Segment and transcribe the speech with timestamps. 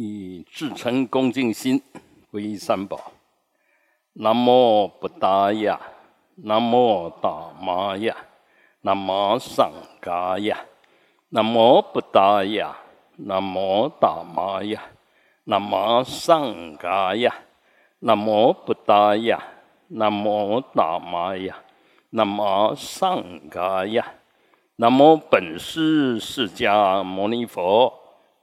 [0.00, 1.82] 以至诚恭敬心
[2.30, 3.10] 皈依三宝。
[4.12, 5.80] 南无布达雅，
[6.36, 8.16] 南无达玛雅，
[8.82, 10.56] 南无上伽雅，
[11.30, 12.76] 南无布达雅，
[13.16, 14.80] 南无达玛雅，
[15.42, 17.34] 南无上伽雅，
[17.98, 19.42] 南无布达雅，
[19.88, 21.56] 南无达玛雅，
[22.10, 24.14] 南无上伽雅，
[24.76, 27.97] 南无本师释迦牟尼佛。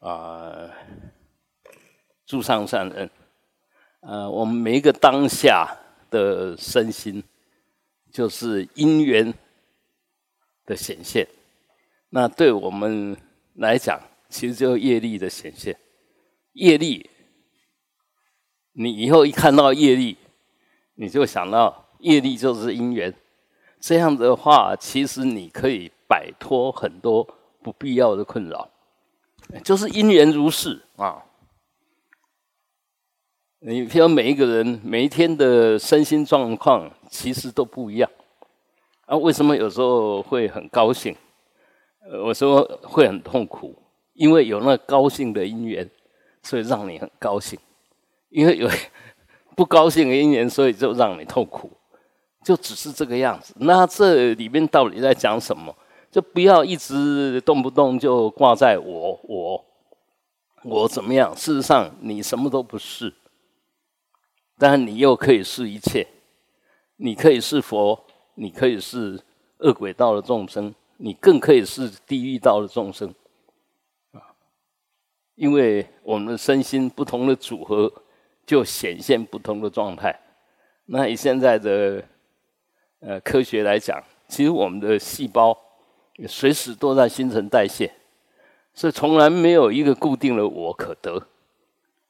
[0.00, 0.70] 啊，
[2.26, 3.10] 诸上善人，
[4.00, 5.76] 呃，我们每一个当下
[6.10, 7.22] 的身心，
[8.10, 9.32] 就是因缘
[10.64, 11.28] 的显现。
[12.08, 13.14] 那对我们
[13.56, 15.76] 来讲，其实就是业力的显现。
[16.54, 17.10] 业力，
[18.72, 20.16] 你以后一看到业力，
[20.94, 23.14] 你就想到业力就是因缘。
[23.78, 27.22] 这样的话，其实你可以摆脱很多
[27.62, 28.69] 不必要的困扰。
[29.64, 31.22] 就是因缘如是啊！
[33.60, 38.10] 你譬如每一个人每一天的身心状况其实都不一样
[39.06, 39.16] 啊。
[39.16, 41.14] 为什么有时候会很高兴？
[42.10, 43.76] 呃，我说会很痛苦，
[44.14, 45.88] 因为有那高兴的因缘，
[46.42, 47.58] 所以让你很高兴；
[48.30, 48.68] 因为有
[49.54, 51.70] 不高兴的因缘，所以就让你痛苦，
[52.42, 53.54] 就只是这个样子。
[53.58, 55.76] 那这里面到底在讲什么？
[56.10, 59.64] 就不要一直动不动就挂在我我
[60.64, 61.32] 我怎么样？
[61.36, 63.14] 事实上，你什么都不是，
[64.58, 66.06] 但你又可以是一切。
[66.96, 67.98] 你可以是佛，
[68.34, 69.18] 你可以是
[69.58, 73.08] 恶鬼道的众生，你更可以是地狱道的众生
[74.12, 74.20] 啊！
[75.36, 77.90] 因为我们的身心不同的组合，
[78.44, 80.14] 就显现不同的状态。
[80.84, 82.04] 那以现在的
[82.98, 85.56] 呃科学来讲，其实我们的细胞。
[86.26, 87.90] 随时都在新陈代谢，
[88.74, 91.22] 所以从来没有一个固定的我可得。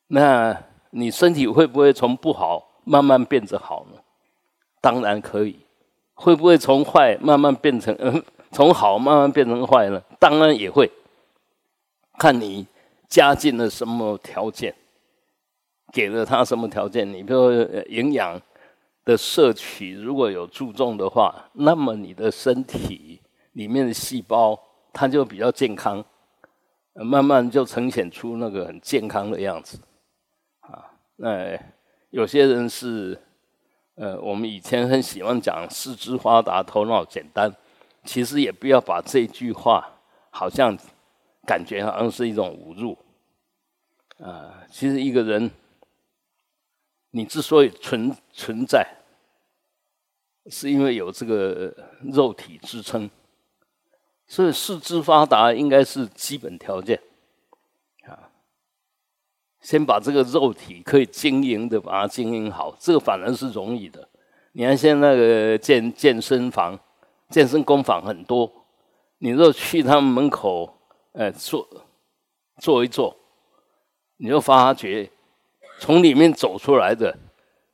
[0.08, 0.56] 那
[0.90, 4.00] 你身体会不会从不好慢慢变得好呢？
[4.80, 5.60] 当然可以。
[6.14, 7.96] 会不会从坏慢慢变成，
[8.50, 10.02] 从好慢慢变成坏呢？
[10.18, 10.90] 当然也会。
[12.18, 12.66] 看你
[13.08, 14.74] 加进了什么条件，
[15.92, 17.10] 给了他什么条件。
[17.10, 18.38] 你比如说营养
[19.04, 23.19] 的摄取如果有注重的话，那么你的身体。
[23.52, 24.58] 里面的细胞，
[24.92, 26.04] 它就比较健康，
[26.94, 29.78] 慢慢就呈现出那个很健康的样子，
[30.60, 31.58] 啊，那
[32.10, 33.20] 有些人是，
[33.94, 37.54] 呃，我们以前很喜欢讲四肢发达、头脑简单，
[38.04, 39.88] 其实也不要把这句话
[40.30, 40.76] 好像
[41.46, 42.98] 感觉好像是一种侮辱，
[44.24, 45.50] 啊，其实一个人，
[47.10, 48.86] 你之所以存存在，
[50.46, 51.74] 是因为有这个
[52.12, 53.10] 肉体支撑。
[54.30, 56.96] 所以四肢发达应该是基本条件，
[58.06, 58.30] 啊，
[59.60, 64.08] 先把这个肉体可以经营的把它经营好，这个反而是容易的。
[64.52, 66.78] 你看现在那个健健身房、
[67.28, 68.48] 健身工坊很多，
[69.18, 70.78] 你若去他们门口，
[71.10, 71.68] 呃，坐
[72.58, 73.16] 坐一坐，
[74.18, 75.10] 你就发觉
[75.80, 77.18] 从里面走出来的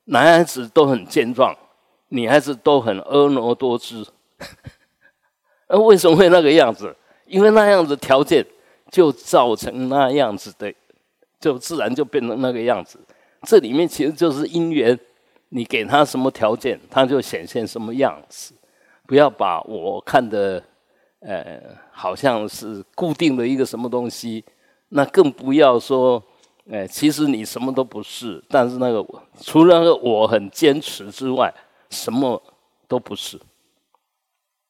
[0.05, 1.55] 男孩子都很健壮，
[2.09, 4.11] 女孩子都很婀娜多姿。
[5.69, 6.95] 那为什么会那个样子？
[7.27, 8.45] 因为那样子条件
[8.91, 10.73] 就造成那样子的，
[11.41, 13.01] 就自然就变成那个样子。
[13.43, 14.99] 这里面其实就是因缘，
[15.49, 18.55] 你给他什么条件，他就显现什么样子。
[19.07, 20.63] 不要把我看的，
[21.21, 21.61] 呃，
[21.91, 24.45] 好像是固定的一个什么东西。
[24.89, 26.23] 那更不要说，
[26.71, 28.43] 呃，其实你什么都不是。
[28.49, 29.05] 但是那个
[29.41, 31.53] 除了那个我很坚持之外，
[31.91, 32.41] 什么
[32.89, 33.37] 都不是。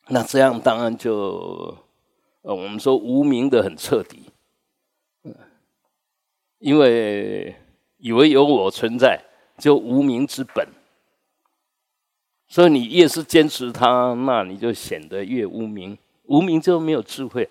[0.08, 1.76] 那这样当然就，
[2.42, 4.30] 呃，我们说无名的很彻底，
[5.24, 5.34] 嗯，
[6.58, 7.56] 因为
[7.96, 9.20] 以为有我存在，
[9.58, 10.68] 就无名之本，
[12.46, 17.50] 所以你越是坚持它，那你就显得越无名，无名就没有智慧，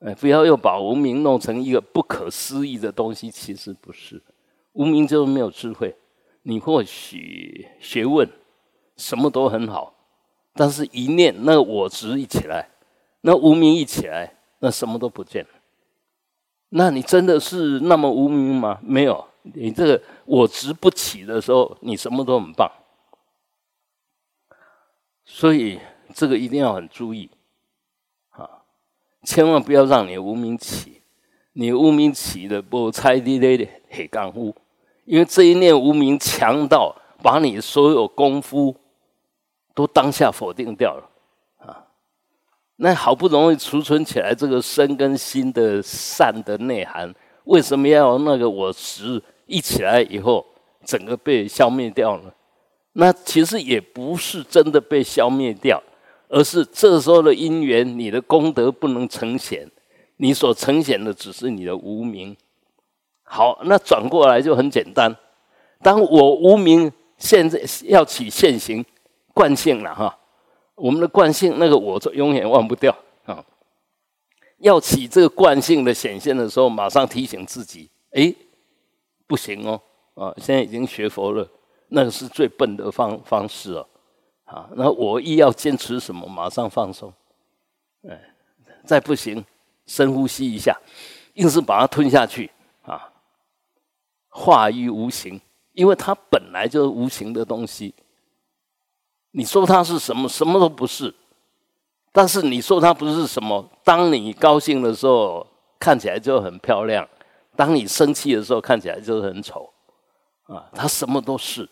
[0.00, 4.20] 哎，不要又把无名弄成一个不可思议的东西，其实不是，
[4.72, 5.94] 无名就没有智慧，
[6.42, 8.28] 你或许学问
[8.96, 9.94] 什么都很好。
[10.60, 12.68] 但是，一念那我执一起来，
[13.22, 15.46] 那无名一起来，那什么都不见。
[16.68, 18.78] 那你真的是那么无名吗？
[18.82, 22.70] 没有，你这个我执不起的时候，你什么都很棒。
[25.24, 25.80] 所以
[26.12, 27.30] 这个一定要很注意，
[28.28, 28.60] 啊，
[29.22, 31.00] 千万不要让你无名起，
[31.54, 34.54] 你无名起的不猜地的黑干乎，
[35.06, 38.76] 因为这一念无名强到把你所有功夫
[39.74, 41.10] 都当下否定掉了。
[41.58, 41.86] 啊
[42.76, 47.14] 那好不容易储存起来这个身跟心的善的内涵，
[47.44, 50.46] 为什么要那个我执一起来以后，
[50.84, 52.32] 整个被消灭掉呢？
[52.94, 55.82] 那其实也不是真的被消灭掉，
[56.28, 59.70] 而是这时候的因缘，你的功德不能呈现，
[60.16, 62.34] 你所呈现的只是你的无名。
[63.22, 65.14] 好，那转过来就很简单，
[65.82, 68.82] 当我无名现在要起现行
[69.40, 70.18] 惯性了哈。
[70.74, 72.94] 我们的惯性，那个我就永远忘不掉
[73.24, 73.42] 啊！
[74.58, 78.34] 要起这个惯性的显现的时候，马上提醒自己：哎，
[79.26, 79.80] 不行哦！
[80.14, 81.48] 啊，现在已经学佛了，
[81.88, 83.86] 那个是最笨的方方式哦！
[84.44, 87.10] 啊，那我一要坚持什么，马上放松，
[88.06, 88.34] 哎，
[88.84, 89.42] 再不行，
[89.86, 90.78] 深呼吸一下，
[91.34, 92.50] 硬是把它吞下去
[92.82, 93.10] 啊！
[94.28, 95.40] 化于无形，
[95.72, 97.94] 因为它本来就是无形的东西。
[99.32, 100.28] 你说它是什么？
[100.28, 101.14] 什么都不是。
[102.12, 103.64] 但是你说它不是什么？
[103.84, 105.46] 当你高兴的时候，
[105.78, 107.04] 看起来就很漂亮；
[107.54, 109.70] 当你生气的时候，看起来就很丑。
[110.46, 111.68] 啊，它什么都是。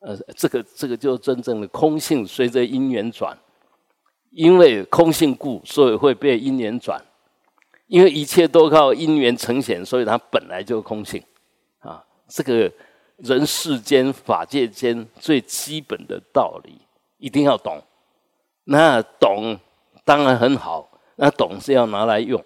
[0.00, 3.36] 呃，这个这个就真正的空性，随着因缘转。
[4.30, 7.02] 因为空性故，所以会被因缘转。
[7.86, 11.22] 因为一切都靠因缘呈现，所以它本来就空性。
[11.80, 12.72] 啊，这个。
[13.18, 16.80] 人世间、法界间最基本的道理
[17.16, 17.82] 一定要懂，
[18.62, 19.58] 那懂
[20.04, 22.42] 当然很好，那懂是要拿来用！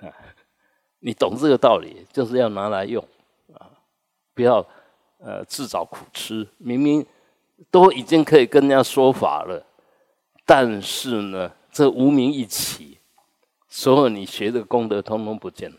[1.00, 3.04] 你懂这个道理，就是要拿来用
[3.54, 3.66] 啊！
[4.34, 4.64] 不要
[5.18, 6.46] 呃自找苦吃。
[6.58, 7.04] 明明
[7.68, 9.66] 都已经可以跟人家说法了，
[10.46, 12.98] 但是呢，这无名一起，
[13.68, 15.78] 所有你学的功德通通不见了。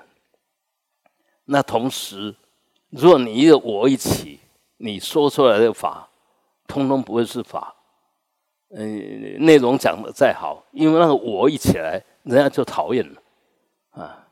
[1.46, 2.36] 那同时。
[2.90, 4.40] 如果你一个我一起，
[4.78, 6.10] 你说出来的法，
[6.68, 7.76] 通通不会是法。
[8.70, 13.22] 嗯，内容讲的再好，因为那个我一起来，人家就讨厌了，
[13.92, 14.28] 啊，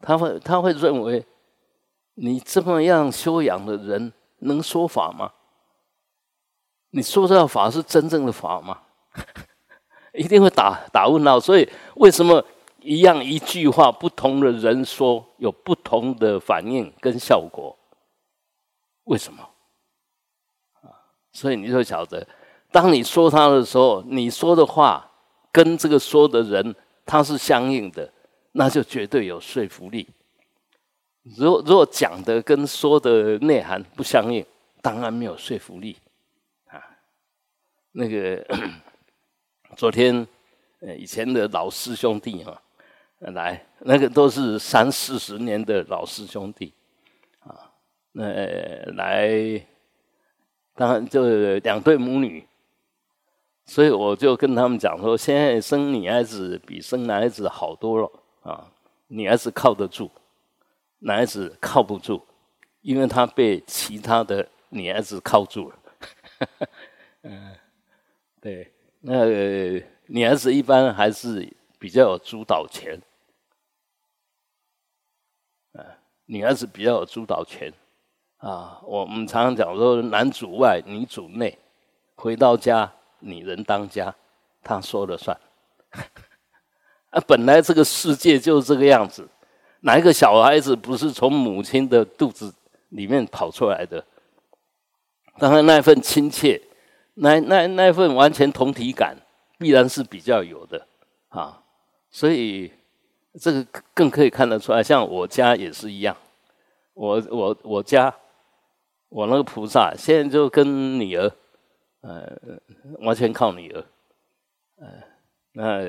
[0.00, 1.24] 他会他会认为
[2.14, 5.32] 你这么样修养的人能说法吗？
[6.90, 8.78] 你说这法是真正的法吗？
[10.14, 11.38] 一定会打打问号。
[11.38, 12.42] 所以为什么？
[12.88, 17.76] 一样一句话，不同的人说有不同的反应跟效果，
[19.04, 19.46] 为什么？
[21.30, 22.26] 所以你就晓得，
[22.72, 25.06] 当你说他的时候，你说的话
[25.52, 26.74] 跟这个说的人
[27.04, 28.10] 他是相应的，
[28.52, 30.08] 那就绝对有说服力。
[31.36, 34.42] 如果如果讲的跟说的内涵不相应，
[34.80, 35.94] 当然没有说服力。
[36.68, 36.80] 啊，
[37.92, 38.42] 那个
[39.76, 40.26] 昨天
[40.80, 42.62] 呃以前的老师兄弟啊。
[43.20, 46.72] 来，那个都是三四十年的老师兄弟，
[47.40, 47.68] 啊，
[48.12, 48.24] 那
[48.92, 49.60] 来，
[50.74, 52.46] 当然就两对母女，
[53.66, 58.10] 所以我就跟他们讲说，现在生女孩子比生男孩子好多了
[58.42, 58.70] 啊，
[59.08, 60.08] 女孩子靠得住，
[61.00, 62.22] 男孩子靠不住，
[62.82, 65.78] 因为他被其他的女孩子靠住了，
[67.22, 67.56] 嗯，
[68.40, 69.24] 对，那
[70.06, 72.96] 女孩子一般还是比较有主导权。
[76.30, 77.72] 女孩子比较有主导权
[78.36, 81.58] 啊，我们常常讲说男主外女主内，
[82.16, 84.14] 回到家女人当家，
[84.62, 85.34] 她说了算。
[87.10, 89.26] 啊，本来这个世界就是这个样子，
[89.80, 92.54] 哪一个小孩子不是从母亲的肚子
[92.90, 94.04] 里面跑出来的？
[95.38, 96.60] 当然那份亲切，
[97.14, 99.16] 那那那份完全同体感，
[99.56, 100.86] 必然是比较有的
[101.30, 101.62] 啊，
[102.10, 102.70] 所以。
[103.40, 106.16] 这个更可以看得出来，像我家也是一样，
[106.94, 108.14] 我我我家，
[109.08, 111.30] 我那个菩萨现在就跟女儿，
[112.00, 112.36] 呃，
[113.00, 113.84] 完全靠女儿，
[114.76, 114.88] 呃，
[115.52, 115.82] 那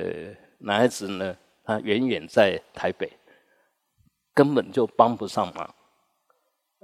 [0.58, 3.10] 男孩子呢，他远远在台北，
[4.32, 5.74] 根本就帮不上忙，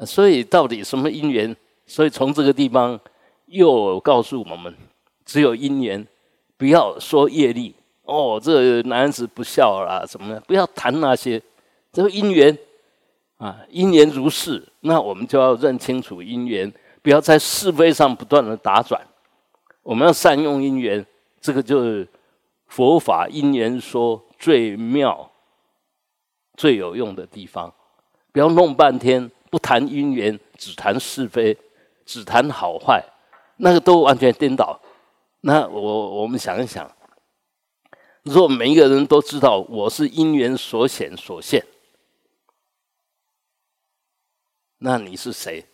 [0.05, 1.57] 所以到底什么因缘？
[1.87, 2.99] 所以从这个地方
[3.47, 4.75] 又告诉我们，
[5.25, 6.05] 只有因缘，
[6.57, 7.75] 不要说业力。
[8.07, 11.43] 哦，这男子不孝啦，什么的，不要谈那些，
[11.93, 12.57] 这个因缘
[13.37, 16.73] 啊，因缘如是，那我们就要认清楚因缘，
[17.03, 19.01] 不要在是非上不断的打转，
[19.83, 21.05] 我们要善用因缘，
[21.41, 22.09] 这个就是
[22.69, 25.31] 佛法因缘说最妙
[26.57, 27.73] 最有用的地方。
[28.33, 31.57] 不要弄半天，不谈因缘，只谈是非，
[32.05, 33.03] 只谈好坏，
[33.57, 34.79] 那个都完全颠倒。
[35.41, 36.91] 那我我们想一想，
[38.27, 41.65] 若每一个人都知道我是因缘所显所现，
[44.79, 45.65] 那你是谁？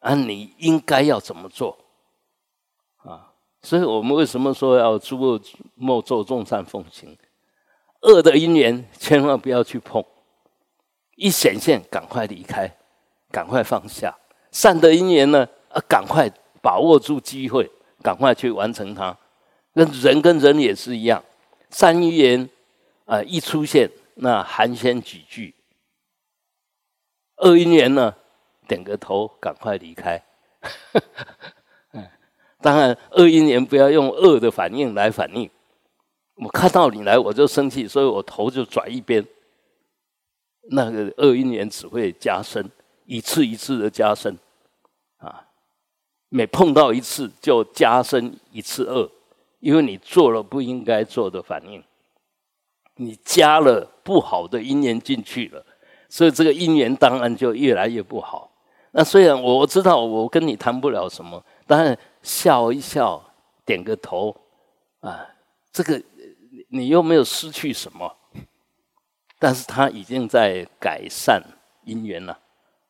[0.00, 1.76] 啊，你应该要怎么做？
[3.04, 5.40] 啊，所以我们为什么说要诸恶
[5.74, 7.16] 莫作，众善奉行？
[8.00, 10.02] 恶的因缘千万不要去碰，
[11.16, 12.74] 一显现赶快离开，
[13.30, 14.10] 赶快放下；
[14.50, 16.30] 善的因缘呢，啊，赶快
[16.62, 17.70] 把握住机会。
[18.02, 19.16] 赶快去完成它，
[19.74, 21.24] 跟人跟人也是一样，
[21.70, 22.48] 善因缘
[23.04, 25.52] 啊一出现，那寒暄几句；
[27.36, 28.14] 恶因缘呢，
[28.66, 30.22] 点个头，赶快离开。
[32.60, 35.48] 当然恶因缘不要用恶的反应来反应。
[36.36, 39.24] 我看到你来我就生气，所以我头就转一边。
[40.70, 42.68] 那个恶因缘只会加深，
[43.04, 44.36] 一次一次的加深。
[45.18, 45.42] 啊
[46.28, 49.08] 每碰到一次，就加深一次恶，
[49.60, 51.82] 因为你做了不应该做的反应，
[52.96, 55.64] 你加了不好的因缘进去了，
[56.08, 58.50] 所以这个因缘当然就越来越不好。
[58.92, 63.22] 那虽然我知道我跟你谈不了什么，当然笑一笑，
[63.64, 64.34] 点个头，
[65.00, 65.26] 啊，
[65.72, 66.02] 这个
[66.68, 68.16] 你又没有失去什么，
[69.38, 71.42] 但是他已经在改善
[71.84, 72.38] 因缘了，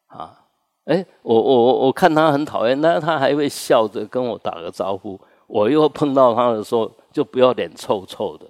[0.06, 0.42] 啊。
[0.85, 5.20] 哎，我我我我看他很讨厌，但他还会笑着跟我打个招呼。
[5.46, 8.46] 我又碰到他的时候，就不要脸臭臭的。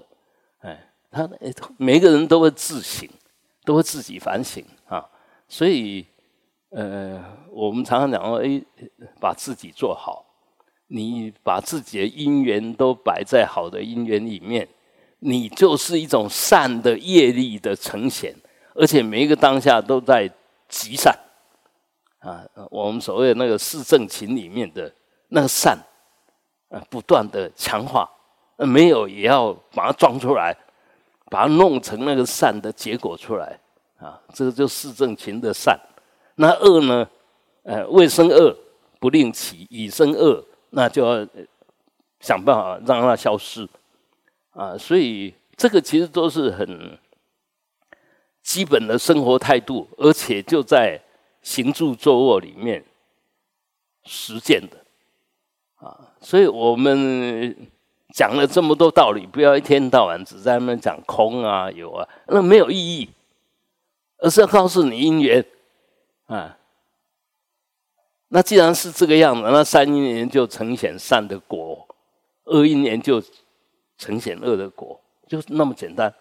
[0.61, 1.29] 哎，他
[1.77, 3.09] 每个人都会自省，
[3.65, 5.05] 都会自己反省啊。
[5.49, 6.05] 所以，
[6.71, 8.63] 呃，我们常常讲说，哎，
[9.21, 10.25] 把自己做好，
[10.89, 14.67] 你把自己的因缘都摆在好的因缘里面，
[15.21, 18.35] 你就是一种善的业力的呈现，
[18.75, 20.29] 而且每一个当下都在
[20.69, 21.15] 积善。
[22.19, 24.93] 啊，我们所谓的那个四正勤里面的
[25.29, 25.79] 那个善，
[26.69, 28.11] 啊，不断的强化，
[28.57, 30.57] 呃没有也要把它装出来，
[31.31, 33.59] 把它弄成那个善的结果出来，
[33.99, 35.79] 啊，这个就四正勤的善。
[36.37, 37.09] 那恶呢？
[37.63, 38.57] 呃，未生恶
[39.01, 41.27] 不令起，已生恶，那就要
[42.21, 43.69] 想办法让它消失。
[44.53, 46.99] 啊，所以这个其实都是很
[48.43, 51.01] 基本的生活态度，而且就在。
[51.43, 52.85] 行住坐卧里面
[54.03, 54.77] 实践的，
[56.27, 57.57] 所以我们
[58.13, 63.09] 讲了这么多道理，不要一天到晚只在那边讲空啊有啊，那没有意义，
[64.19, 65.45] 而是要告诉你因缘
[66.27, 66.59] 啊。
[68.27, 71.87] 那既然是这个样子，那善因缘就呈现善的果，
[72.47, 73.23] 恶因缘就
[73.97, 76.13] 呈现恶的果，就是那么简单。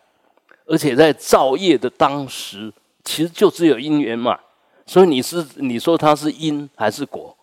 [0.68, 2.72] 而且在造业的当时，
[3.04, 4.40] 其实就只有因缘嘛。
[4.86, 7.36] 所以你是你说它是因还是果？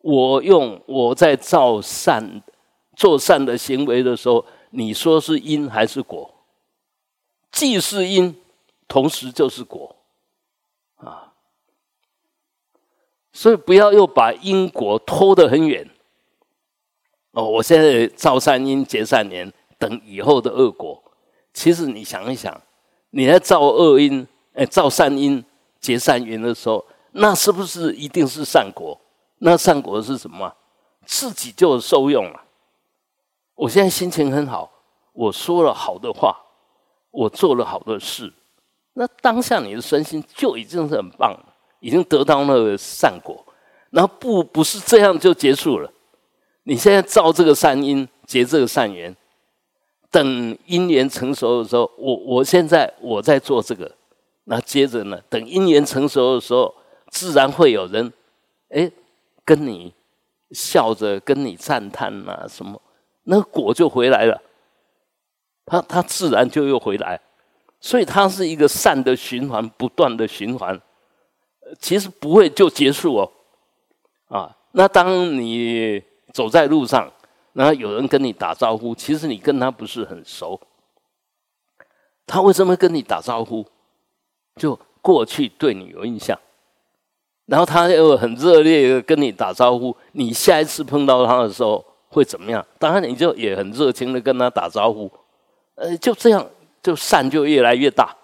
[0.00, 2.42] 我用我在造善、
[2.96, 6.34] 做善的行为的时候，你说是因还是果？
[7.52, 8.36] 既是因，
[8.86, 9.96] 同时就是果，
[10.96, 11.32] 啊！
[13.32, 15.88] 所以不要又把因果拖得很远。
[17.32, 21.02] 哦，我现在造善因结善缘，等以后的恶果。
[21.52, 22.60] 其实你想一想，
[23.10, 24.26] 你在造恶因。
[24.52, 25.44] 哎，造善因
[25.78, 29.00] 结善缘的时候，那是不是一定是善果？
[29.42, 30.54] 那善果是什么？
[31.04, 32.40] 自己就受用了。
[33.54, 34.70] 我现在心情很好，
[35.12, 36.36] 我说了好的话，
[37.10, 38.32] 我做了好的事，
[38.92, 43.44] 那当下你的身心就已经是很棒了，已经得到那个善果。
[43.90, 45.90] 然后不不是这样就结束了。
[46.64, 49.16] 你现在造这个善因，结这个善缘，
[50.10, 53.90] 等因缘成熟的时候，我我现在我在做这个。
[54.44, 55.20] 那接着呢？
[55.28, 56.74] 等因缘成熟的时候，
[57.10, 58.12] 自然会有人，
[58.70, 58.90] 哎，
[59.50, 59.92] 跟你
[60.52, 62.80] 笑着跟你赞叹呐，什么，
[63.24, 64.40] 那个果就回来了。
[65.66, 67.20] 他他自然就又回来，
[67.80, 70.80] 所以它是一个善的循环，不断的循环，
[71.80, 73.32] 其实不会就结束哦。
[74.28, 76.00] 啊，那当你
[76.32, 77.12] 走在路上，
[77.52, 80.60] 然后有人跟你打招呼，其实你跟他不是很熟，
[82.24, 83.66] 他为什么跟你打招呼？
[84.54, 86.38] 就过去对你有印象，
[87.50, 92.64] 然后他又很热烈的跟你打招呼，你下一次碰到他的时候会怎么样？
[92.78, 95.10] 当然你就也很热情的跟他打招呼，
[95.74, 96.48] 呃，就这样
[96.80, 98.16] 就善就越来越大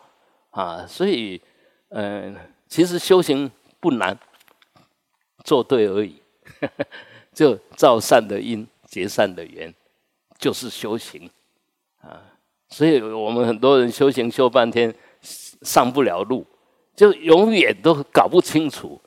[0.50, 0.87] 啊。
[0.88, 1.42] 所以，
[1.88, 2.37] 嗯，
[2.68, 4.16] 其实修行不难，
[5.42, 6.23] 做对而已，
[7.35, 9.75] 就造善的因结善的缘，
[10.38, 11.28] 就是修行
[12.00, 12.23] 啊。
[12.68, 16.47] 所以我们很多人修行修半天上不了路，
[16.95, 19.00] 就永远都搞不清楚。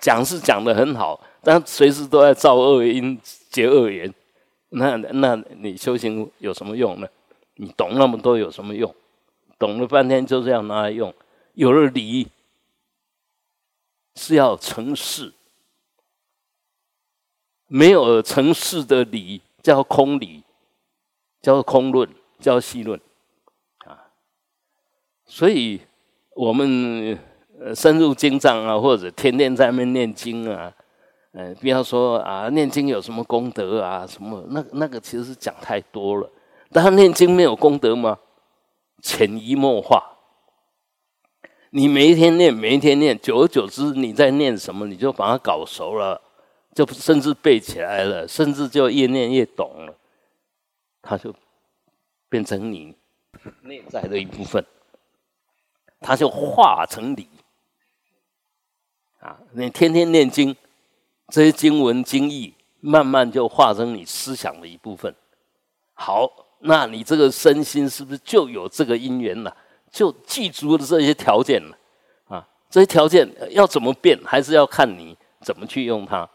[0.00, 3.18] 讲是讲的很好，但随时都在造恶因
[3.50, 4.12] 结恶缘，
[4.70, 7.08] 那那你修行有什么用呢？
[7.54, 8.94] 你懂那么多有什么用？
[9.58, 11.12] 懂了半天就这样拿来用，
[11.54, 12.28] 有了理
[14.14, 15.32] 是要成事，
[17.66, 20.44] 没有成事的理叫空理，
[21.42, 23.00] 叫空论，叫细论
[23.78, 24.10] 啊。
[25.26, 25.80] 所以
[26.36, 27.18] 我们
[27.60, 30.72] 呃深入经藏啊，或者天天在那边念经啊，
[31.32, 36.30] 嗯，不要说啊，念经有什么功德啊，什么那那个其实是讲太多了。
[36.70, 38.18] 但他念经没有功德吗？
[39.00, 40.02] 潜移默化，
[41.70, 46.20] 你每一天念，每一天念，久而久之，你在念什么，你就把它搞熟了，
[46.74, 49.94] 就甚至背起来了，甚至就越念越懂了，
[51.00, 51.34] 它就
[52.28, 52.94] 变成你
[53.62, 54.64] 内在的一部分，
[56.00, 57.28] 它就化成你。
[59.20, 60.54] 啊，你天天念经，
[61.28, 65.14] 这些经文经义，慢慢就化成你思想的一部分。
[65.94, 66.44] 好。
[66.60, 69.56] 那你这个身心是不是就有这个因缘了？
[69.92, 71.78] 就记足了这些条件了
[72.26, 72.44] 啊？
[72.68, 76.28] 这些条件要怎么变，还是要看你怎么去用它。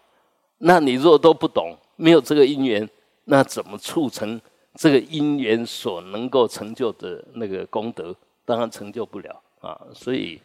[0.60, 2.90] 那你若都不懂，没有这个因缘，
[3.26, 4.40] 那怎么促成
[4.76, 8.16] 这个因缘所能够成就的那个功德？
[8.46, 9.78] 当然成就不了啊。
[9.94, 10.42] 所以，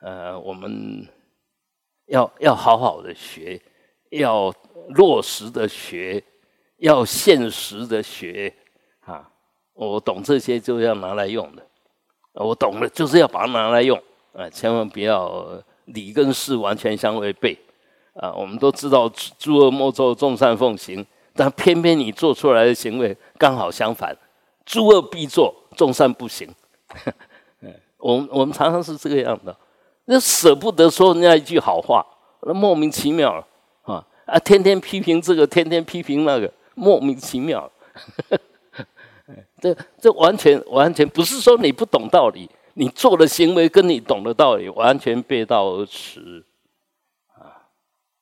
[0.00, 1.06] 呃，我们
[2.06, 3.60] 要要好好的学，
[4.10, 4.52] 要
[4.90, 6.22] 落实的学。
[6.80, 8.54] 要现实的学
[9.00, 9.28] 啊！
[9.72, 11.66] 我懂这些就要拿来用的，
[12.34, 14.00] 我懂了就是要把它拿来用
[14.32, 14.48] 啊！
[14.48, 17.58] 千万不要理跟事完全相违背
[18.14, 18.32] 啊！
[18.32, 19.08] 我们都知道
[19.40, 24.16] 诸恶莫作，众善奉行，但偏偏你做出来的行为刚好相反，
[24.64, 26.48] 诸恶必作，众善不行。
[27.62, 29.58] 嗯我们我们常常是这个样的，
[30.10, 32.04] 那舍不得说人家一句好话，
[32.40, 33.46] 那莫名其妙
[33.82, 34.38] 啊啊！
[34.38, 36.50] 天天批评这个，天天批评那个。
[36.74, 37.70] 莫名其妙，
[39.60, 46.44] 这这完全完全不是说你不懂道理，你做的行为跟你懂的道理完全背道而驰
[47.34, 47.66] 啊！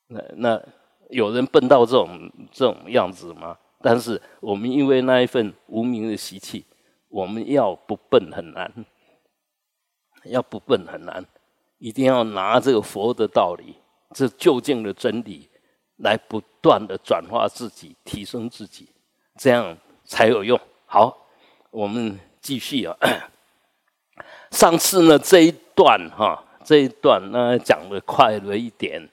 [0.09, 0.63] 那那
[1.11, 3.59] 有人笨到这种这种样子吗？
[3.83, 6.65] 但是我们因为那一份无名的习气，
[7.11, 8.73] 我们要不笨很难，
[10.25, 11.23] 要不笨很难，
[11.79, 13.77] 一定要拿这个佛的道理，
[14.15, 15.49] 这究竟的真理。
[16.01, 18.87] 来不断的转化自己，提升自己，
[19.39, 20.61] 这样才有用。
[20.85, 21.17] 好，
[21.71, 22.95] 我们继续啊。
[24.53, 29.09] 上次呢这一段哈，这一段呢讲的快了一点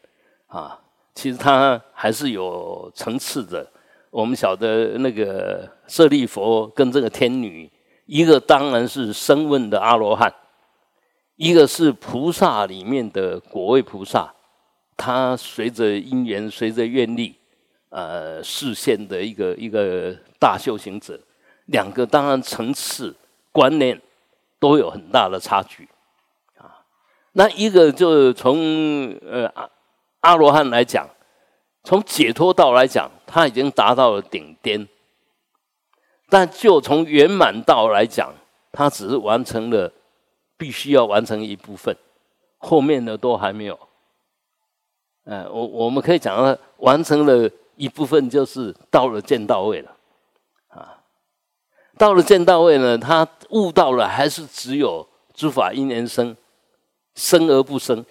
[0.47, 0.77] 啊，
[1.15, 3.65] 其实它还是有层次的。
[4.09, 7.71] 我们晓得那个舍利佛跟这个天女，
[8.05, 10.29] 一个当然是声闻的阿罗汉，
[11.35, 14.33] 一个是菩萨里面的果位菩萨。
[14.95, 17.35] 他随着因缘，随着愿力，
[17.89, 21.19] 呃，视现的一个一个大修行者，
[21.65, 23.13] 两个当然层次
[23.51, 23.99] 观念
[24.59, 25.89] 都有很大的差距
[26.57, 26.85] 啊。
[27.31, 29.69] 那一个就是从呃阿
[30.19, 31.09] 阿罗汉来讲，
[31.83, 34.85] 从解脱道来讲，他已经达到了顶巅；
[36.29, 38.31] 但就从圆满道来讲，
[38.71, 39.91] 他只是完成了
[40.63, 41.93] 必须要完成一部分，
[42.57, 43.77] 后面的都还没有。
[45.25, 49.97] 嗯，我我们可以讲到完成了一部分，就是到了见到位了，
[50.69, 51.03] 啊，
[51.97, 56.37] 到了见到位呢，他悟到了，还是只有诸法因缘生，
[57.13, 58.05] 生而不生，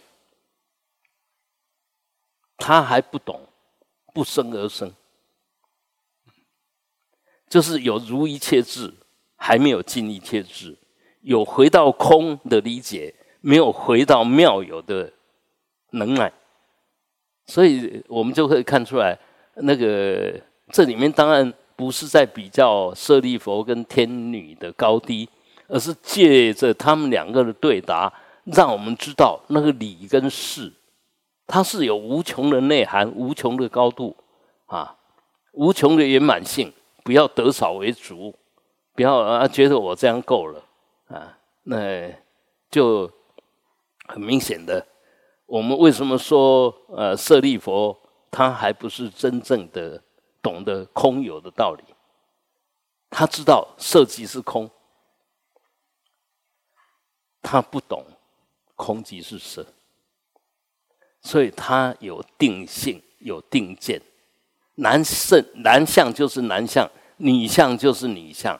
[2.59, 3.49] 他还不懂
[4.13, 4.93] 不生而生，
[7.49, 8.93] 就是有如一切智，
[9.37, 10.77] 还没有尽一切智，
[11.23, 15.13] 有回到空的理解，没有回到妙有的
[15.91, 16.33] 能耐。
[17.47, 19.19] 所以我们就可以看出来，
[19.57, 25.29] 那个这里面当然不是在比较舍利佛跟天女的高低，
[25.67, 28.13] 而是借着他们两个的对答，
[28.45, 30.73] 让我们知道那个理跟事，
[31.47, 34.17] 它是有无穷的内涵、无穷的高度
[34.67, 34.97] 啊，
[35.53, 36.73] 无穷的圆满性。
[37.05, 38.33] 不要得少为足，
[38.95, 40.63] 不要啊觉得我这样够了
[41.13, 42.11] 啊，那
[42.71, 43.11] 就
[44.07, 44.87] 很明显的。
[45.47, 47.97] 我们为什么说呃舍利佛
[48.31, 50.03] 他还不是真正的
[50.41, 51.85] 懂得空有的道理？
[53.11, 54.71] 他知道色即是空，
[57.43, 58.07] 他不懂
[58.75, 59.67] 空即是色，
[61.21, 64.01] 所以他有定性，有定见。
[64.77, 68.59] 男圣男相就是男相，女相就是女相，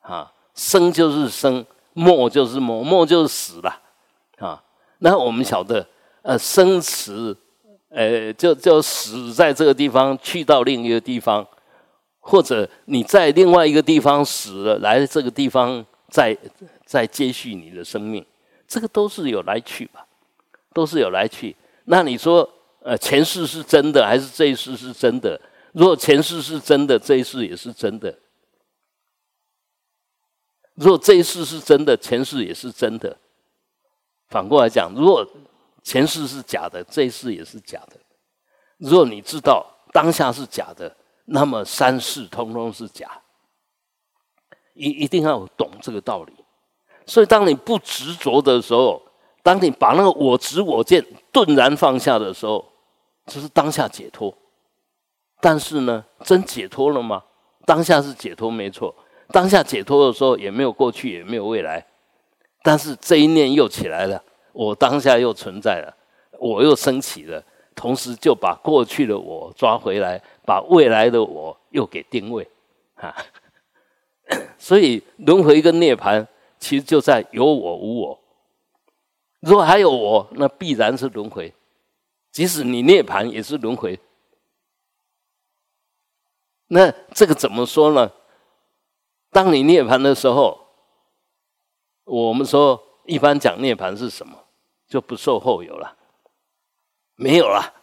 [0.00, 1.64] 啊，生就是生，
[1.96, 3.80] 没就是没，没就是死了，
[4.36, 4.62] 啊，
[4.98, 5.84] 那我们晓得，
[6.20, 7.34] 呃，生死，
[7.88, 11.46] 呃，就就死在这个地方，去到另一个地方，
[12.20, 16.36] 或者你在另外一个地方死了，来这个地方再
[16.84, 18.22] 再接续你的生命，
[18.68, 20.04] 这个都是有来去吧，
[20.74, 21.56] 都是有来去。
[21.86, 22.46] 那你说，
[22.82, 25.40] 呃，前世是真的还是这一世是真的？
[25.72, 28.10] 如果前世是真的，这一世也是真的；
[30.76, 33.16] 如果这一世是真的，前世也是真的。
[34.28, 35.26] 反过来讲，如果
[35.82, 37.96] 前世是假的，这一世也是假的。
[38.78, 40.94] 如果你知道当下是假的，
[41.26, 43.10] 那么三世通通是假。
[44.74, 46.32] 一一定要懂这个道理。
[47.06, 49.00] 所以，当你不执着的时候，
[49.42, 52.62] 当你把那个我执我见顿然放下的时候，
[53.26, 54.36] 就是当下解脱。
[55.40, 57.22] 但是呢，真解脱了吗？
[57.64, 58.94] 当下是解脱没错，
[59.28, 61.84] 当下解脱的时候也没有过去，也没有未来。
[62.62, 65.94] 但是这一念又起来了，我当下又存在了，
[66.38, 67.42] 我又升起了，
[67.74, 72.48] 同时就把过去的我抓回来，把未来的我又给定位，
[72.96, 73.14] 啊。
[74.58, 76.26] 所以轮回跟涅槃
[76.58, 78.18] 其实就在有我无我。
[79.38, 81.52] 如果还有我，那必然是轮回。
[82.32, 83.98] 即使你涅槃，也是轮回。
[86.66, 88.10] 那这个怎么说呢？
[89.36, 90.66] 当你涅槃的时候，
[92.04, 94.34] 我们说一般讲涅槃是什么？
[94.88, 95.94] 就不受后有了，
[97.16, 97.74] 没有了，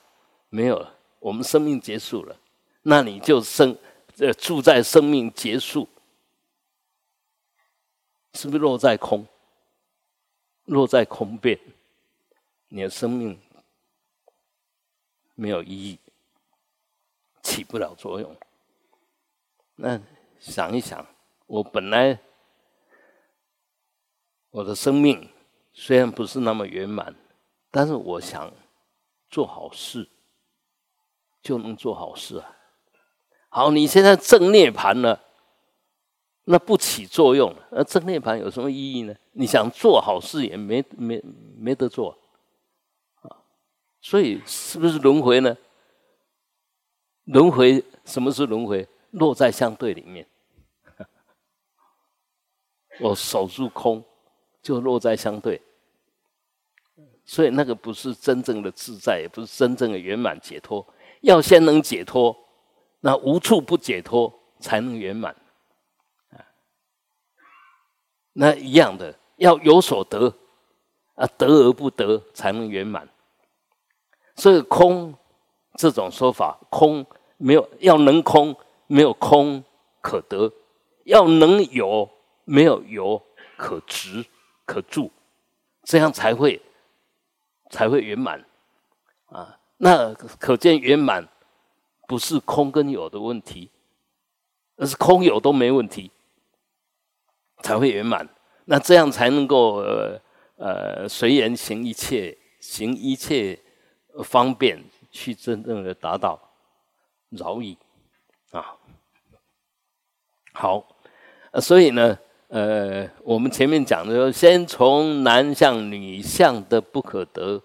[0.49, 2.35] 没有了，我们生命结束了，
[2.81, 3.77] 那你就生
[4.17, 5.87] 呃住在生命结束，
[8.33, 9.23] 是不是落在空？
[10.65, 11.59] 落在空变，
[12.69, 13.39] 你的生命
[15.35, 15.99] 没有意义，
[17.43, 18.35] 起不了作用。
[19.75, 20.01] 那
[20.39, 21.05] 想一想，
[21.45, 22.19] 我本来
[24.49, 25.29] 我的生命
[25.73, 27.15] 虽然不是那么圆满，
[27.71, 28.51] 但是我想
[29.29, 30.07] 做好事，
[31.41, 32.57] 就能做好事啊。
[33.49, 35.21] 好，你现在正涅盘了，
[36.45, 39.15] 那不起作用，那正涅盘有什么意义呢？
[39.33, 41.21] 你想做好事也没没
[41.57, 42.17] 没得做
[43.21, 43.41] 啊。
[44.01, 45.55] 所以是不是轮回呢？
[47.25, 48.87] 轮回什么是轮回？
[49.11, 50.27] 落在相对里面，
[52.99, 54.03] 我守住空，
[54.61, 55.61] 就落在相对，
[57.25, 60.85] 所以那个不是真正的自在，也不是真正的圆满解脱。
[61.21, 62.35] 要先能解脱，
[62.99, 65.35] 那无处不解脱，才能圆满。
[68.33, 70.33] 那一样的，要有所得，
[71.15, 73.07] 啊，得而不得，才能圆满。
[74.35, 75.15] 所以空
[75.75, 77.05] 这种说法，空
[77.37, 78.55] 没有要能空。
[78.85, 79.63] 没有空
[80.01, 80.51] 可得，
[81.05, 82.07] 要能有
[82.45, 83.21] 没有有
[83.57, 84.25] 可执
[84.65, 85.11] 可住，
[85.83, 86.61] 这样才会
[87.69, 88.43] 才会圆满
[89.27, 89.59] 啊！
[89.77, 91.27] 那可见圆满
[92.07, 93.69] 不是空跟有的问题，
[94.77, 96.11] 而是空有都没问题，
[97.61, 98.27] 才会圆满。
[98.65, 100.21] 那这样才能够呃
[100.57, 103.59] 呃随缘行一切，行一切
[104.23, 106.39] 方便，去真正的达到
[107.29, 107.77] 饶益。
[108.51, 108.77] 啊，
[110.53, 110.85] 好，
[111.59, 112.17] 所以呢，
[112.53, 117.59] 呃，我们前面讲的说，先从男相、女相的不可得，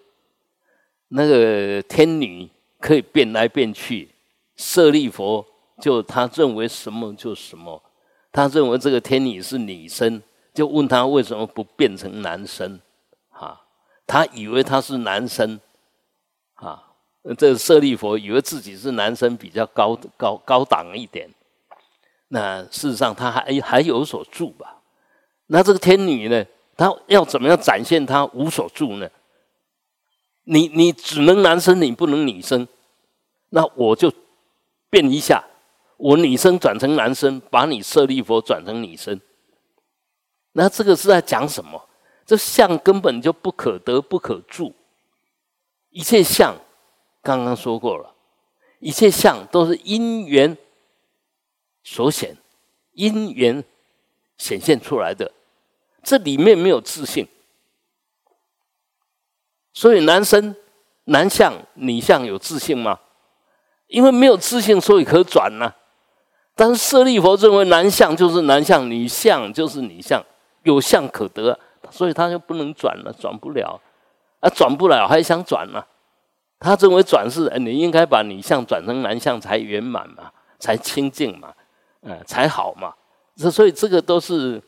[1.09, 2.49] 那个天女
[2.79, 4.09] 可以变来变去，
[4.55, 5.45] 舍利佛
[5.79, 7.79] 就他认为什么就什么，
[8.31, 10.23] 他认为这个天女是女生，
[10.55, 12.79] 就问他为什么不变成男生，
[13.29, 13.61] 啊，
[14.07, 15.59] 他以为他是男生，
[16.55, 16.85] 啊。
[17.37, 21.29] 这舍利佛以为自己是男生，比较高高高档一点。
[22.29, 24.78] 那事实上他还还有所住吧？
[25.51, 26.45] 那这个天女呢？
[26.77, 29.09] 她要怎么样展现她无所住呢？
[30.43, 32.67] 你你只能男生，你不能女生。
[33.49, 34.13] 那我就
[34.89, 35.43] 变一下，
[35.97, 39.19] 我女生转成男生，把你舍利佛转成女生。
[40.53, 41.89] 那这个是在讲什么？
[42.25, 44.75] 这相根本就不可得，不可住，
[45.89, 46.55] 一切相。
[47.21, 48.13] 刚刚说过了，
[48.79, 50.55] 一切相都是因缘
[51.83, 52.37] 所显，
[52.93, 53.63] 因缘
[54.37, 55.31] 显现出来的，
[56.03, 57.27] 这里面没有自信，
[59.73, 60.55] 所以男生
[61.05, 62.99] 男相女相有自信吗？
[63.87, 65.73] 因为没有自信，所以可转呢。
[66.55, 70.23] 但是舍利佛认为男相就是男相，女相就是女相，
[70.63, 71.57] 有相可得，
[71.89, 73.81] 所以他就不能转了，转不了，
[74.41, 75.83] 啊，转不了还想转呢？
[76.59, 81.53] 他认为转世，你应该把女相转成男相才圆满嘛，才清净嘛。
[82.01, 82.93] 呃，才好嘛。
[83.35, 84.61] 这所以这个都是，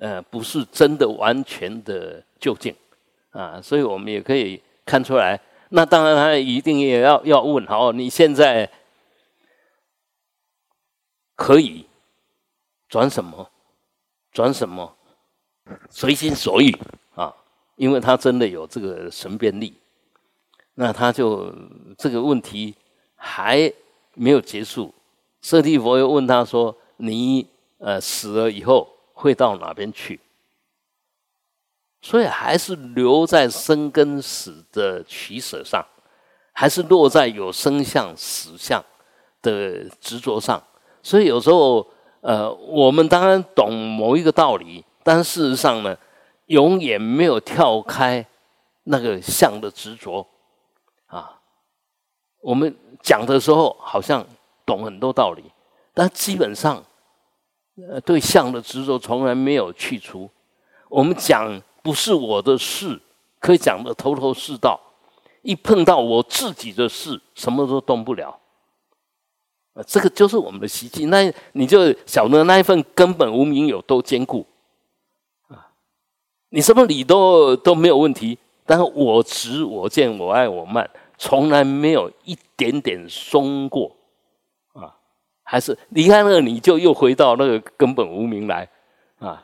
[0.00, 2.74] 呃，不是真的完全的究竟
[3.30, 3.60] 啊。
[3.62, 5.40] 所以我们也可以看出来。
[5.68, 8.68] 那当然，他一定也要要问：好，你现在
[11.36, 11.86] 可以
[12.88, 13.48] 转什么？
[14.32, 14.96] 转什么？
[15.88, 16.76] 随心所欲
[17.14, 17.32] 啊！
[17.76, 19.72] 因为他真的有这个神变力。
[20.74, 21.54] 那他就
[21.96, 22.74] 这个问题
[23.14, 23.72] 还
[24.14, 24.92] 没有结束。
[25.42, 27.46] 舍利佛又问他说：“你
[27.78, 28.88] 呃死了以后
[29.20, 30.18] 会到哪边去？”
[32.02, 35.84] 所以还是留在生跟死的取舍上，
[36.52, 38.82] 还是落在有生相、死相
[39.42, 40.62] 的执着上。
[41.02, 41.86] 所以有时候，
[42.22, 45.96] 呃，我们当然懂某一个道理，但事实上呢，
[46.46, 48.24] 永远没有跳开
[48.84, 50.26] 那个相的执着
[51.06, 51.38] 啊。
[52.40, 54.26] 我们讲的时候好像
[54.64, 55.44] 懂很多道理，
[55.92, 56.82] 但基本上，
[57.76, 60.30] 呃，对相的执着从来没有去除。
[60.88, 61.60] 我们讲。
[61.82, 63.00] 不是我的事，
[63.38, 64.78] 可以讲的头头是道。
[65.40, 68.38] 一碰到我自己的事，什么都动不了。
[69.72, 71.06] 啊，这个就是我们的习气。
[71.06, 74.44] 那你就晓得那一份根本无名有多坚固
[75.48, 75.72] 啊！
[76.50, 83.90] 你什么理都都没有问题，但是我执、我见、我爱、我慢，从来没有一点点松过！
[85.50, 88.68] 还是离开那个，你就又回到那个根本无名来
[89.18, 89.42] 啊！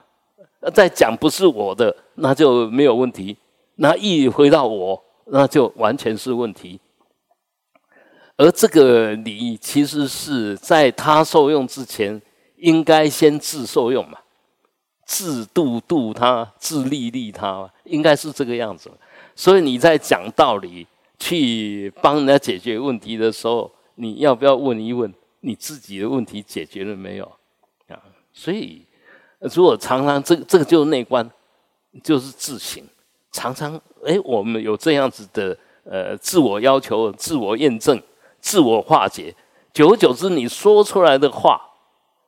[0.72, 1.92] 再讲不是我的。
[2.14, 3.36] 那就没有问题。
[3.74, 6.78] 那一回到我，那就完全是问题。
[8.36, 12.22] 而这个理，其实是在他受用之前，
[12.58, 14.16] 应该先自受用嘛，
[15.04, 18.88] 自度度他，自利利他，应该是这个样子。
[19.34, 20.86] 所以你在讲道理，
[21.18, 25.12] 去帮人家解决问题的时候，你要不要问一问
[25.46, 27.24] 你自己的问题解决了没有？
[27.88, 28.84] 啊，所以
[29.38, 31.30] 如果常常这这个就是内观。
[32.04, 32.84] 就是自省，
[33.32, 37.98] 常常哎，我们有这样子的呃自我要求、自我验证、
[38.38, 39.34] 自我化解，
[39.72, 41.58] 久而久之，你说出来的话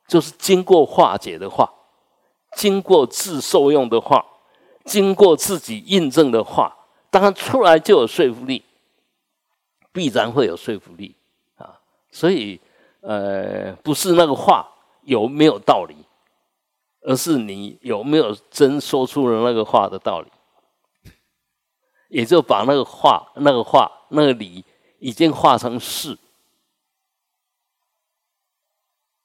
[0.07, 1.71] 就是经过化解的话，
[2.55, 4.25] 经过自受用的话，
[4.85, 6.75] 经过自己印证的话，
[7.11, 8.63] 当然出来就有说服力，
[9.91, 11.15] 必然会有说服力
[11.57, 11.79] 啊。
[12.09, 12.59] 所以
[13.01, 14.67] 呃，不是那个话
[15.03, 15.95] 有没有道理。
[17.01, 20.29] 而是你有没有真说出了那个话的道理，
[22.09, 24.65] 也就把那个话、那个话、那个理
[24.99, 26.17] 已经化成事，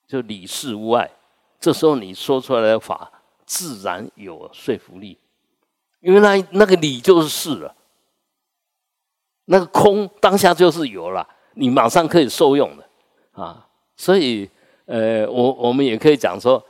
[0.06, 1.10] 就理事无碍。
[1.58, 3.10] 这时候你说出来的法
[3.44, 5.18] 自然有说服力，
[5.98, 7.74] 因为那那个理就是事了，
[9.46, 12.88] 那个空当下就是有了，你马上可以受用的
[13.32, 13.63] 啊。
[13.96, 14.48] 所以，
[14.86, 16.64] 呃，我我们也可以讲说。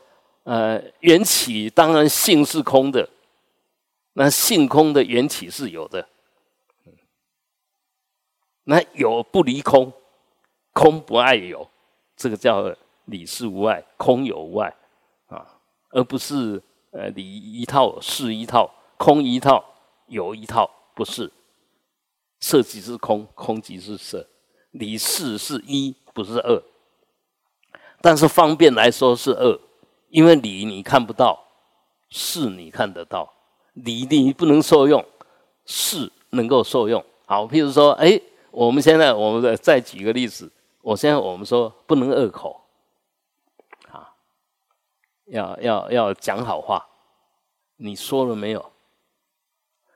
[0.44, 3.08] 呃，缘起当然性是空的，
[4.12, 6.06] 那性空的缘起是有的，
[8.64, 9.90] 那有不离空，
[10.74, 11.66] 空不爱有，
[12.14, 12.70] 这个叫
[13.06, 14.76] 理事无碍，空有无碍
[15.28, 15.58] 啊，
[15.88, 19.64] 而不是呃理一套事一套，空一套
[20.08, 21.32] 有一套，不是，
[22.40, 24.28] 色即是空，空即是色，
[24.72, 26.62] 理事是一，不是二，
[28.04, 29.58] 但是方便来说是恶。
[30.10, 31.42] 因为理你看不到，
[32.10, 33.32] 事你看得到。
[33.72, 35.02] 理你不能受用，
[35.64, 37.02] 事能够受用。
[37.24, 40.52] 好，譬如说，哎，我们现在我们再再举个例子。
[40.82, 42.60] 我现在我们说不能恶口，
[43.90, 44.12] 啊，
[45.24, 46.86] 要要要讲好话。
[47.76, 48.72] 你说了没有？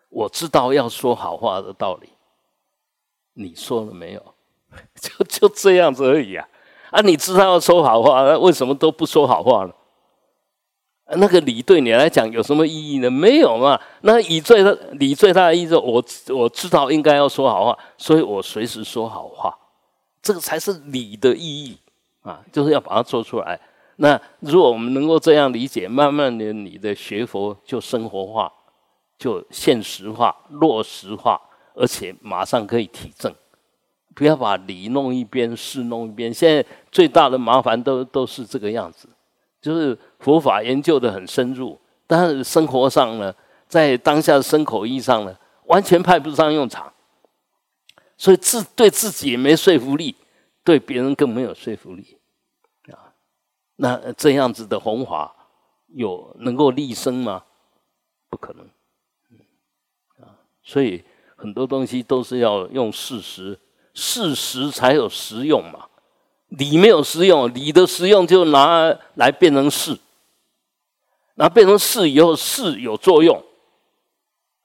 [0.09, 2.09] 我知道要说好话的道理。
[3.35, 4.35] 你说了没有？
[4.97, 6.49] 就就这样子而已啊！
[6.91, 9.73] 啊，你知道要说好话，那为什么都不说好话呢？
[11.17, 13.11] 那个理对你来讲有什么意义呢？
[13.11, 13.81] 没有嘛。
[14.03, 19.57] 那以最大理最大的意义，我我知道应该要说好话，所以我随时说好话，
[20.21, 21.79] 这个才是理的意义
[22.23, 22.41] 啊！
[22.53, 23.59] 就是要把它做出来。
[23.97, 28.53] 那如果我们能够这样理解，慢慢的你的学佛就生活化，
[29.19, 31.41] 就现实化、落实化，
[31.75, 33.35] 而且马上可以体证。
[34.19, 36.35] 不要把理弄一边，事弄一边。
[36.35, 39.09] 现在最大的麻烦都都是这个样子。
[39.61, 43.33] 就是佛法研究的很深入，但是生活上呢，
[43.69, 46.93] 在当下的生口意义上呢，完全派不上用场，
[48.17, 50.17] 所以自对自己也没说服力，
[50.65, 52.19] 对别人更没有说服力
[52.91, 53.15] 啊。
[53.77, 55.33] 那这样子的弘法
[55.95, 57.45] 有能够立身吗？
[58.29, 58.65] 不可能，
[60.25, 61.05] 啊，所以
[61.37, 63.59] 很多东西都是要用事实，
[63.99, 65.87] 事实才有实用嘛。
[66.49, 69.99] 理没有实用，理的实用就拿来变成事，
[71.35, 73.45] 那变成事以后，事有作用，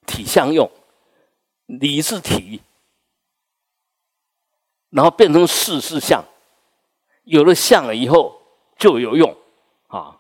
[0.06, 0.72] 体相用，
[1.66, 2.62] 理是体，
[4.92, 6.24] 然后变成事是相，
[7.26, 8.42] 有了相了以后
[8.78, 9.36] 就有用
[9.88, 10.18] 啊，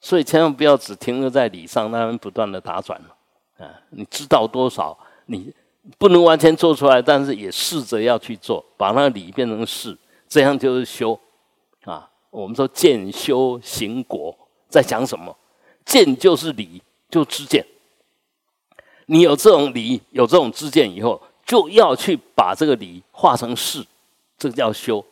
[0.00, 3.16] 所以千万不要只停留在理上，那不断的打转了
[3.58, 3.82] 啊！
[3.90, 5.52] 你知道多少，你
[5.96, 9.96] 不能完全做出来，但是也试着要去做，把那个理变成事。
[10.28, 11.18] 这样就是修
[11.84, 12.10] 啊！
[12.30, 14.36] 我们说见修行果，
[14.68, 15.34] 在讲什么？
[15.86, 17.66] 见就是理，就知见。
[19.06, 23.82] 你有这种理，有这种知见以后，就要去把这个理化成事，
[24.36, 25.02] 这个叫修。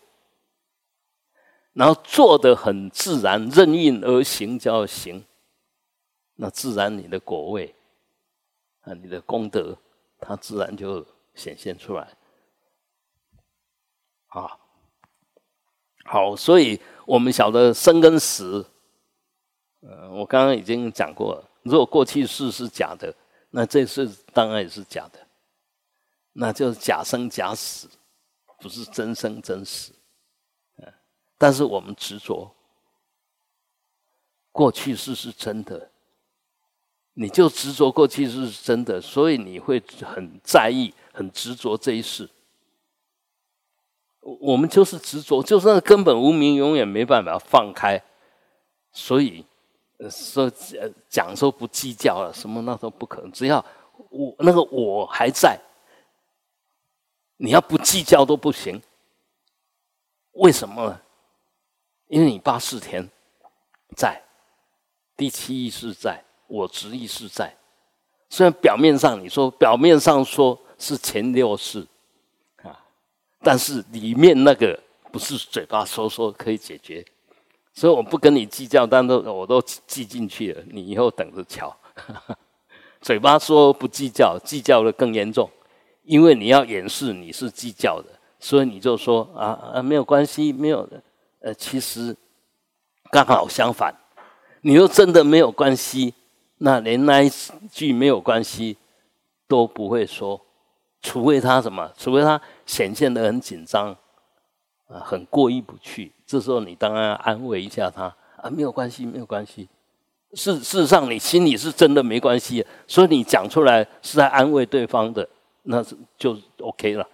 [1.72, 5.24] 然后做的很自然，任运而行，叫行。
[6.34, 7.74] 那自然你的果位
[8.82, 9.74] 啊，你的功德，
[10.18, 12.16] 它自然就显现出来
[14.28, 14.58] 啊。
[16.04, 18.64] 好，所以我们晓得生跟死，
[19.80, 21.50] 呃，我刚刚已经讲过了。
[21.62, 23.12] 如果过去式是假的，
[23.50, 25.26] 那这次当然也是假的，
[26.32, 27.88] 那就是假生假死，
[28.60, 29.92] 不是真生真死。
[31.38, 32.50] 但是我们执着
[34.52, 35.90] 过去式是真的，
[37.18, 42.28] 你就执着过去是真的，所以你会很在意、很执着这一世。
[44.20, 48.02] 我们就是执着，就是那根本无名，永远没办法放开。
[48.92, 49.46] 所以
[50.10, 50.52] 说
[51.08, 53.32] 讲说不计较了，什么那都不可能。
[53.32, 53.64] 只要
[54.10, 55.58] 我那个我还在，
[57.38, 58.82] 你要不计较都不行。
[60.32, 61.00] 为什么呢？
[62.08, 63.08] 因为你八四田
[63.96, 64.22] 在，
[65.16, 67.54] 第七意识在，我执意是在。
[68.28, 71.86] 虽然表面上你说表面上说是前六世。
[73.42, 74.76] 但是里面那个
[75.12, 77.04] 不是嘴巴说说可以解决，
[77.72, 80.60] 所以我不跟你计较，但都我都记进去了。
[80.66, 81.76] 你以后等着瞧。
[83.00, 85.48] 嘴巴说不计较，计较的更严重，
[86.02, 88.08] 因为你要掩饰你是计较的，
[88.40, 91.00] 所以你就说啊啊没有关系，没有的。
[91.40, 92.16] 呃，其实
[93.12, 93.94] 刚好相反，
[94.62, 96.14] 你又真的没有关系，
[96.58, 97.30] 那连那一
[97.70, 98.76] 句没有关系
[99.46, 100.40] 都不会说。
[101.02, 101.92] 除非他什么？
[101.96, 103.96] 除非他显现的很紧张，
[104.88, 106.10] 啊，很过意不去。
[106.26, 108.04] 这时候你当然安慰一下他
[108.38, 109.68] 啊，没有关系，没有关系。
[110.32, 115.28] 事事实上，你心里是真的没关系，所以你讲出来是在安慰对方的，
[115.62, 117.08] 那是就 OK 了。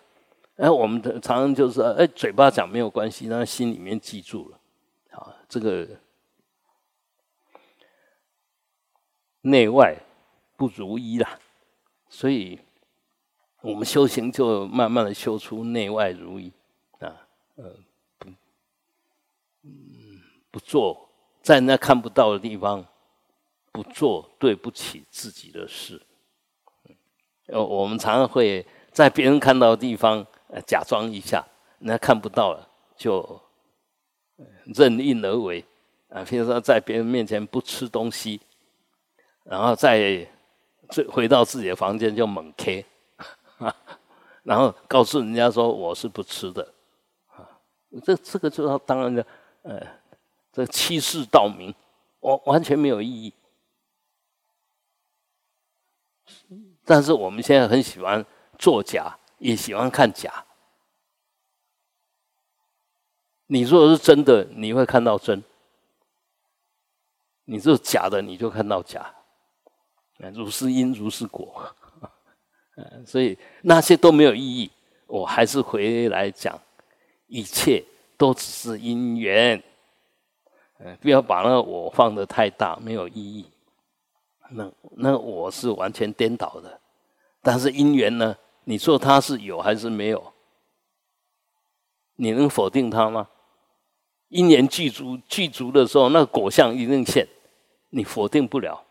[0.57, 4.59] 哎，我们的常常就是哎，嘴巴讲没有关系，但心里面记住了
[5.11, 5.87] 啊，这个
[9.42, 9.96] 内外
[10.57, 11.38] 不如一啦，
[12.09, 12.59] 所以。
[13.64, 16.52] 我们修行就慢慢的修出内外如一
[16.98, 17.14] 啊，
[17.55, 17.72] 呃，
[18.18, 18.28] 不，
[19.62, 21.09] 嗯，不做
[21.40, 22.85] 在那看不到的地方，
[23.70, 26.02] 不做对不起自己的事。
[27.46, 31.46] 呃，我们常常会在别人看到的地方，呃，假装一下，
[31.78, 33.40] 那看不到了就
[34.74, 35.64] 任意而为
[36.09, 36.24] 啊。
[36.24, 38.40] 比如说在别人面前不吃东西，
[39.44, 40.26] 然后再
[40.88, 42.85] 回回到自己的房间就猛 K。
[44.42, 46.74] 然后告诉人家说我是不吃的，
[47.28, 47.48] 啊，
[48.05, 49.24] 这这个就要当然的，
[49.62, 49.81] 呃，
[50.52, 51.72] 这欺世盗名，
[52.20, 53.33] 完完全没有意义。
[56.85, 58.26] 但是我们现在很喜欢
[58.59, 60.44] 作假，也喜欢看假。
[63.46, 65.40] 你如果是真的，你会看到真；
[67.44, 69.14] 你是假的，你就看到假。
[70.30, 71.74] 如是因，如是果。
[72.76, 74.70] 嗯，所以那些都没有意义。
[75.06, 76.58] 我还是回来讲，
[77.26, 77.85] 一切
[78.16, 79.62] 都只是因缘。
[80.78, 83.46] 嗯，不要把那个我放的太大，没有意义。
[84.50, 86.80] 那那我是完全颠倒的。
[87.42, 88.37] 但是因缘呢？
[88.64, 90.32] 你说它是有还是没有？
[92.16, 93.28] 你能否定它吗？
[94.28, 97.26] 因缘具足具足的时候，那果相一定现，
[97.90, 98.82] 你否定不了。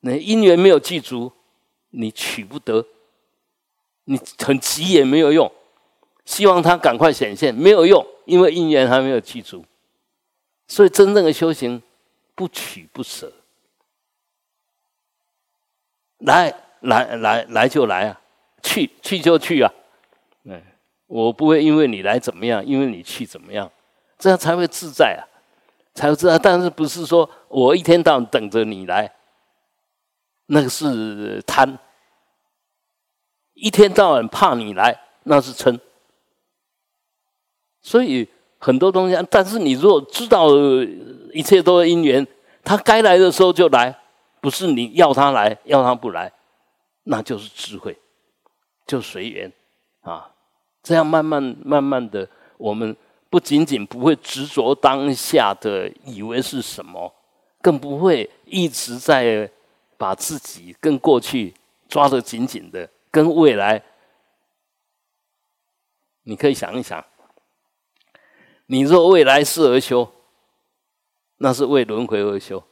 [0.00, 1.32] 那因缘没有具足。
[1.90, 2.84] 你取不得，
[4.04, 5.50] 你很急也没有用，
[6.26, 9.64] 希望它赶快显现没有用，因为因缘还没有记住。
[10.66, 11.82] 所以真正的修行，
[12.34, 13.32] 不取不舍，
[16.18, 18.20] 来来来来就来啊，
[18.62, 19.72] 去去就去啊，
[20.44, 20.62] 嗯，
[21.06, 23.72] 我不会因为你来怎么样，因为你去怎么样，
[24.18, 25.24] 这样才会自在啊，
[25.94, 26.38] 才会自在。
[26.38, 29.10] 但是不是说我一天到晚等着你来？
[30.50, 31.78] 那个是贪，
[33.52, 35.78] 一天到晚怕你来，那是嗔。
[37.82, 38.26] 所以
[38.58, 39.26] 很多东西。
[39.30, 40.48] 但是你如果知道
[41.32, 42.26] 一切都是因缘，
[42.64, 43.94] 他该来的时候就来，
[44.40, 46.32] 不是你要他来，要他不来，
[47.04, 47.98] 那就是智慧，
[48.86, 49.52] 就随缘
[50.00, 50.30] 啊。
[50.82, 52.26] 这样慢慢慢慢的，
[52.56, 52.96] 我们
[53.28, 57.12] 不仅仅不会执着当下的以为是什么，
[57.60, 59.50] 更不会一直在
[59.98, 61.52] 把自己跟过去
[61.88, 63.84] 抓得紧紧的，跟未来。
[66.22, 67.04] 你可以想一想，
[68.66, 70.10] 你若为来世而修，
[71.38, 72.62] 那是为轮回而修。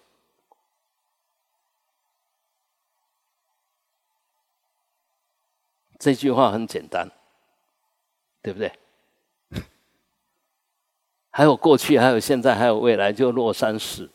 [5.98, 7.10] 这句话很简单，
[8.42, 8.70] 对不对？
[11.30, 14.10] 还有过去，还有现在，还有未来，就落三世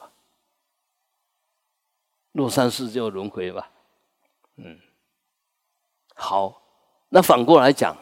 [2.33, 3.69] 落三世就轮回吧。
[4.57, 4.77] 嗯，
[6.15, 6.61] 好，
[7.09, 7.95] 那反过来讲。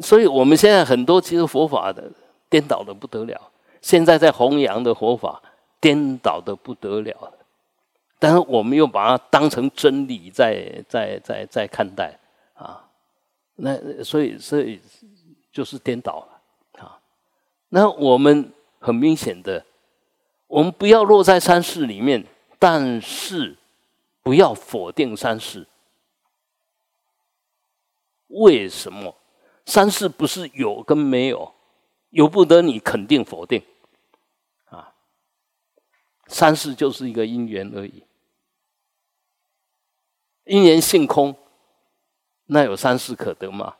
[0.00, 2.10] 所以，我们现在很多其实佛法的
[2.48, 3.50] 颠倒的不得了。
[3.82, 5.42] 现在在弘扬的佛法
[5.80, 7.32] 颠倒的不得了，
[8.18, 12.16] 但是我们又把它当成真理在在在在看待
[12.54, 12.88] 啊。
[13.56, 14.80] 那所以所以
[15.50, 16.98] 就是颠倒了啊。
[17.68, 19.64] 那我们很明显的，
[20.46, 22.24] 我们不要落在三世里面，
[22.58, 23.56] 但是
[24.22, 25.66] 不要否定三世。
[28.28, 29.16] 为什么？
[29.64, 31.54] 三世不是有跟没有，
[32.10, 33.62] 由不得你肯定否定，
[34.66, 34.94] 啊，
[36.26, 38.02] 三世就是一个因缘而已，
[40.44, 41.36] 因缘性空，
[42.46, 43.76] 那有三世可得吗？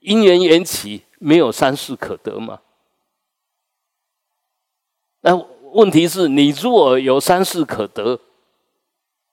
[0.00, 2.62] 因缘缘起，没有三世可得吗？
[5.20, 5.36] 那
[5.74, 8.20] 问题是你若有三世可得，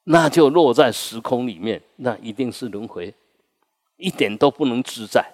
[0.05, 3.13] 那就落在时空里面，那一定是轮回，
[3.97, 5.33] 一点都不能自在。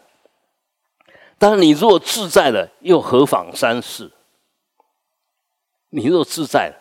[1.38, 4.12] 当然，你若自在了，又何妨三世？
[5.92, 6.76] 你若自在了，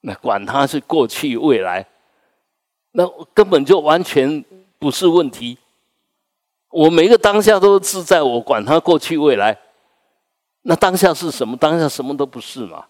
[0.00, 1.86] 那管他是过去未来，
[2.92, 4.42] 那根本就完全
[4.78, 5.58] 不是问题。
[6.70, 9.58] 我每个当下都是自在，我管他过去未来。
[10.68, 11.56] 那当下是什么？
[11.56, 12.84] 当下什么都不是嘛。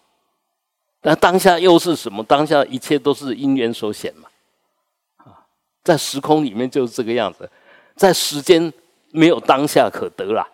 [1.01, 2.21] 那当下又是什么？
[2.23, 4.29] 当下一切都是因缘所显嘛。
[5.17, 5.47] 啊，
[5.83, 7.49] 在时空里面就是这个样子，
[7.95, 8.71] 在时间。
[9.11, 10.47] 没有当下可得啦，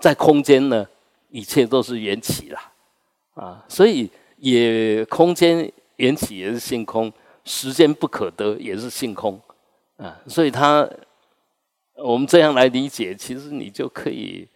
[0.00, 0.86] 在空间呢，
[1.30, 2.72] 一切都是缘起啦，
[3.32, 7.10] 啊，所以也空间缘起也是性空，
[7.46, 9.40] 时间不可得也是性空，
[9.96, 10.86] 啊，所以他
[11.94, 14.46] 我们这样来理解，其实你就可以，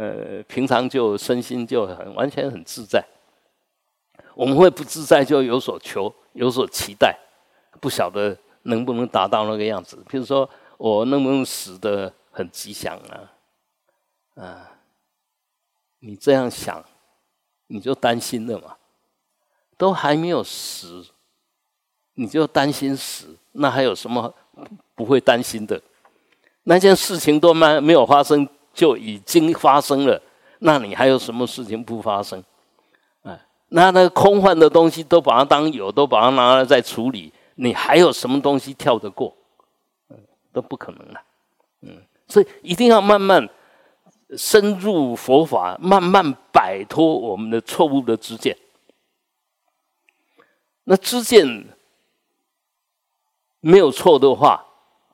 [0.00, 3.04] 呃，平常就身心就很完全很自在。
[4.34, 7.18] 我们会不自在，就有所求，有所期待，
[7.80, 10.02] 不晓得能不能达到那个样子。
[10.08, 10.48] 比如说，
[10.78, 12.10] 我能不能死的？
[12.32, 13.34] 很吉祥啊，
[14.40, 14.70] 啊！
[15.98, 16.82] 你这样想，
[17.66, 18.76] 你就担心了嘛？
[19.76, 21.04] 都还没有死，
[22.14, 24.32] 你就担心死，那还有什么
[24.94, 25.82] 不会担心的？
[26.62, 28.48] 那件事情都没没有发生，
[28.80, 30.18] 就已经发生了，
[30.60, 32.42] 那你还有什么事情不发生？
[33.24, 39.36] 哎，那那个空幻的东西都把它当有，都把它拿来再处理，你还有什么东西跳得过？
[40.50, 41.20] 都不可能了，
[41.82, 42.02] 嗯。
[42.26, 43.46] 所以一定要慢慢
[44.34, 48.56] 深入佛法，慢慢摆脱我们的错误的知见。
[50.84, 51.66] 那知见
[53.60, 54.64] 没有错的话，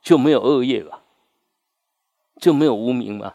[0.01, 1.01] 就没有恶业吧？
[2.41, 3.35] 就没有无名吗？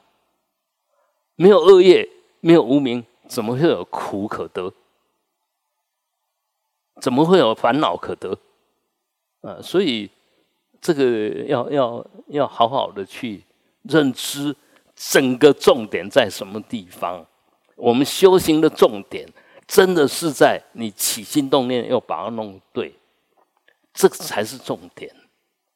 [1.41, 2.07] 没有恶业，
[2.39, 4.71] 没有无名，怎么会有苦可得？
[7.01, 8.37] 怎么会有烦恼可得？
[9.41, 10.07] 啊，所以
[10.79, 13.43] 这个要要要好好的去。
[13.83, 14.55] 认知
[14.95, 17.25] 整个重点在什么地方？
[17.75, 19.27] 我们修行的重点，
[19.65, 22.93] 真的是在你起心动念要把它弄对，
[23.91, 25.11] 这才是重点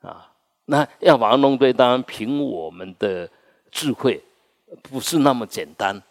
[0.01, 0.31] 啊！
[0.65, 3.27] 那要把它弄对，当然凭我们的
[3.71, 4.23] 智慧
[4.81, 6.01] 不是那么简单。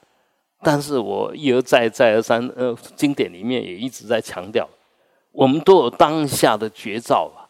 [0.60, 4.68] 但是我一而再、再而三，呃，经典里面也一直在强调，
[5.30, 7.44] 我们都有当下的绝招啊，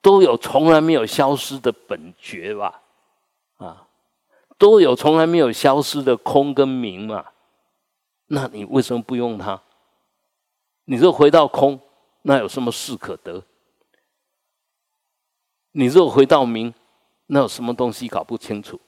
[0.00, 2.80] 都有从来没有消失的本觉吧。
[3.58, 3.86] 啊，
[4.56, 7.26] 都有从来没有消失的空跟明嘛？
[8.28, 9.60] 那你为什么不用它？
[10.86, 11.78] 你若回到空，
[12.22, 13.42] 那有什么事可得？
[15.72, 16.72] 你若回到明，
[17.26, 18.80] 那有什么东西搞不清楚？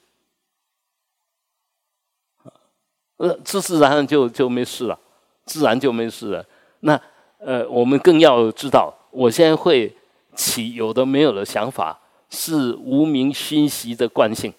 [3.17, 4.99] 呃，自自然然就就没事了，
[5.45, 6.45] 自然就没事了。
[6.79, 6.99] 那
[7.39, 9.95] 呃，我们更要知道，我现在会
[10.35, 11.99] 起有的没有的想法。
[12.29, 14.53] 是无名熏习的惯性。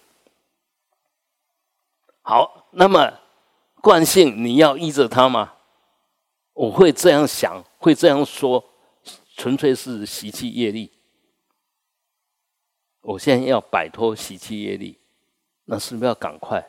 [2.23, 3.13] 好，那么
[3.79, 5.53] 惯性你要依着它吗？
[6.53, 8.63] 我会这样想，会这样说，
[9.37, 10.91] 纯粹是习气业力。
[13.01, 14.97] 我现在要摆脱习气业力，
[15.65, 16.67] 那是不是要赶快？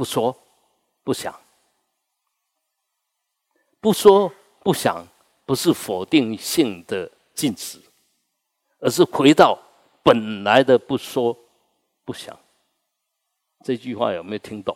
[0.00, 0.34] 不说，
[1.04, 1.38] 不想，
[3.82, 5.06] 不说不想，
[5.44, 7.78] 不是否定性的禁止，
[8.78, 9.58] 而是回到
[10.02, 11.36] 本来的不说
[12.02, 12.34] 不想。
[13.62, 14.74] 这句话有没有听懂？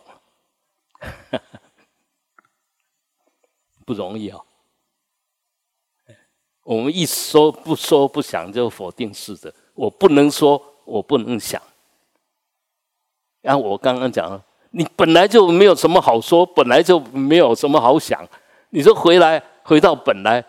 [3.83, 4.39] 不容易啊！
[6.61, 9.51] 我们一说不说不想，就否定式的。
[9.73, 11.59] 我不能说，我不能想。
[13.41, 14.45] 然后我刚刚讲了，
[14.77, 18.27] 你本来就没有什么好说，本来就没有什么好想。
[18.71, 20.43] 你说回来回到本来，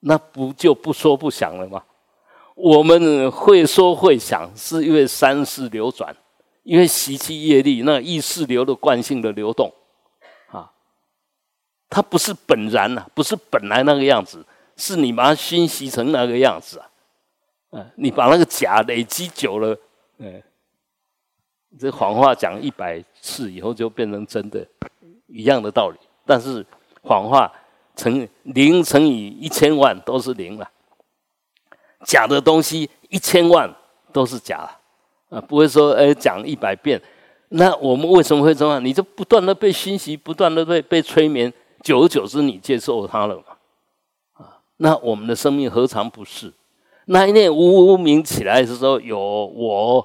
[0.00, 1.82] 那不就不说不想了吗？
[2.54, 6.14] 我们会说会想，是因为三世流转，
[6.62, 9.72] 因为习气业力，那意识流的惯性的流动，
[10.50, 10.70] 啊，
[11.88, 14.44] 它不是本然呐，不是本来那个样子，
[14.76, 16.90] 是你把它熏习成那个样子啊。
[17.96, 19.78] 你把那个假累积久了，
[20.18, 20.42] 嗯，
[21.78, 24.66] 这谎话讲一百次以后就变成真的，
[25.26, 25.98] 一样的道理。
[26.24, 26.64] 但是
[27.02, 27.52] 谎话
[27.94, 30.70] 乘零乘以一千万都是零了，
[32.04, 33.72] 假的东西一千万
[34.12, 34.68] 都是假
[35.28, 37.00] 啊，不会说哎讲一百遍。
[37.50, 38.84] 那我们为什么会这样？
[38.84, 41.52] 你就不断的被熏习，不断的被被催眠，
[41.82, 43.44] 久而久之你接受它了嘛？
[44.32, 46.52] 啊，那我们的生命何尝不是？
[47.04, 50.04] 那一念无名起来的时候，有我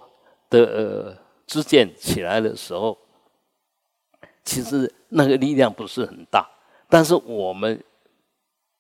[0.52, 1.18] 的呃
[1.52, 2.98] 知见起来的时候，
[4.46, 6.50] 其实那个力量不是很大，
[6.88, 7.84] 但是我们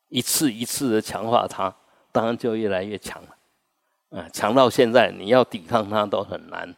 [0.07, 1.75] 一次一次的强化它，
[2.13, 4.17] 当然就越来越强了。
[4.17, 6.73] 啊，强到现在你要抵抗它都很难，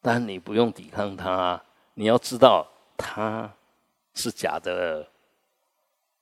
[0.00, 1.60] 但你不用抵抗它，
[1.94, 2.64] 你要知道
[2.96, 3.52] 它
[4.14, 5.08] 是假的，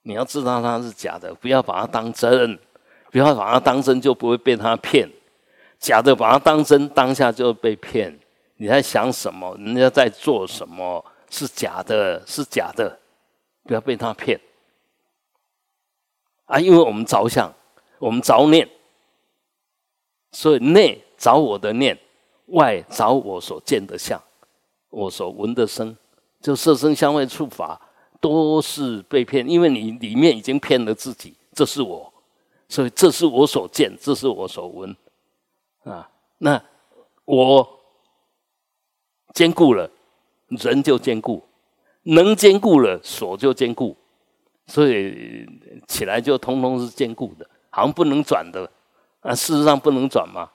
[0.01, 2.57] 你要知道它是假的，不要把它当真。
[3.11, 5.09] 不要把它当真，就不会被他骗。
[5.79, 8.19] 假的把它当真，当下就被骗。
[8.57, 9.55] 你在想什么？
[9.57, 11.03] 人家在做什么？
[11.29, 12.99] 是假的，是假的。
[13.63, 14.39] 不要被他骗。
[16.45, 17.51] 啊，因为我们着相，
[17.97, 18.69] 我们着念，
[20.31, 21.97] 所以内着我的念，
[22.47, 24.21] 外着我所见的相，
[24.89, 25.97] 我所闻的声，
[26.39, 27.81] 就色声香味触法，
[28.21, 29.49] 都是被骗。
[29.49, 32.13] 因为你里面已经骗了自己，这是我。
[32.69, 34.95] 所以这是我所见，这是我所闻，
[35.83, 36.63] 啊，那
[37.25, 37.74] 我
[39.35, 39.87] 坚固了，
[40.47, 41.43] 人就坚固，
[42.01, 43.95] 能坚固了，所就坚固，
[44.65, 45.47] 所以
[45.87, 48.67] 起来就通通是坚固的，好像不能转的，
[49.19, 50.49] 啊，事实上不能转吗？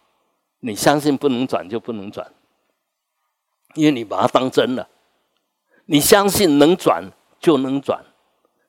[0.59, 2.27] 你相信不能转就不能转，
[3.77, 4.89] 因为你把它当真了，
[5.85, 7.05] 你相信能转
[7.39, 8.05] 就能转，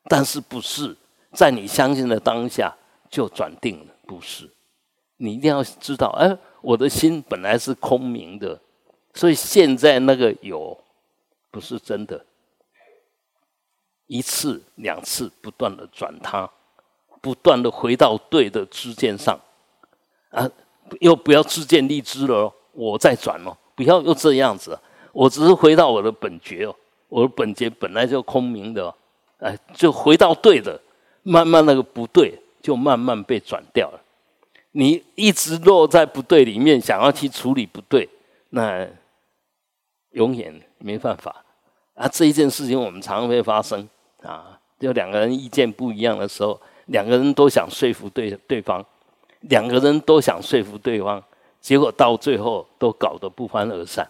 [0.04, 0.96] 但是不是
[1.34, 2.78] 在你相信的当下。
[3.12, 4.50] 就转定了，不是？
[5.18, 8.58] 你一定要知道，哎，我的心本来是空明的，
[9.14, 10.78] 所以现在那个有，
[11.50, 12.26] 不是真的。
[14.08, 16.50] 一次两次不断的转它，
[17.22, 19.40] 不断的回到对的支见上，
[20.30, 20.50] 啊，
[21.00, 24.78] 又不要自见立知了，我再转哦，不要又这样子，
[25.14, 26.76] 我只是回到我的本觉哦，
[27.10, 28.94] 我的本觉本来就空明的，
[29.40, 30.80] 哎，就回到对的，
[31.24, 32.38] 慢慢那个不对。
[32.62, 34.00] 就慢慢被转掉了。
[34.74, 38.08] 你一直落在不对里面，想要去处理不对，
[38.50, 38.88] 那
[40.12, 41.44] 永远没办法
[41.94, 42.08] 啊！
[42.08, 43.88] 这一件事情我们常常会发生
[44.24, 48.86] 啊，就两个人意见不一样的时候，两个人都想说服对对方，
[49.42, 51.24] 两个人都想说服对方，
[51.60, 54.10] 结果到最后都搞得不欢而散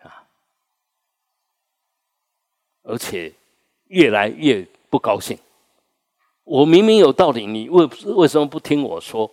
[0.00, 0.24] 啊，
[2.82, 3.32] 而且
[3.88, 5.38] 越来越不高兴。
[6.44, 9.30] 我明明有道理，你为为什么不听我说？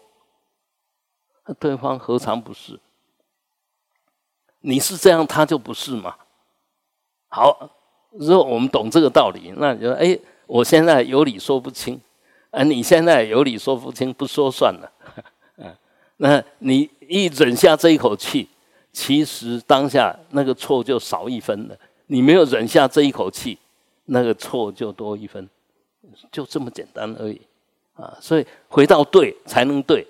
[1.59, 2.79] 对方何尝不是？
[4.61, 6.15] 你是这样，他就不是嘛？
[7.27, 7.69] 好，
[8.11, 11.99] 如果我们懂这个道理，那就哎，我现在有理说不清，
[12.51, 14.91] 啊，你现在有理说不清，不说算了。
[15.57, 15.75] 嗯，
[16.17, 18.49] 那你一忍下这一口气，
[18.91, 21.77] 其实当下那个错就少一分了。
[22.07, 23.57] 你没有忍下这一口气，
[24.05, 25.47] 那个错就多一分。
[26.31, 27.39] 就这么简单而已，
[27.93, 30.05] 啊，所以回到对才能对，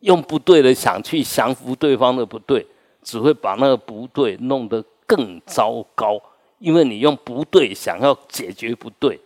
[0.00, 2.66] 用不对的想去降服对方的不对，
[3.02, 6.20] 只会把那个不对弄得更糟糕。
[6.58, 9.18] 因为你用不对想要解决不对，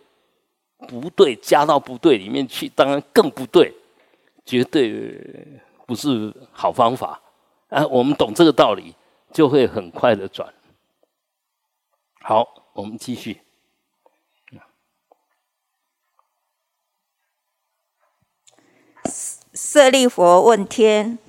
[0.87, 3.73] 不对加到不对里面去，当然更不对，
[4.45, 7.21] 绝对不是好方法。
[7.67, 8.95] 啊，我们懂这个道理，
[9.33, 10.53] 就会很快的转。
[12.21, 13.41] 好，我们继续。
[19.53, 21.19] 舍利佛问天：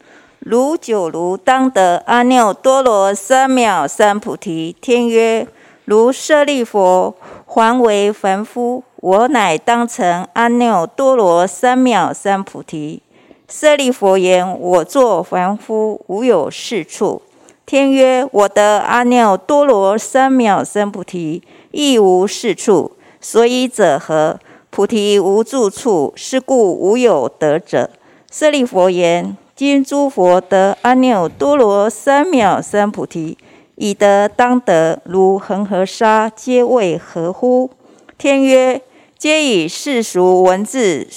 [0.49, 4.77] 如九如当得阿耨多罗三藐三菩提？
[4.81, 5.49] 天曰：
[5.85, 7.17] 如舍利佛，
[7.47, 13.03] 还为凡夫，我乃当成阿耨多罗三藐三菩提。
[13.49, 17.23] 舍利佛言：我作凡夫，无有是处。
[17.67, 21.43] 天曰：我得阿耨多罗三藐三菩提，
[21.73, 22.93] 亦无是处。
[23.21, 24.39] 所以者何？
[24.71, 27.91] 菩提无住处，是故无有得者。
[28.31, 33.39] 舍利佛言：今诸佛得阿耨多罗三藐三菩提。
[33.77, 37.71] 以得当得，如恒河沙，皆为何乎？
[38.19, 38.83] 天曰：
[39.19, 41.09] 皆以世俗文字，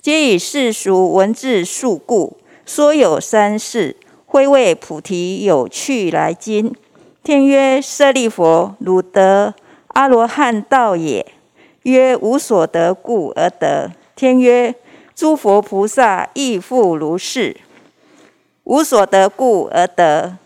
[0.00, 6.72] 皆以世俗文字述故，说有三世，会为菩提有趣来经。
[7.24, 9.54] 天曰：舍利弗，汝得
[9.88, 11.26] 阿罗汉道也。
[11.82, 13.90] 曰：无所得故而得。
[14.14, 14.72] 天曰：
[15.16, 17.56] 诸佛菩萨亦复如是，
[18.64, 20.38] 无所得故而得。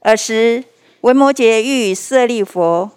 [0.00, 0.64] 尔时。
[1.02, 2.88] 文摩诘欲舍利佛，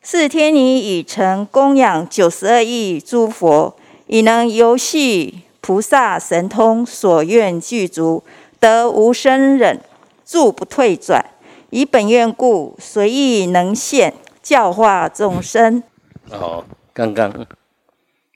[0.00, 3.76] 是天女已成供养九十二亿诸佛，
[4.06, 8.22] 已能游戏菩萨神通，所愿具足，
[8.60, 9.80] 得无生忍，
[10.24, 11.24] 住不退转，
[11.70, 15.82] 以本愿故，随意能现教化众生。
[16.30, 17.44] 哦，刚刚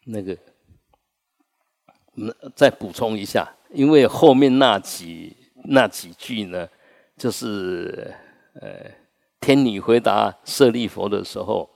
[0.06, 0.36] 那个，
[2.56, 6.68] 再补充一下，因为后面那几那几句呢，
[7.16, 8.14] 就是
[8.60, 8.90] 呃。
[9.44, 11.68] 天女回答舍利佛的时候，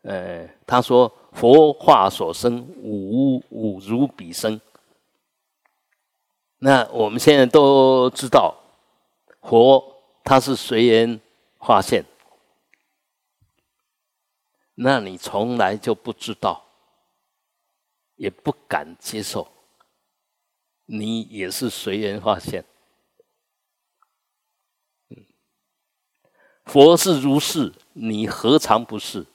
[0.00, 4.58] 呃，他说：“佛化所生，五五如彼生。”
[6.56, 8.56] 那我们现在都知道，
[9.42, 11.20] 佛他是随缘
[11.58, 12.02] 化现，
[14.76, 16.64] 那你从来就不知道，
[18.16, 19.46] 也不敢接受，
[20.86, 22.64] 你也是随缘化现。
[26.70, 29.26] 佛是如是，你何尝不是？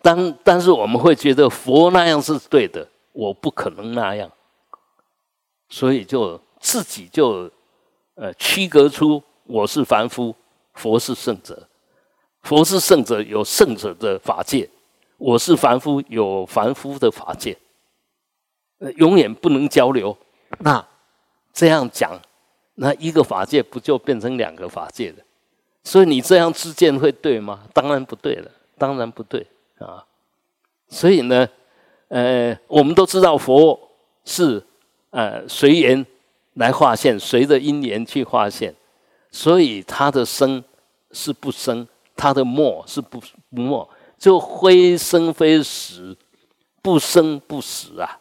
[0.00, 4.30] 但但是我们会觉得佛那样是对的，我不可能那样，
[5.68, 7.50] 所以就自己就
[8.14, 10.32] 呃区隔出我是凡夫，
[10.74, 11.68] 佛是圣者，
[12.42, 14.70] 佛是圣者有圣者的法界，
[15.18, 17.58] 我是凡夫有凡夫的法界，
[18.98, 20.16] 永远不能交流。
[20.60, 20.86] 那
[21.52, 22.20] 这样讲，
[22.76, 25.16] 那一个法界不就变成两个法界了？
[25.82, 27.64] 所以你这样自见会对吗？
[27.72, 29.46] 当然不对了，当然不对
[29.78, 30.04] 啊！
[30.88, 31.48] 所以呢，
[32.08, 33.78] 呃，我们都知道佛
[34.24, 34.64] 是
[35.10, 36.04] 呃随缘
[36.54, 38.74] 来化现，随着因缘去化现，
[39.30, 40.62] 所以他的生
[41.12, 43.18] 是不生，他的末是不
[43.50, 46.16] 不末，就非生非死，
[46.82, 48.20] 不生不死啊！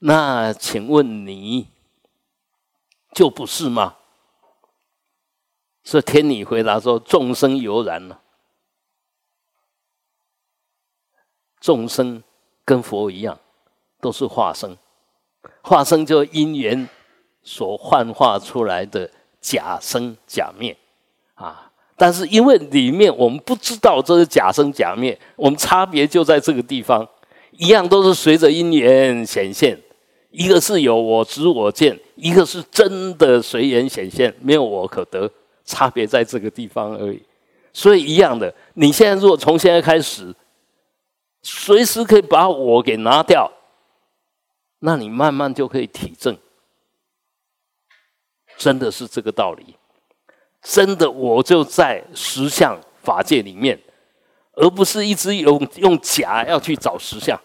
[0.00, 1.68] 那请问你
[3.14, 3.96] 就不是吗？
[5.82, 8.18] 是天女回答说：“众生犹然呢，
[11.58, 12.22] 众生
[12.64, 13.38] 跟佛一样，
[14.00, 14.76] 都是化生，
[15.62, 16.88] 化生就因缘
[17.42, 19.10] 所幻化出来的
[19.40, 20.76] 假生假灭
[21.34, 21.72] 啊。
[21.96, 27.08] 但是因为里面我们不知道这是假生假灭，我们差别就在这个地方，
[27.52, 29.80] 一样都是随着因缘显现，
[30.30, 35.30] 一个是有我执我见，一个是真的随缘显现，没有我可得。”
[35.70, 37.22] 差别在这个地方而已，
[37.72, 38.52] 所以一样的。
[38.74, 40.34] 你现在如果从现在开始，
[41.42, 43.48] 随时可以把我给拿掉，
[44.80, 46.36] 那你慢慢就可以体证，
[48.58, 49.76] 真的是这个道理。
[50.60, 53.80] 真的，我就在实相法界里面，
[54.54, 57.40] 而不是一直用用假要去找实相。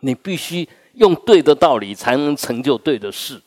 [0.00, 3.40] 你必须用对的道理，才能成就对的事。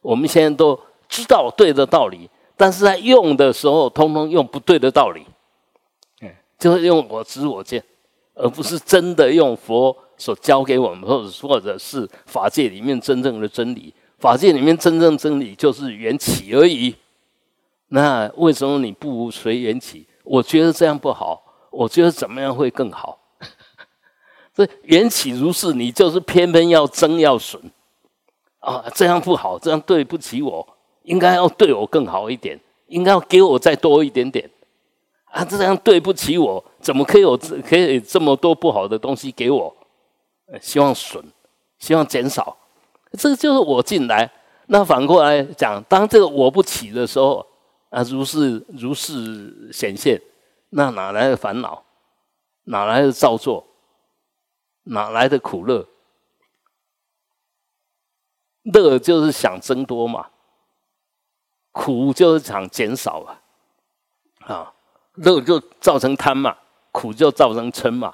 [0.00, 2.28] 我们现在都知道对的道理。
[2.58, 5.24] 但是在用的时候，通通用不对的道理，
[6.20, 7.82] 嗯，就是用我知我见，
[8.34, 13.94] 而不是真的用佛所教给我们，或者或者是法界里面真正的真理。
[14.18, 16.96] 法界里面真正真理就是缘起而已。
[17.90, 20.06] 那为什么你不随缘起？
[20.24, 21.40] 我觉得这样不好，
[21.70, 23.16] 我觉得怎么样会更好？
[24.52, 27.62] 这缘起如是，你就是偏偏要争要损
[28.58, 28.84] 啊！
[28.92, 30.77] 这样不好，这样对不起我。
[31.08, 34.48] 应该要对我更好一点，应该要给我再多一点点
[35.32, 35.44] 啊！
[35.44, 37.36] 这样对不起我，怎么可以有
[37.66, 39.74] 可以这么多不好的东西给我？
[40.60, 41.24] 希望损，
[41.78, 42.56] 希望减少，
[43.12, 44.30] 这就是我进来。
[44.66, 47.44] 那反过来讲，当这个我不起的时候
[47.90, 50.20] 啊，如是如是显现，
[50.70, 51.82] 那哪来的烦恼
[52.64, 53.66] 哪来的造作？
[54.84, 55.86] 哪来的苦乐？
[58.64, 60.28] 乐就是想增多嘛，
[61.78, 63.40] 苦就是想减少啊。
[64.40, 64.74] 啊，
[65.14, 66.56] 乐就造成贪嘛，
[66.90, 68.12] 苦就造成嗔嘛，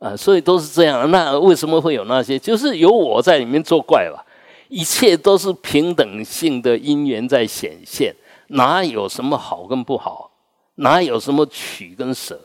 [0.00, 1.08] 啊，所以都是这样。
[1.12, 2.36] 那为什么会有那些？
[2.36, 4.24] 就是有我在里面作怪吧。
[4.68, 8.12] 一切都是平等性的因缘在显现，
[8.48, 10.32] 哪有什么好跟不好？
[10.76, 12.40] 哪有什么取跟舍？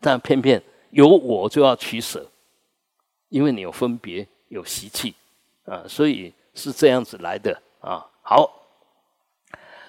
[0.00, 2.26] 但偏偏有我就要取舍，
[3.28, 5.14] 因为你有分别，有习气
[5.66, 8.06] 啊，所以是这样子来的啊。
[8.22, 8.50] 好，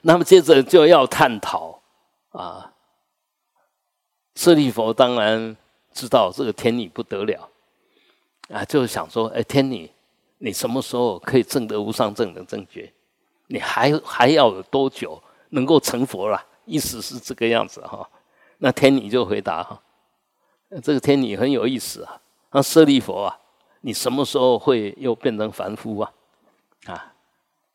[0.01, 1.81] 那么接着就要探讨
[2.31, 2.73] 啊，
[4.35, 5.55] 舍利佛当然
[5.93, 7.49] 知道这个天女不得了
[8.49, 9.89] 啊，就是想说，哎，天女。
[10.41, 12.89] 你什么时候可以证得无上正等正觉？
[13.47, 16.41] 你还还要有多久能够成佛了？
[16.63, 18.09] 意思是这个样子哈。
[18.59, 19.77] 那天女就回答哈，
[20.81, 22.21] 这个天女很有意思啊。
[22.51, 23.37] 那舍利佛啊，
[23.81, 26.13] 你什么时候会又变成凡夫啊？
[26.85, 27.13] 啊，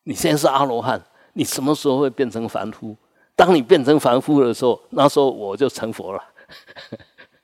[0.05, 1.05] 你现在是阿罗汉，
[1.35, 2.97] 你什么时候会变成凡夫？
[3.37, 6.25] 当你变成凡夫的时候，那时候我就成佛了。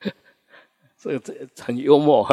[0.97, 2.25] 这个这很幽默，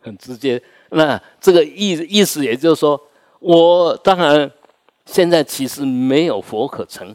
[0.00, 0.60] 很直接。
[0.90, 3.00] 那这个意意思，也就是说，
[3.38, 4.50] 我当然
[5.04, 7.14] 现在其实没有佛可成。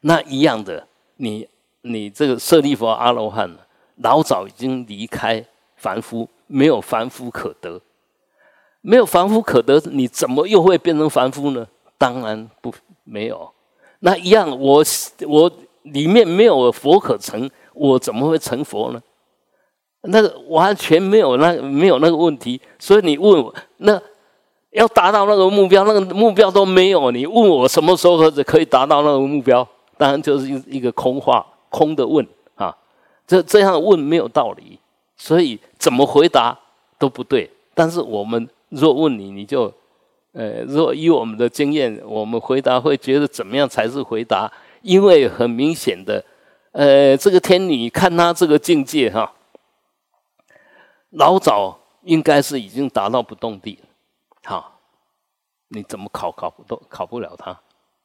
[0.00, 0.86] 那一样的，
[1.16, 1.46] 你
[1.82, 3.54] 你这个舍利弗阿罗汉，
[3.96, 5.44] 老早已经离开
[5.76, 7.82] 凡夫，没有凡夫可得，
[8.80, 11.68] 没有凡夫可得，你怎么又会变成凡夫呢？
[12.00, 12.72] 当然不
[13.04, 13.52] 没有。
[13.98, 14.82] 那一样，我
[15.28, 19.02] 我里面没有佛可成，我怎么会成佛呢？
[20.04, 24.00] 那个完全没有那没有那个问题，所以你问我那
[24.70, 27.10] 要达到那个目标，那个目标都没有。
[27.10, 29.66] 你问我什么时候可以达到那个目标？
[29.98, 32.74] 当然就是一一个空话，空的问啊。
[33.26, 34.78] 这这样问没有道理，
[35.18, 36.58] 所以怎么回答
[36.98, 37.50] 都不对。
[37.74, 39.70] 但是我们若问你，你就
[40.32, 44.50] 呃，若以我们的经验，我们回答会觉得怎么样才是回答？
[44.82, 46.24] 因为很明显的，
[46.72, 49.32] 呃，这个天女看他这个境界哈。
[51.10, 53.88] 老早应该是已经达到不动地了，
[54.44, 54.80] 好，
[55.68, 57.58] 你怎么考考不动，考不了他，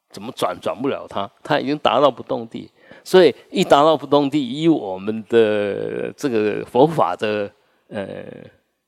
[0.09, 2.71] 怎么转转不了他，他已经达到不动地，
[3.03, 7.49] 所以一达到不动地，以我们的这个佛法的
[7.89, 8.25] 呃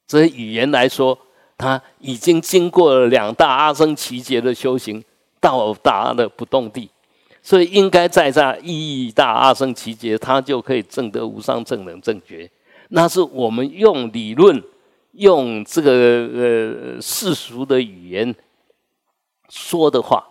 [0.08, 1.16] 这些语言来说，
[1.58, 5.04] 他已经经过了两大阿僧祇劫的修行，
[5.40, 6.90] 到达了不动地，
[7.42, 12.50] 所以应该在这一大阿僧祇劫，他就可以证得无上正等正觉。
[12.90, 14.64] 那是我们用理论、
[15.14, 18.36] 用这个呃世俗的语言
[19.50, 20.24] 说的话，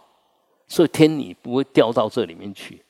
[0.68, 2.81] 所以天理不会掉到这里面去。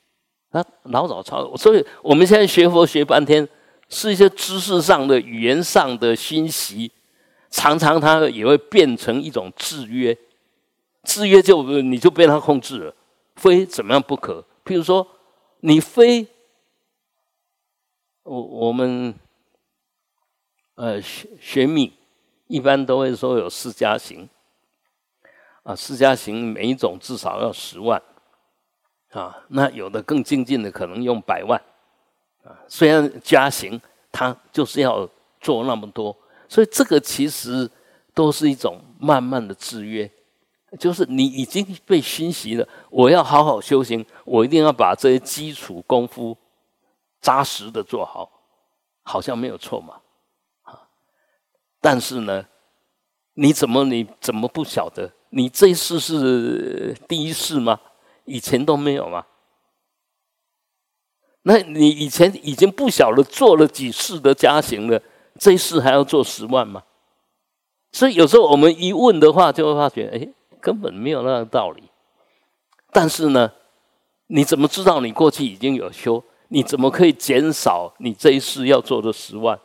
[0.53, 3.47] 那老早超，所以我们现在学佛学半天，
[3.89, 6.91] 是一些知识上的、语言上的熏习，
[7.57, 10.17] 常常它也会变成一种制约，
[11.05, 12.95] 制约就你就被它控制了，
[13.37, 14.45] 非怎么样不可。
[14.65, 15.07] 譬如说，
[15.61, 16.27] 你非
[18.25, 19.15] 我我们。
[20.79, 21.91] 呃，学学密
[22.49, 24.29] 一般都会说有四加行，
[25.63, 28.03] 啊，四加行每一种至少要十万，
[29.13, 31.59] 啊，那有的更精进的可能用百万，
[32.45, 33.81] 啊，虽然加行
[34.13, 35.09] 它就是要
[35.41, 36.15] 做那么多，
[36.49, 37.71] 所以这个其实
[38.15, 40.11] 都是一种慢慢的制约，
[40.79, 46.37] 就是你已经被熏习了，我要好好修行，我一定要把这些基础功夫
[47.21, 48.31] 扎实的做好，
[49.03, 50.01] 好像没有错嘛。
[50.63, 50.81] 啊
[51.81, 52.47] 但是呢，
[53.35, 55.13] 你怎么你怎么不晓得？
[55.31, 57.81] 你这一世是第一世吗？
[58.25, 59.27] 以前都没有吗？
[61.43, 65.01] 那你以前已经不晓得做了几世的家行了，
[65.39, 66.83] 这一世还要做十万吗？
[67.93, 70.29] 所以有时候我们一问的话，就会发觉，哎，
[70.61, 71.85] 根本没有那个道理。
[72.93, 73.53] 但是呢，
[74.27, 76.23] 你怎么知道你过去已经有修？
[76.49, 79.59] 你怎么可以减少你这一世要做的十万？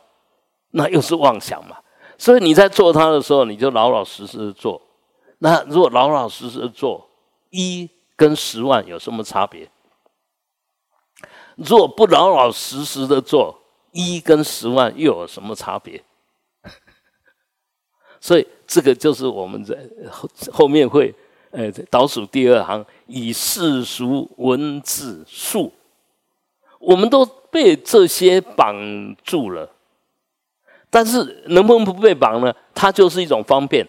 [0.70, 1.76] 那又是妄想嘛？
[2.18, 4.80] 所以你在做它的时候，你就老老实实的做。
[5.38, 7.08] 那如果老老实实的做，
[7.50, 9.70] 一跟十万有什么差别？
[11.56, 13.61] 如果不老老实实的做，
[13.92, 16.02] 一跟十万又有什么差别？
[18.20, 19.76] 所以这个就是我们在
[20.10, 21.14] 后后面会，
[21.50, 25.72] 呃，倒数第二行以世俗文字数，
[26.78, 29.68] 我们都被这些绑住了。
[30.88, 32.54] 但是能不能不被绑呢？
[32.74, 33.88] 它就是一种方便，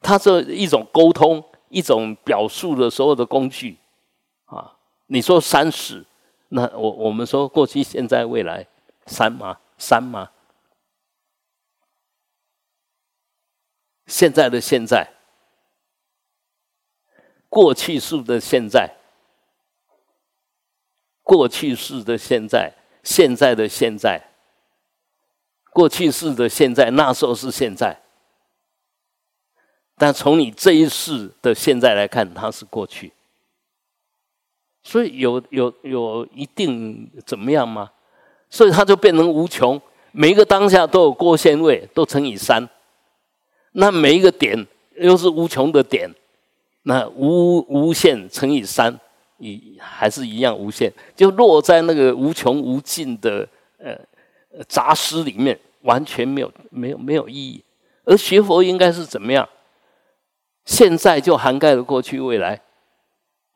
[0.00, 3.76] 它是一种沟通，一种表述的所有的工具
[4.46, 4.72] 啊。
[5.08, 6.04] 你说三十，
[6.48, 8.66] 那我我们说过去、现在、未来，
[9.06, 9.60] 三吗？
[9.78, 10.30] 三吗？
[14.06, 15.12] 现在的现在，
[17.48, 18.96] 过去式的现在，
[21.22, 24.30] 过去式的现在，现在的现在，
[25.72, 28.02] 过去式的现在，那时候是现在。
[29.96, 33.12] 但从你这一世的现在来看，它是过去，
[34.82, 37.92] 所以有有有一定怎么样吗？
[38.54, 39.80] 所以它就变成无穷，
[40.12, 42.68] 每一个当下都有过线位，都乘以三。
[43.72, 46.08] 那每一个点又是无穷的点，
[46.84, 48.96] 那无无限乘以三，
[49.38, 53.44] 一还是一样无限，就落在那个无穷无尽的
[53.78, 53.98] 呃
[54.68, 57.60] 杂诗里面，完全没有没有没有意义。
[58.04, 59.48] 而学佛应该是怎么样？
[60.64, 62.60] 现在就涵盖了过去未来，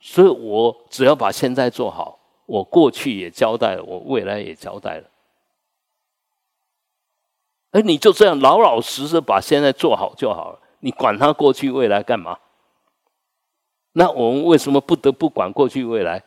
[0.00, 2.17] 所以我只要把现在做好，
[2.48, 5.04] 我过去也交代了，我未来也交代了。
[7.72, 12.38] 而你就这样老老实实把现在做好就好了，你管他过去未来干嘛？
[13.92, 16.24] 那我们为什么不得不管过去未来？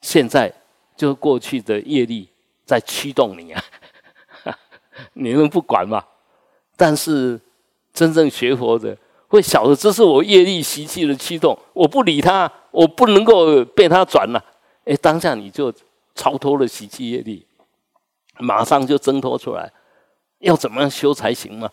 [0.00, 0.54] 现在
[0.96, 2.28] 就是过去的业力
[2.64, 3.64] 在驱动你啊，
[5.14, 6.04] 你能不管吗？
[6.76, 7.40] 但是
[7.92, 14.44] 真正学佛的会晓得，这是我业力习气的驱动，我不理他，我不能够被他转了。
[14.88, 15.72] 哎，当下你就
[16.14, 17.46] 超脱了习气业力，
[18.38, 19.70] 马上就挣脱出来。
[20.38, 21.70] 要怎么样修才行嘛？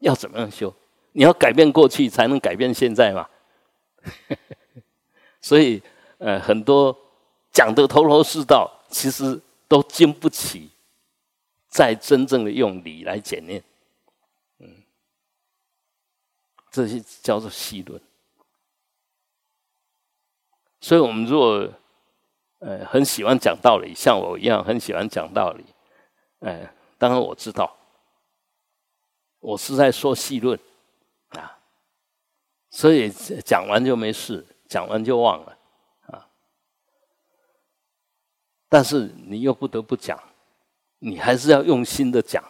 [0.00, 0.74] 要怎么样修？
[1.12, 3.28] 你要改变过去，才能改变现在嘛。
[5.40, 5.80] 所以，
[6.18, 6.96] 呃，很多
[7.52, 10.70] 讲的头头是道，其实都经不起
[11.68, 13.62] 再真正的用理来检验。
[14.58, 14.82] 嗯，
[16.70, 18.00] 这些叫做细论。
[20.80, 21.70] 所以我们如果
[22.60, 25.64] 呃很喜欢讲道理，像我一样很喜欢讲道理，
[26.40, 27.76] 哎，当然我知道。
[29.40, 30.58] 我是在说细论，
[31.30, 31.58] 啊，
[32.68, 33.10] 所以
[33.44, 35.58] 讲完就没事，讲完就忘了，
[36.08, 36.28] 啊。
[38.68, 40.22] 但是你又不得不讲，
[40.98, 42.44] 你还是要用心的讲，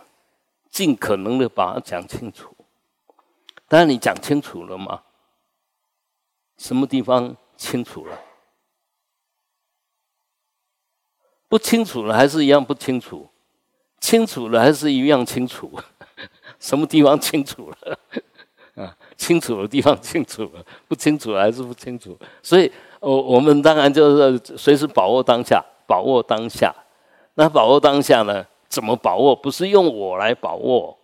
[0.68, 2.54] 尽可能的把它讲清楚。
[3.68, 5.04] 但是你讲清楚了吗？
[6.58, 8.18] 什么地方清楚了？
[11.50, 13.28] 不清楚了，还是一样不清楚；
[14.00, 15.68] 清楚了，还是一样清楚。
[16.60, 17.98] 什么地方清楚了？
[18.84, 22.16] 啊，清楚的地方清楚了，不清楚还是不清楚。
[22.40, 22.70] 所以，
[23.00, 26.72] 我我们当然就是随时把握当下，把握当下。
[27.34, 28.46] 那把握当下呢？
[28.68, 29.34] 怎么把握？
[29.34, 30.96] 不是用我来把握，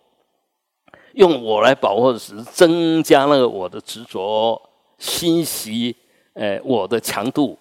[1.11, 4.61] 用我来把握是增加那个我的执着、
[4.97, 5.93] 欣喜，
[6.35, 7.59] 呃，我的强度，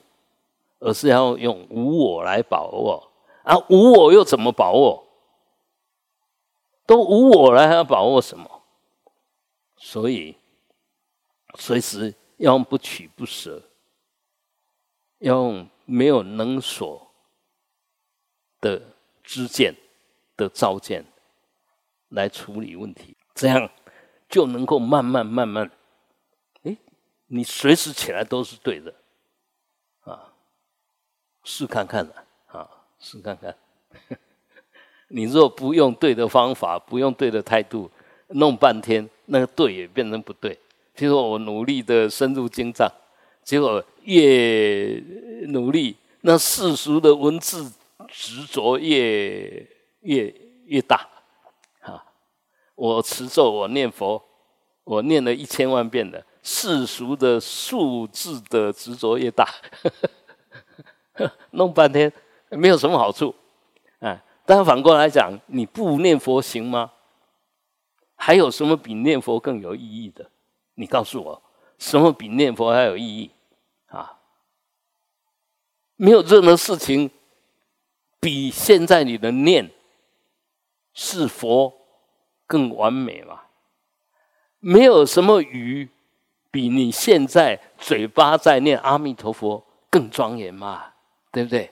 [0.78, 3.12] 而是要用无我来把握。
[3.44, 5.06] 啊，无我又怎么把握？
[6.86, 8.62] 都无我了，还要把握什么？
[9.76, 10.36] 所以
[11.58, 13.62] 随时要用不取不舍，
[15.18, 17.10] 用没有能所
[18.60, 18.82] 的
[19.22, 19.74] 知见
[20.36, 21.04] 的照见
[22.08, 23.70] 来处理问题，这样
[24.28, 25.70] 就能够慢慢慢慢，
[26.62, 26.76] 哎，
[27.26, 28.94] 你随时起来都是对的，
[31.46, 32.12] 试看看的，
[32.48, 32.68] 啊，
[32.98, 33.54] 试看看。
[35.08, 37.88] 你若不用对的方法，不用对的态度，
[38.30, 40.52] 弄半天，那个对也变成不对。
[40.96, 42.90] 譬如说我努力的深入经藏，
[43.44, 45.00] 结果越
[45.46, 47.72] 努力，那世俗的文字
[48.08, 49.64] 执着越
[50.00, 50.34] 越
[50.64, 51.06] 越大。
[51.82, 52.04] 啊，
[52.74, 54.20] 我持咒，我念佛，
[54.82, 59.48] 我念了一千万遍的世俗的数字的执着越大，
[61.52, 62.12] 弄半天
[62.50, 63.34] 没有什么好处。
[64.48, 66.92] 但反过来讲，你不念佛行吗？
[68.14, 70.30] 还有什么比念佛更有意义的？
[70.74, 71.42] 你告诉我，
[71.78, 73.30] 什么比念佛还有意义？
[73.88, 74.18] 啊，
[75.96, 77.10] 没有任何事情
[78.20, 79.68] 比现在你的念
[80.94, 81.74] 是佛
[82.46, 83.40] 更完美嘛？
[84.60, 85.90] 没有什么语
[86.52, 90.92] 比你现在嘴巴在念阿弥陀佛更庄严嘛？
[91.36, 91.70] 对不对？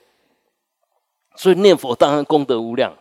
[1.35, 2.95] 所以念佛当然功德无量，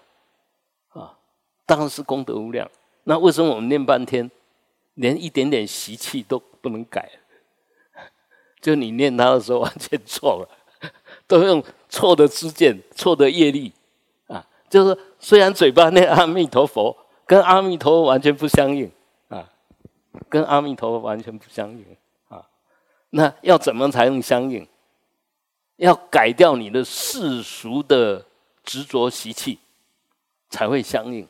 [0.94, 1.18] 啊，
[1.66, 2.66] 当然是功德无量。
[3.02, 4.30] 那为什么我们念半天，
[4.94, 7.06] 连一点点习气都不能改？
[8.62, 10.48] 就你念他的时候完全错了，
[11.28, 13.74] 都用错的知见、错的业力
[14.28, 14.46] 啊。
[14.70, 16.96] 就是虽然嘴巴念阿弥陀佛，
[17.26, 18.90] 跟阿弥陀佛完全不相应
[19.28, 19.50] 啊，
[20.30, 21.84] 跟阿弥陀佛完全不相应
[22.28, 22.48] 啊。
[23.10, 24.66] 那要怎么才能相应？
[25.76, 28.24] 要改掉你的世俗的
[28.62, 29.58] 执着习气，
[30.48, 31.26] 才会相应。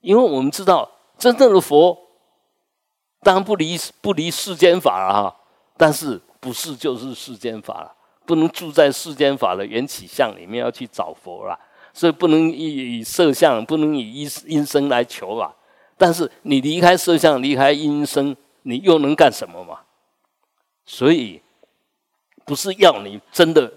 [0.00, 1.98] 因为我们知道，真正的佛，
[3.22, 5.36] 当然不离不离世间法了哈，
[5.76, 7.94] 但是不是就是世间法了？
[8.26, 11.58] 不能住在世间法的缘起相里面要去找佛了，
[11.92, 15.54] 所以不能以以色相，不能以音音声来求啊。
[15.98, 19.80] 但是你离开色相，离开音声，你又能干什么嘛？
[20.86, 21.40] 所以
[22.44, 23.72] 不是要你真的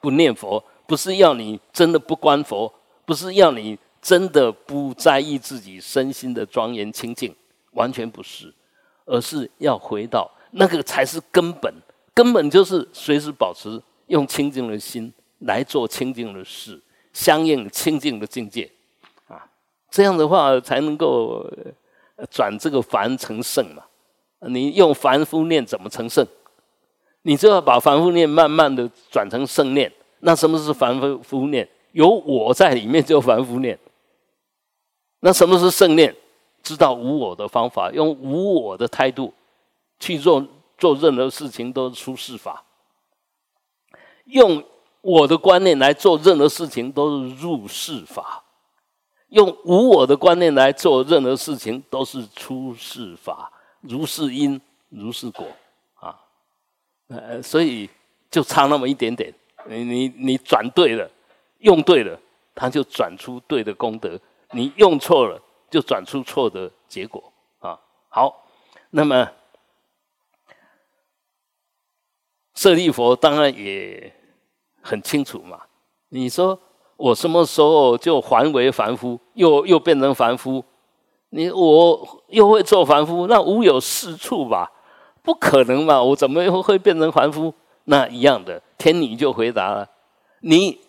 [0.00, 2.72] 不念佛，不是要你真的不观佛，
[3.04, 7.34] 不是要你真的不在意自己身心的庄严清净，
[7.72, 8.52] 完全不是，
[9.04, 11.72] 而是要回到那个才是根本，
[12.14, 16.80] 根本就是随时保持用清净的心来做清净的事，
[17.12, 18.70] 相应清净的境界。
[19.26, 19.44] 啊
[19.90, 21.44] 这样的话才能够
[22.30, 23.82] 转这个凡成圣嘛？
[24.48, 26.26] 你用凡夫念怎么成圣？
[27.22, 29.92] 你就要把凡夫念慢慢的转成圣念。
[30.20, 31.68] 那什么是凡夫夫念？
[31.92, 33.78] 有我在里面就凡夫念。
[35.20, 36.14] 那什么是圣念？
[36.62, 39.32] 知道无我的方法，用无我的态度
[40.00, 40.44] 去做
[40.76, 42.64] 做任何事情都是出世法。
[44.26, 44.62] 用
[45.00, 48.44] 我的观念来做任何事情都是入世法。
[49.28, 55.46] 用无我的观念来做任何事情，都是出世法，如是因，如是果，
[57.08, 57.88] 呃，所以
[58.30, 59.32] 就差那么一点点，
[59.66, 61.10] 你你你转对了，
[61.58, 62.18] 用对了，
[62.54, 64.18] 它就转出对的功德；
[64.52, 65.40] 你用错了，
[65.70, 67.78] 就转出错的结果，啊，
[68.08, 68.46] 好，
[68.90, 69.30] 那么
[72.54, 74.12] 舍利佛当然也
[74.82, 75.62] 很清楚嘛，
[76.08, 76.58] 你说。
[76.98, 80.64] 我什么时候就还为凡夫，又又变成凡夫？
[81.28, 83.28] 你我又会做凡夫？
[83.28, 84.68] 那无有是处吧？
[85.28, 86.02] 不可能嘛！
[86.02, 87.52] 我怎么又会变成凡夫？
[87.84, 89.86] 那一样的，天女就回答了：
[90.40, 90.80] 你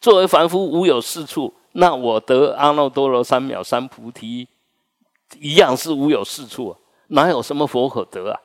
[0.00, 4.48] 作为凡夫无有是处，那我得阿耨多罗三藐三菩提，
[5.38, 6.78] 一样是无有是处啊，
[7.08, 8.40] 哪有什么佛可得啊？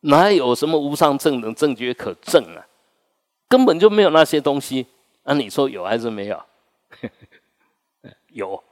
[0.00, 2.66] 哪有什么无上正等正觉可证啊？
[3.48, 4.88] 根本就没有那些东西。
[5.22, 6.42] 那你说有还是没有？
[8.34, 8.64] 有，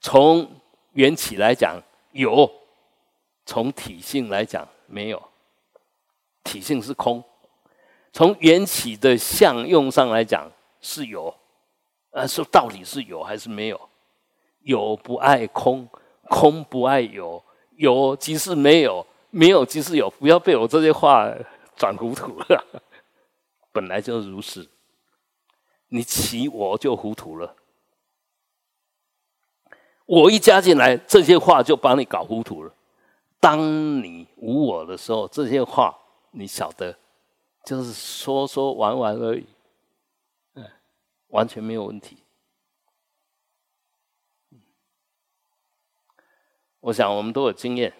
[0.00, 0.48] 从
[0.92, 1.78] 缘起来讲
[2.12, 2.50] 有，
[3.50, 5.20] 从体性来讲没有，
[6.44, 7.20] 体性是空。
[8.12, 10.48] 从缘起的相用上来讲
[10.80, 11.34] 是有，
[12.12, 13.80] 呃，说到底是有还是没有？
[14.60, 15.88] 有不爱空，
[16.28, 17.42] 空不爱有，
[17.74, 20.08] 有即是没有，没有即是有。
[20.08, 21.28] 不要被我这些话
[21.74, 22.64] 转糊涂了，
[23.74, 24.64] 本来就如是。
[25.88, 27.56] 你起我就糊涂了，
[30.06, 32.72] 我一加进来，这些话就把你搞糊涂了。
[33.40, 35.98] 当你无我的时候，这些话
[36.30, 36.96] 你晓得，
[37.64, 39.46] 就是说说玩玩而已，
[40.54, 40.70] 嗯，
[41.28, 42.22] 完全没有问题。
[46.80, 47.92] 我想我们都有经验，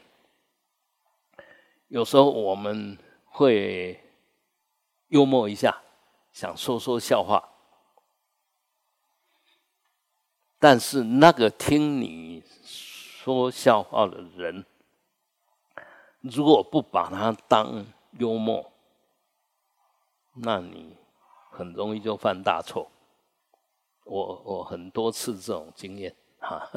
[1.88, 3.99] 有时候我们会
[5.09, 5.82] 幽默一下，
[6.32, 7.47] 想说说笑话。
[10.59, 14.64] 但是那个听你说笑话的人，
[16.21, 17.85] 如果不把它当
[18.18, 18.71] 幽默，
[20.35, 20.97] 那你
[21.51, 22.91] 很容易就犯大错。
[24.05, 26.68] 我我很多次这种经验哈，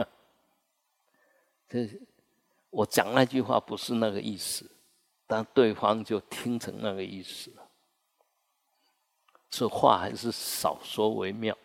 [1.68, 1.90] 这
[2.70, 4.70] 我讲那句话不是那个意思，
[5.26, 7.68] 但对方就听成那个意思了。
[9.50, 11.58] 这话还是少说为妙。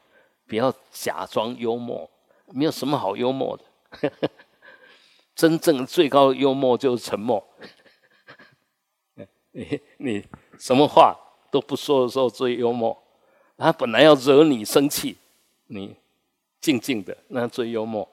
[0.46, 2.10] 不要假装幽默，
[2.46, 4.10] 没有什么好幽默的。
[5.38, 7.46] 真正最高幽默就是沉默。
[9.52, 10.26] 你你
[10.58, 11.16] 什么话
[11.48, 13.00] 都不说的时候最幽默。
[13.56, 15.16] 他本来要惹你生气，
[15.68, 15.94] 你
[16.60, 18.08] 静静的，那最幽默。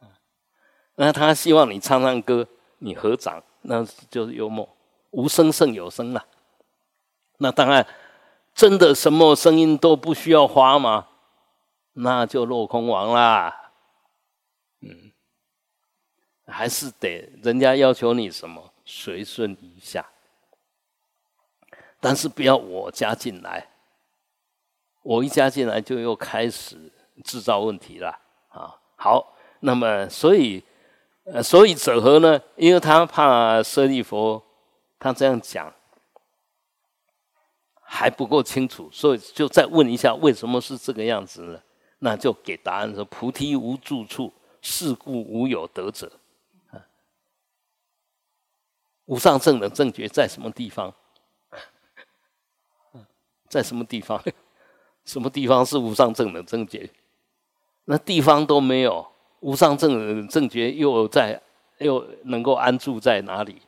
[0.96, 2.46] 那他希望你唱唱歌，
[2.80, 4.68] 你合掌，那就是幽默。
[5.12, 6.26] 无声胜有声了。
[7.38, 7.86] 那当然，
[8.54, 11.06] 真的什么声音都不需要花吗？
[11.94, 13.72] 那就落空王啦，
[14.82, 15.12] 嗯，
[16.50, 20.04] 还是得人家要求你什么随顺一下，
[22.00, 23.68] 但是不要我加进来，
[25.02, 26.76] 我一加进来就又开始
[27.24, 28.76] 制造问题了啊！
[28.96, 30.62] 好，那么所以
[31.24, 32.40] 呃，所以者何呢？
[32.56, 34.42] 因为他怕舍利佛
[34.98, 35.72] 他这样讲
[37.80, 41.60] 还不够清楚，所以就再问一下，为什么是这个样子呢？
[42.00, 44.32] 那就给答案说：菩提无住处，
[44.62, 46.10] 是故无有得者。
[49.10, 50.94] 无上正等正觉在什么地方？
[53.50, 54.22] 在什么地方？
[55.04, 56.88] 什么地方是无上正等正觉？
[57.86, 59.04] 那地方都没有，
[59.40, 61.42] 无上正等正觉又在
[61.78, 63.60] 又能够安住在哪里？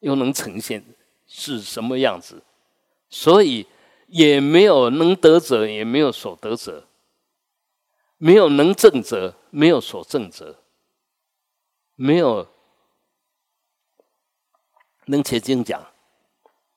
[0.00, 0.82] 又能呈现
[1.26, 2.42] 是什么样子？
[3.10, 3.66] 所以
[4.06, 6.84] 也没有能得者，也没有所得者；
[8.16, 10.54] 没有能正者，没有所正者；
[11.94, 12.48] 没有
[15.08, 15.84] 能切经讲，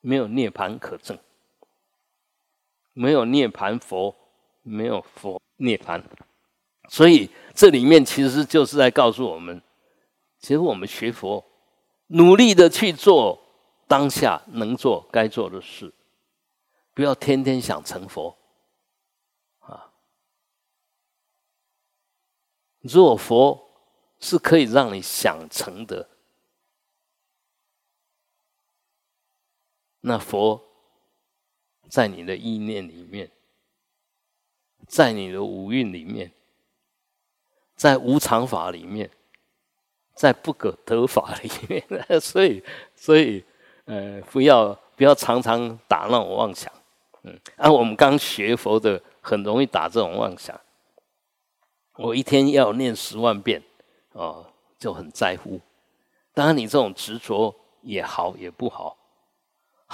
[0.00, 1.16] 没有涅盘可证；
[2.92, 4.14] 没有涅盘佛，
[4.62, 6.02] 没有佛涅盘。
[6.88, 9.62] 所以这里面其实就是在告诉我们，
[10.38, 11.44] 其实我们学佛。
[12.08, 13.40] 努力的去做
[13.88, 15.90] 当下能做该做的事，
[16.92, 18.36] 不要天天想成佛
[19.60, 19.90] 啊！
[22.80, 23.66] 若佛
[24.20, 26.06] 是可以让你想成的，
[30.02, 30.62] 那佛
[31.88, 33.30] 在你的意念里面，
[34.86, 36.30] 在你的五蕴里面，
[37.74, 39.10] 在无常法里面。
[40.14, 41.82] 在不可得法里面，
[42.20, 42.62] 所以，
[42.94, 43.42] 所以，
[43.86, 46.70] 呃，不要不要常常打那种妄想，
[47.22, 50.60] 嗯，按我们刚学佛的，很容易打这种妄想。
[51.96, 53.62] 我一天要念十万遍，
[54.12, 55.58] 哦，就很在乎。
[56.34, 58.94] 当然，你这种执着也好，也不好。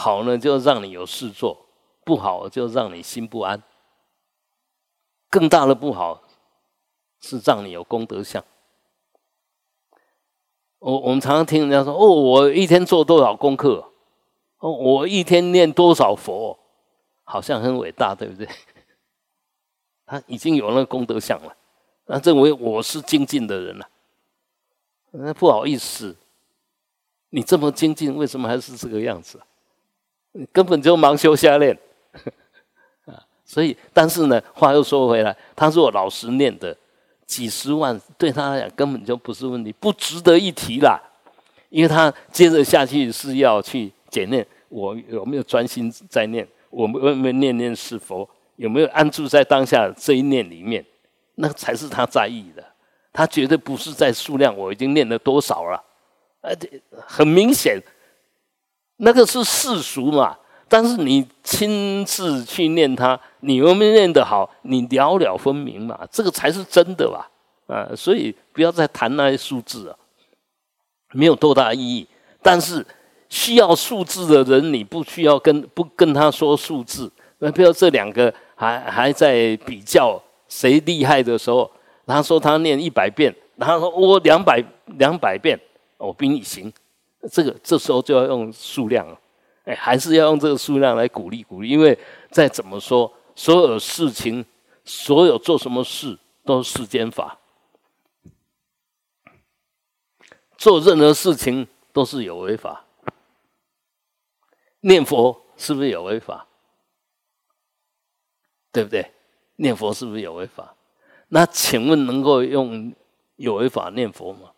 [0.01, 1.57] 好呢，就让你有事做；
[2.05, 3.61] 不好，就让你心不安。
[5.29, 6.23] 更大的不好，
[7.21, 8.45] 是让你有功德相。
[10.79, 13.91] 我我们常常听人家说：“哦，我一天做多少功课？
[14.59, 16.57] 哦，我一天念多少佛？
[17.25, 18.49] 好像很伟大，对不对？”
[20.07, 21.57] 他已经有那功德相了，
[22.07, 23.89] 那认为我是精进的人了。
[25.11, 26.17] 那不好意思，
[27.31, 29.41] 你这么精进，为什么还是这个样子？
[29.41, 29.47] 啊
[30.53, 31.76] 根本就盲修瞎练
[33.07, 33.14] 啊！
[33.45, 36.76] 所以，但是呢，话又说回来，他是我老实念的。
[37.26, 40.99] 几十万对他来讲根本就不是问题，不值得一提啦。
[41.68, 46.49] 因为他接着下去是要去检验，我有没有专心在念？
[46.70, 48.26] 我有没有念念是佛？
[48.57, 50.82] 有没有安住在当下这一念里面？
[51.34, 52.64] 那才是他在意的。
[53.12, 55.84] 他绝对不是在数量，我已经念了多少了？
[56.41, 57.78] 而且很明显，
[58.99, 60.37] 那个是世俗嘛。
[60.71, 64.51] 但是你亲自去念它，你有没有念得好？
[64.63, 67.27] 你了了分明嘛，这个才是真的吧？
[67.75, 69.97] 啊，所以不要再谈那些数字啊，
[71.13, 72.07] 没有多大意义。
[72.43, 72.87] 但是
[73.31, 77.11] 需要数字的人，你不需要跟不跟他说数字。
[77.39, 81.71] 那不要这两个还还在比较谁厉害的时候，
[82.07, 84.63] 他说他念一百遍，然后说我两百
[84.99, 85.59] 两百遍，
[85.97, 86.71] 我比你行。
[87.29, 89.18] 这个这时候就要用数量了。
[89.64, 91.99] 哎，还是要用这个数量来鼓励鼓励，因为
[92.31, 94.45] 再怎么说，所有事情，
[94.85, 97.39] 所有做什么事都是世间法，
[100.57, 102.85] 做任何事情都是有违法。
[104.81, 106.47] 念佛是不是有违法？
[108.72, 109.12] 对不对？
[109.57, 110.74] 念佛是不是有违法？
[111.29, 112.95] 那请问能够用
[113.37, 114.51] 有违法念佛吗？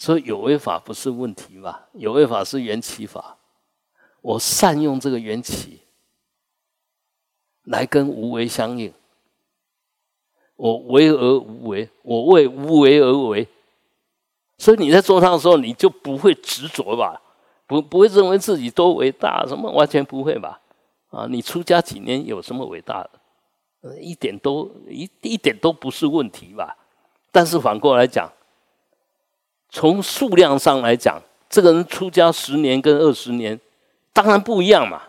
[0.00, 1.88] 所以有为法不是问题吧？
[1.92, 3.36] 有为法是缘起法，
[4.22, 5.82] 我善用这个缘起
[7.64, 8.94] 来跟无为相应。
[10.54, 13.48] 我为而无为，我为无为而为。
[14.56, 17.20] 所以你在做它的时候，你就不会执着吧？
[17.66, 20.60] 不不会认为自己多伟大，什么完全不会吧？
[21.10, 23.02] 啊，你出家几年有什么伟大
[23.82, 24.00] 的？
[24.00, 26.76] 一点都一一点都不是问题吧？
[27.32, 28.32] 但是反过来讲。
[29.70, 33.58] 从数量上来讲，这个人出家十年跟二十年，
[34.12, 35.02] 当然不一样嘛。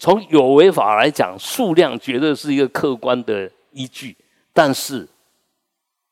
[0.00, 4.16] 从有为法来讲，数量绝对是一个客观的依据，
[4.52, 5.06] 但是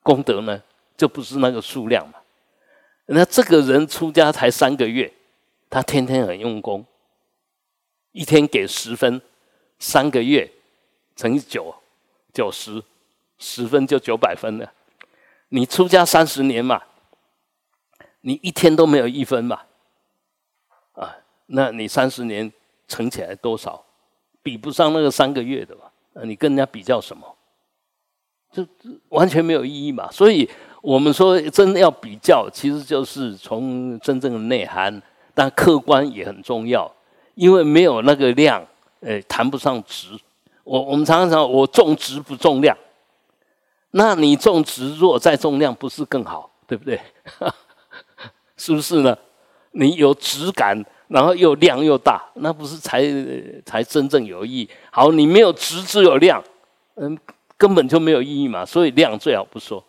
[0.00, 0.62] 功德呢，
[0.96, 2.14] 就不是那个数量嘛。
[3.06, 5.12] 那这个人出家才三个月，
[5.68, 6.86] 他天天很用功，
[8.12, 9.20] 一天给十分，
[9.80, 10.48] 三个月
[11.16, 11.74] 乘以九，
[12.32, 12.80] 九十，
[13.38, 14.72] 十分就九百分了。
[15.48, 16.80] 你出家三十年嘛。
[18.26, 19.66] 你一天都没有一分吧？
[20.94, 21.14] 啊，
[21.46, 22.50] 那你三十年
[22.88, 23.84] 乘起来多少？
[24.42, 25.92] 比不上那个三个月的吧？
[26.14, 27.22] 那你跟人家比较什么？
[28.50, 28.66] 这
[29.10, 30.10] 完全没有意义嘛。
[30.10, 30.48] 所以
[30.80, 35.02] 我们说，真的要比较，其实就是从真正的内涵，
[35.34, 36.90] 但客观也很重要，
[37.34, 38.66] 因为没有那个量，
[39.00, 40.18] 呃，谈不上值。
[40.62, 42.74] 我我们常常讲，我重值不重量，
[43.90, 46.50] 那你重值，如果再重量，不是更好？
[46.66, 46.98] 对不对？
[48.64, 49.18] 是不是呢？
[49.72, 53.02] 你有质感，然后又量又大，那不是才
[53.66, 54.70] 才真正有意义？
[54.90, 56.42] 好，你没有值，只有量，
[56.94, 57.18] 嗯，
[57.58, 58.64] 根本就没有意义嘛。
[58.64, 59.84] 所以量最好不说，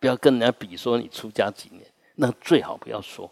[0.00, 1.86] 不要跟人家比说你出家几年，
[2.16, 3.30] 那最好不要说。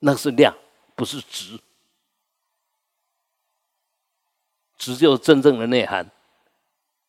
[0.00, 0.52] 那是量，
[0.96, 1.60] 不是值，
[4.76, 6.10] 值就是真正的内涵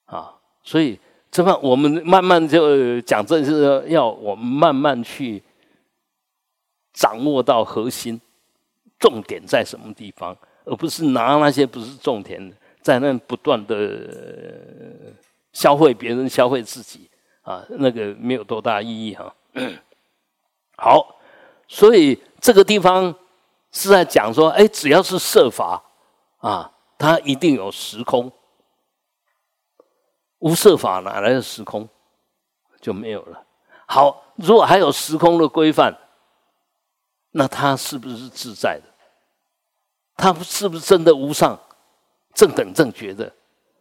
[0.05, 0.35] 啊。
[0.61, 0.99] 所以
[1.31, 5.43] 这么我们慢慢就讲，这是要我们慢慢去。
[6.91, 8.19] 掌握到核心，
[8.99, 10.35] 重点在什么地方，
[10.65, 12.51] 而不是拿那些不是重点，
[12.81, 15.13] 在那不断的
[15.53, 17.09] 消费别人、消费自己
[17.41, 19.33] 啊，那个没有多大意义哈。
[20.75, 21.19] 好，
[21.69, 23.15] 所以这个地方
[23.71, 25.81] 是在讲说，哎，只要是设法
[26.39, 28.29] 啊，它一定有时空，
[30.39, 31.87] 无设法哪来的时空
[32.81, 33.41] 就没有了。
[33.85, 35.97] 好，如果还有时空的规范。
[37.31, 38.91] 那他是不是自在的？
[40.17, 41.55] 他是不是真的无上
[42.33, 43.31] 正等正觉的？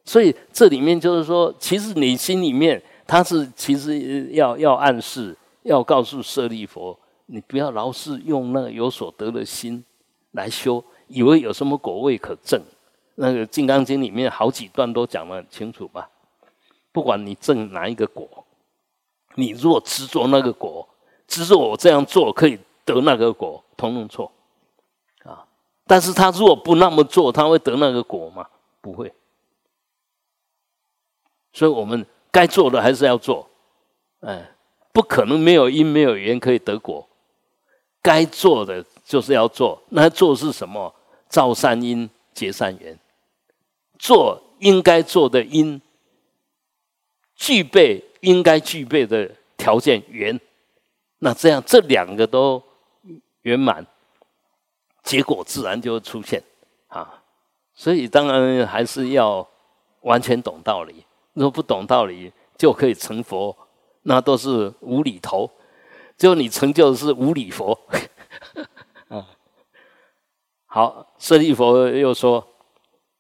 [0.05, 6.94] 所以这里面就是说，其实你心里面他是其实要要暗示，要告诉舍利佛，
[7.24, 9.82] 你不要老是用那个有所得的心
[10.32, 12.60] 来修，以为有什么果位可证。
[13.14, 16.06] 那个《金刚经》里面好几段都讲得很清楚吧？
[16.98, 18.28] 不管你证哪一个果，
[19.36, 20.88] 你若执着那个果，
[21.28, 22.58] 执着我这样做可以。
[22.84, 24.32] 得那个果，通通错，
[25.22, 25.44] 啊！
[25.86, 28.48] 但是他如果不那么做，他会得那个果吗？
[28.80, 29.12] 不会。
[31.52, 33.46] 所以我们该做的还是要做，
[34.20, 34.50] 哎，
[34.90, 37.06] 不可能没有因没有缘可以得果，
[38.00, 39.82] 该做的就是要做。
[39.90, 40.94] 那做是什么？
[41.28, 42.98] 造善因，结善缘，
[43.98, 45.78] 做应该做的因，
[47.39, 50.39] 具备应该具备的条件缘，
[51.20, 52.62] 那这样这两个都。
[53.43, 53.86] 圆满，
[55.02, 56.43] 结果自然就会出现
[56.89, 57.23] 啊！
[57.73, 59.48] 所以当然还是要
[60.01, 61.05] 完全懂道理。
[61.32, 63.56] 如果不懂道理，就可以成佛，
[64.02, 65.51] 那都是无厘头。
[66.19, 67.78] 就你成就的是无理佛
[69.09, 69.24] 啊！
[70.66, 72.47] 好，舍利佛又说：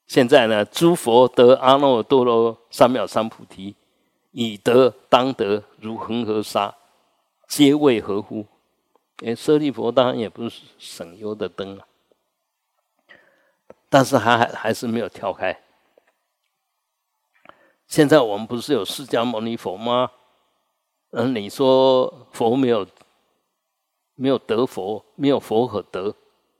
[0.08, 3.74] 现在呢，诸佛得阿耨多罗三藐三菩提，
[4.30, 6.74] 以德当德如恒河沙，
[7.46, 8.46] 皆为何乎？
[9.24, 11.86] 哎，舍利佛当然也不是省油的灯啊，
[13.88, 15.60] 但是还还还是没有跳开。
[17.86, 20.10] 现在我们不是有释迦牟尼佛吗？
[21.12, 22.86] 嗯，你说佛没有
[24.14, 26.14] 没有得佛，没有佛可得，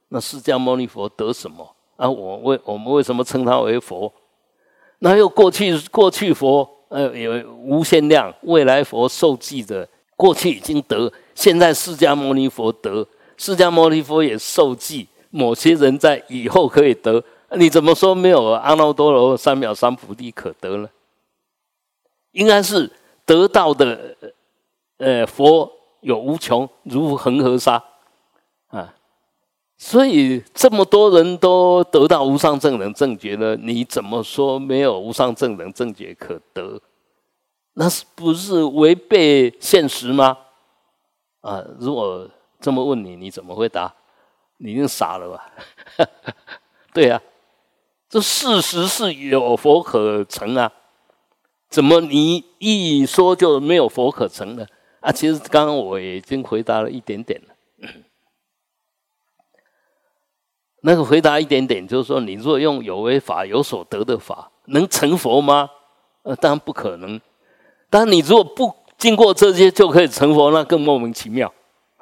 [0.08, 2.08] 那释迦牟尼佛得什么啊？
[2.08, 4.12] 我为我们为什么称他为佛？
[5.00, 11.12] 那又过去过去佛呃有无限量，未来佛受记的过去已经得。
[11.34, 13.06] 现在释迦牟尼佛得，
[13.36, 20.88] 释迦牟尼佛也受记，某些人在以后可以得，你怎么说没有阿耨多罗三藐三菩提可得呢？
[22.32, 22.90] 应该是
[23.24, 24.16] 得到的，
[24.98, 25.70] 呃，佛
[26.00, 27.82] 有无穷，如恒河沙
[28.68, 28.94] 啊，
[29.80, 36.80] 所以这么多人都得到无上正等正觉了，你怎么说没有无上正等正觉可得？
[37.74, 40.36] 那是不是违背现实吗？
[41.42, 41.64] 啊！
[41.78, 42.28] 如果
[42.60, 43.94] 这么问你，你怎么回答？
[44.56, 46.08] 你一定傻了吧？
[46.92, 47.22] 对呀，
[48.08, 50.72] 这事实是有佛可成啊！
[51.70, 54.66] 怎么你一说就没有佛可成呢？
[54.98, 57.40] 啊，其实刚刚我已经回答了一点点。
[60.80, 65.68] 那个回答一点点，就是说，你若用有为法、有所得的法，能成佛吗？
[66.22, 67.20] 呃，当然不可能。
[67.90, 71.52] 但你如果不经过这些就可以成佛，那更莫名其妙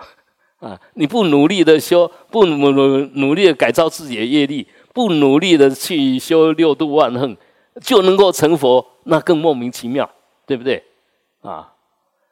[0.60, 0.78] 啊！
[0.94, 7.36] 你不努力的修，不努努努力的改造自己的业力，不努力的去修六度万恨，
[7.80, 10.10] 就能够成佛，那更莫名其妙，
[10.46, 10.82] 对不对？
[11.42, 11.72] 啊，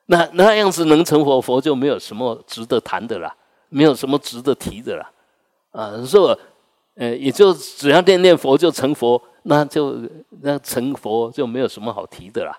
[0.06, 3.32] 那那样子能成佛，佛就没有什么值得谈的了，
[3.68, 5.10] 没有什么值得提的了。
[5.74, 6.38] 啊，说，
[6.94, 9.98] 呃，也就只要念念佛就成佛，那就
[10.40, 12.56] 那成佛就没有什么好提的啦。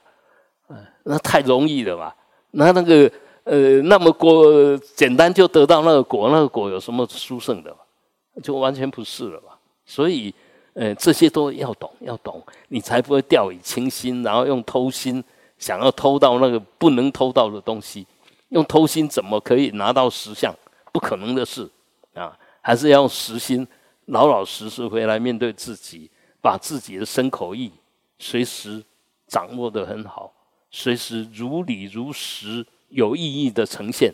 [0.67, 2.13] 嗯那太容易了吧？
[2.51, 3.09] 那那个
[3.45, 7.73] 呃，那么果简单就得到那个果，那个果有什么殊胜的？
[8.43, 9.57] 就完全不是了吧？
[9.85, 10.33] 所以，
[10.73, 15.23] 呃，这些都要懂，要懂，你才不会掉以轻心，然后用偷心
[15.57, 18.05] 想要偷到那个不能偷到的东西。
[18.49, 20.53] 用偷心怎么可以拿到实相？
[20.91, 21.69] 不可能的事
[22.13, 22.37] 啊！
[22.65, 23.67] 还是要用实心，
[24.05, 26.09] 老老实实回来面对自己，
[26.41, 27.71] 把自己的身口意
[28.17, 28.83] 随时
[29.27, 30.33] 掌握得很好。
[30.71, 34.11] 随时如理如实、有意义的呈现，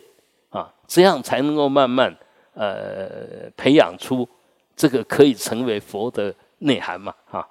[0.50, 2.14] 啊，这样才能够慢慢
[2.52, 4.28] 呃培养出
[4.76, 7.14] 这个可以成为佛的内涵嘛？
[7.24, 7.48] 哈，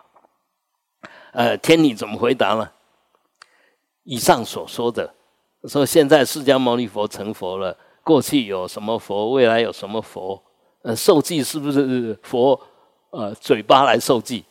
[1.32, 2.72] 呃，天理怎么回答呢？
[4.03, 5.11] 以上所说的，
[5.64, 10.44] 说现在释迦牟尼佛成佛了，过去有什么佛，未来有什么佛？
[10.81, 12.59] 呃，受记是不是佛？
[13.11, 14.41] 呃，嘴巴来受记，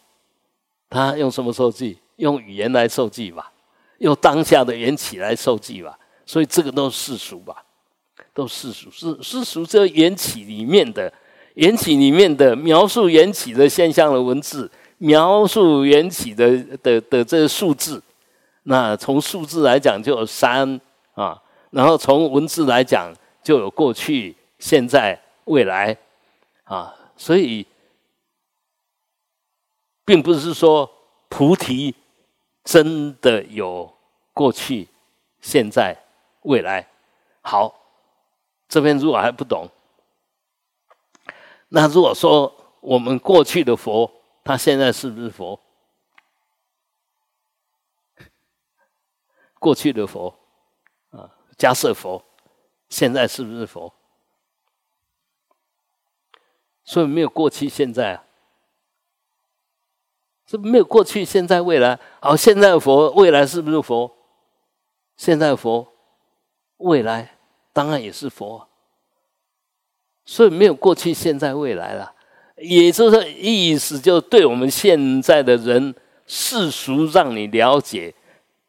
[0.91, 1.99] 他用什么受记？
[2.17, 3.51] 用语言来受记吧，
[3.99, 5.99] 用当下的缘起来受记吧。
[6.27, 7.65] 所以这个都是世俗吧，
[8.35, 11.11] 都世俗，是世俗这缘起里面的
[11.55, 18.01] 缘起里面的描述缘起的现象的文字，描述缘起的的的这个数字。
[18.65, 20.79] 那从数字来讲就有三
[21.15, 21.41] 啊，
[21.71, 23.11] 然后从文字来讲
[23.43, 25.97] 就有过去、现在、未来
[26.71, 27.67] 啊，所以。
[30.03, 30.91] 并不是说
[31.29, 31.95] 菩提
[32.65, 33.95] 真的有
[34.33, 34.89] 过去、
[35.41, 35.97] 现在、
[36.43, 36.85] 未来。
[37.43, 37.73] 好，
[38.69, 39.71] 这边如果还不懂，
[41.69, 44.11] 那如果说我们过去的佛，
[44.43, 45.61] 他现在是不是佛？
[49.61, 50.35] 过去的佛
[51.11, 52.21] 啊，假设佛
[52.89, 53.95] 现在是不是佛？
[56.91, 58.25] 所以没有过去、现在啊。
[60.45, 61.97] 是没有过去、现在、未来。
[62.19, 64.11] 好，现在佛，未来是不是佛？
[65.17, 65.87] 现在佛，
[66.79, 67.37] 未来
[67.73, 68.67] 当然也是佛。
[70.25, 72.13] 所以没有过去、现在、未来了。
[72.57, 75.95] 也就是意思，就对我们现在的人
[76.27, 78.13] 世俗，让你了解，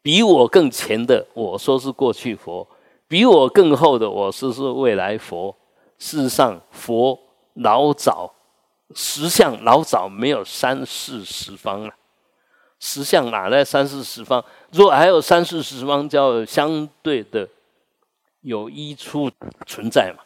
[0.00, 2.64] 比我更前的，我说是过去佛；
[3.08, 5.52] 比我更后的，我说是未来佛。
[5.98, 7.18] 事实上，佛
[7.54, 8.34] 老早。
[8.94, 11.94] 十相老早没有三四十方了，
[12.78, 14.44] 十相哪来三四十方？
[14.70, 17.48] 如果还有三四十方，叫相对的
[18.42, 19.30] 有一处
[19.66, 20.22] 存在嘛？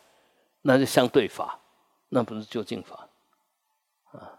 [0.62, 1.60] 那就相对法，
[2.08, 3.06] 那不是究竟法
[4.10, 4.34] 啊？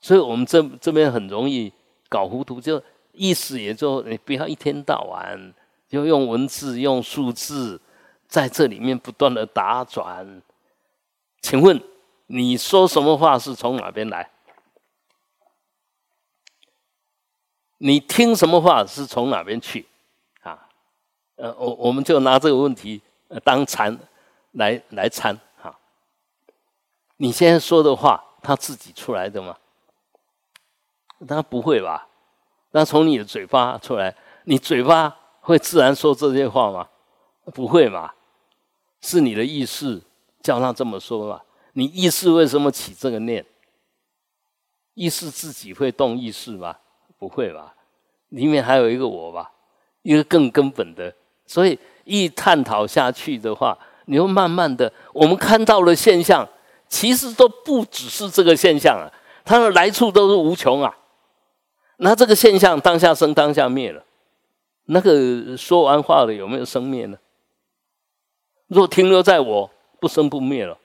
[0.00, 1.72] 所以我们这这边很容易
[2.08, 2.82] 搞糊涂，就
[3.12, 5.54] 意思也就你不要一天到晚
[5.88, 7.80] 就用文字、用数字
[8.26, 10.42] 在这里面不断的打转，
[11.44, 11.78] 请问？
[12.28, 14.30] 你说什么话是从哪边来？
[17.76, 19.84] 你听什么话是从哪边去？
[20.40, 20.66] 啊，
[21.36, 23.02] 呃，我我们就拿这个问题
[23.44, 23.98] 当参
[24.52, 25.78] 来来参哈。
[27.18, 29.54] 你现在说的话，他自己出来的吗？
[31.28, 32.08] 他不会吧？
[32.70, 36.88] 那从你的嘴巴出来，你嘴巴会自然说这些话吗？
[37.52, 38.14] 不会嘛？
[39.02, 40.00] 是你的意识
[40.44, 41.40] 叫他这么说嘛？
[41.72, 43.44] 你意识为什么起这个念？
[44.92, 46.76] 意识自己会动意识吗？
[47.18, 47.74] 不会吧？
[48.28, 49.50] 里面还有一个我吧，
[50.02, 51.12] 一个更根本的。
[51.46, 56.46] 所以一探讨下去的话，你会慢慢的，我们看到的现象，
[56.88, 59.10] 其实都不只是这个现象啊，
[59.44, 60.94] 它的来处都是无穷啊。
[61.96, 64.04] 那这个现象当下生，当下灭了，
[64.84, 67.16] 那个说完话的有没有生灭呢？
[68.66, 69.70] 若停留在我
[70.04, 70.76] 不生不灭了。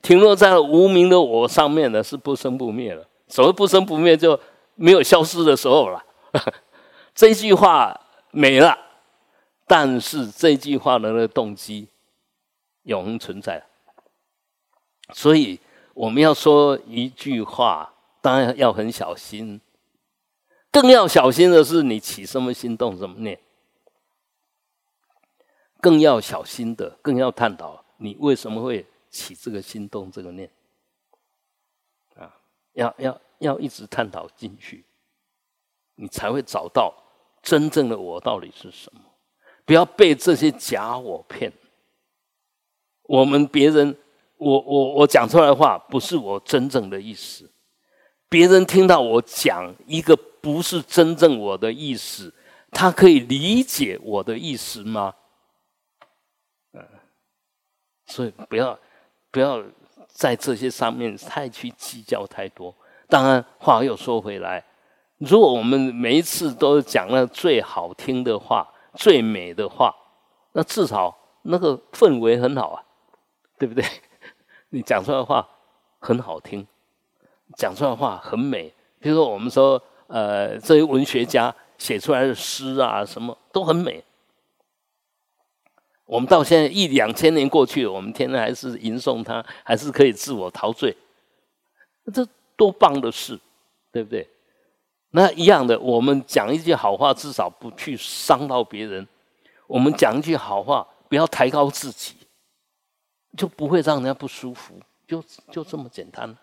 [0.00, 3.06] 停落在无名的我上面的是不生不灭了。
[3.28, 4.40] 所谓不生不灭，就
[4.76, 6.02] 没有消失的时候了。
[7.14, 8.00] 这句话
[8.30, 8.78] 没了，
[9.66, 11.86] 但是这句话的那个动机
[12.84, 13.62] 永恒存在。
[15.12, 15.60] 所以
[15.92, 17.92] 我们要说一句话，
[18.22, 19.60] 当然要很小心。
[20.70, 23.38] 更要小心的是，你起什么心动什么念。
[25.82, 28.84] 更要小心的，更要探讨你为什么会。
[29.14, 30.50] 起这个心动这个念，
[32.14, 32.34] 啊，
[32.72, 34.86] 要要要一直探讨进去，
[35.96, 36.94] 你才会找到
[37.42, 39.02] 真正的我到底是什么。
[39.66, 41.52] 不要被这些假我骗。
[43.02, 43.94] 我们别人，
[44.38, 47.52] 我我我讲出来的话不是我真正的意思，
[48.30, 52.32] 别人听到我讲一个不是真正我的意思，
[52.70, 55.14] 他可以理解我的意思吗？
[58.12, 58.78] 所以不要。
[59.34, 59.62] 不要
[60.08, 62.74] 在这些上面太去计较太多。
[63.08, 64.62] 当然，话又说回来，
[65.16, 69.90] 如果我们每一次都讲了最好听的话、最美的话，
[70.52, 72.84] 那至少那个氛围很好啊，
[73.58, 73.82] 对不对？
[74.68, 75.48] 你讲出来的话
[75.98, 76.66] 很好听，
[77.56, 78.70] 讲出来的话很美。
[79.00, 84.04] 比如说，我们说，呃，这些文学家写出来的诗啊，什么都很美。
[86.12, 90.94] 我们到现在一两千年过去了，我们天天还是吟诵它，还是可以自我陶醉，
[92.12, 92.22] 这
[92.54, 93.40] 多棒的事，
[93.90, 94.28] 对不对？
[95.12, 99.02] 那一样的，我们讲一句好话，至少不去伤到别人；
[99.66, 102.16] 我们讲一句好话，不要抬高自己。
[103.34, 104.78] 就不会让人家不舒服，
[105.08, 106.36] 就就这么简单。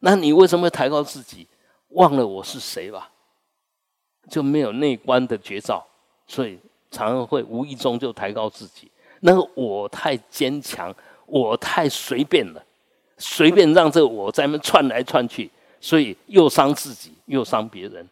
[0.00, 1.46] 那你为什么会抬高自己？
[1.88, 3.10] 忘了我是谁吧？
[4.30, 5.86] 就没有内观的绝招，
[6.26, 6.58] 所以
[6.90, 8.90] 常常会无意中就抬高自己。
[9.24, 10.92] 那个我太坚强，
[11.26, 12.62] 我太随便了，
[13.18, 15.48] 随便让这个我在那窜来窜去，
[15.80, 18.04] 所以又伤自己，又伤别人。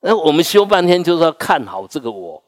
[0.00, 2.42] 那我们修半天就是要看好这个我，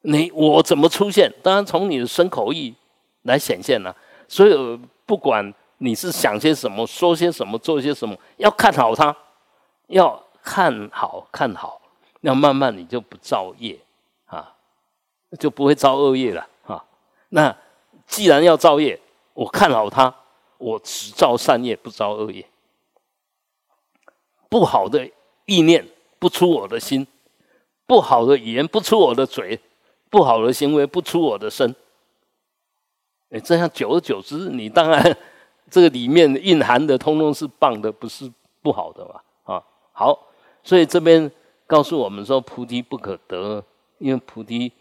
[0.00, 1.32] 你我怎么出现？
[1.42, 2.74] 当然从你的身口意
[3.22, 3.94] 来显现了。
[4.26, 9.16] 所以不管你是想些什么，说些什么，做些什么，要看好它，
[9.86, 11.80] 要看好看好，
[12.22, 13.78] 要慢慢你就不造业
[14.24, 14.52] 啊，
[15.38, 16.44] 就不会造恶业了。
[17.36, 17.54] 那
[18.06, 18.98] 既然要造业，
[19.34, 20.14] 我看好它，
[20.56, 22.48] 我只造善业，不造恶业。
[24.48, 25.06] 不好的
[25.44, 25.86] 意念
[26.18, 27.06] 不出我的心，
[27.84, 29.60] 不好的语言不出我的嘴，
[30.08, 31.76] 不好的行为不出我的身。
[33.28, 35.14] 哎，这样久而久之，你当然
[35.70, 38.32] 这个里面蕴含的通通是棒的，不是
[38.62, 39.20] 不好的嘛。
[39.44, 40.26] 啊，好，
[40.62, 41.30] 所以这边
[41.66, 43.62] 告诉我们说，菩提不可得，
[43.98, 44.72] 因为菩提。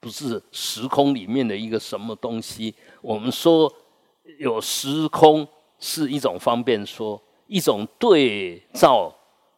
[0.00, 2.74] 不是时空里面的一个什么东西。
[3.00, 3.72] 我们说
[4.38, 5.46] 有时空
[5.78, 9.14] 是一种方便说，一种对照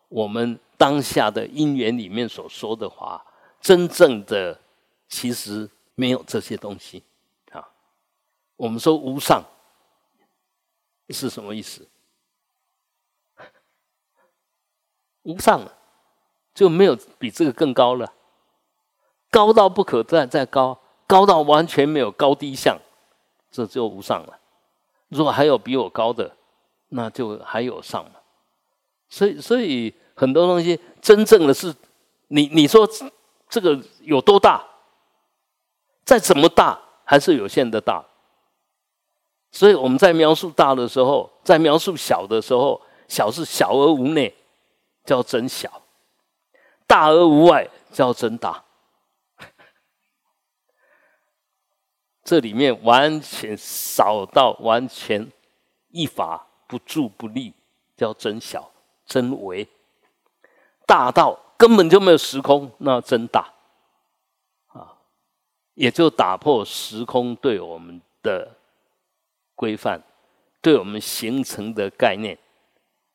[0.09, 3.25] 我们当下的因缘里面所说的话。
[3.61, 4.61] 真正的
[5.09, 7.03] 其实没有这些东西
[7.51, 7.69] 啊。
[8.57, 9.43] 我们说无上
[11.11, 11.87] 是什么意思？
[15.23, 15.61] 无上
[16.55, 18.15] 就没有比这个更高了。
[19.31, 22.79] 高到不可再再高，高到完全没有高低相，
[23.51, 24.39] 这就无上了。
[25.09, 26.31] 如果还有比我高的，
[26.89, 28.13] 那就还有上嘛。
[29.09, 31.75] 所以，所以很多东西真正的是，
[32.29, 32.89] 你你说
[33.49, 34.65] 这个有多大？
[36.05, 38.05] 再怎么大，还是有限的大。
[39.51, 44.35] 所以我们在描述大的时候，在描述小的时候，小是小而无内，
[45.05, 45.69] 叫真小；
[46.87, 48.63] 大而无外，叫真大。
[52.29, 55.33] 这里面完全少到完全
[55.89, 57.55] 一法不住不立，
[57.97, 58.71] 叫真小
[59.07, 59.67] 真微；
[60.87, 63.51] 大到根本就没有时空，那真大
[64.67, 64.93] 啊！
[65.73, 68.55] 也就打破时空对我们的
[69.55, 70.03] 规范，
[70.61, 72.39] 对我们形成的概念。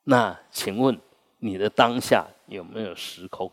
[0.05, 0.99] 那请问
[1.37, 3.51] 你的当下有没有时空？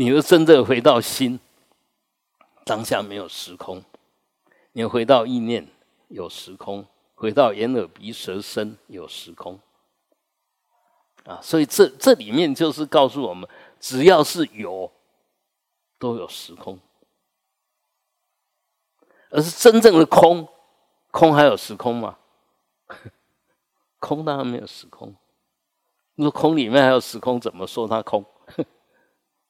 [0.00, 1.40] 你又真正回到心，
[2.64, 3.80] 当下没有时空；
[4.70, 5.66] 你回到意念
[6.06, 9.58] 有时空，回到眼耳鼻舌身有时空。
[11.24, 13.48] 啊，所以这这里面就是告诉我们，
[13.80, 14.88] 只要是有，
[15.98, 16.78] 都有时空；
[19.30, 20.46] 而是真正的空，
[21.10, 22.16] 空还有时空吗？
[23.98, 25.12] 空当然没有时空。
[26.14, 28.24] 如果空里面还有时空，怎么说它空？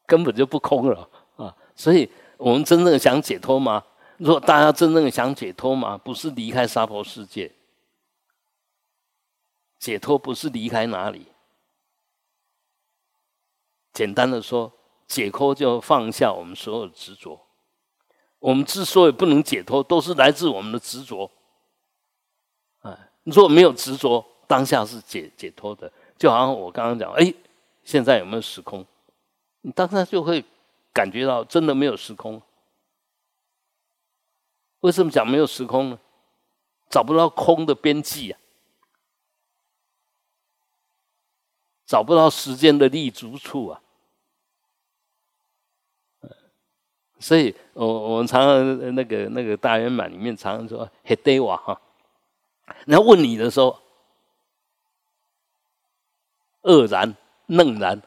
[0.09, 1.07] 根本就不空了
[1.37, 1.55] 啊！
[1.77, 3.85] 所以我们真正想解脱吗？
[4.17, 5.99] 如果大家真正想解脱吗？
[5.99, 7.53] 不是离开娑婆世界，
[9.79, 11.27] 解脱不是离开哪里。
[13.93, 14.73] 简单的说，
[15.07, 17.39] 解脱就放下我们所有的执着。
[18.39, 21.31] 我们之所以不能解脱，都是来自我们的执着。
[22.81, 25.93] 哎，如果没有执着，当下是解解脱的。
[26.17, 27.35] 就好像我刚刚讲，哎，
[27.85, 28.87] 现在有没有时空？
[29.69, 30.43] 你当下就会
[30.95, 32.41] 感觉到真的没有时空。
[34.81, 35.99] 为什么讲没有时空呢？
[36.89, 38.41] 找不到空的边际啊，
[41.85, 43.83] 找不到时间的立足处啊。
[47.21, 51.79] 所以我我们常常那个那个大圆满里面常常说“嘿对哇哈”，
[52.89, 53.79] 然后问你的时候，
[56.63, 57.15] 愕然
[57.49, 58.01] 愣然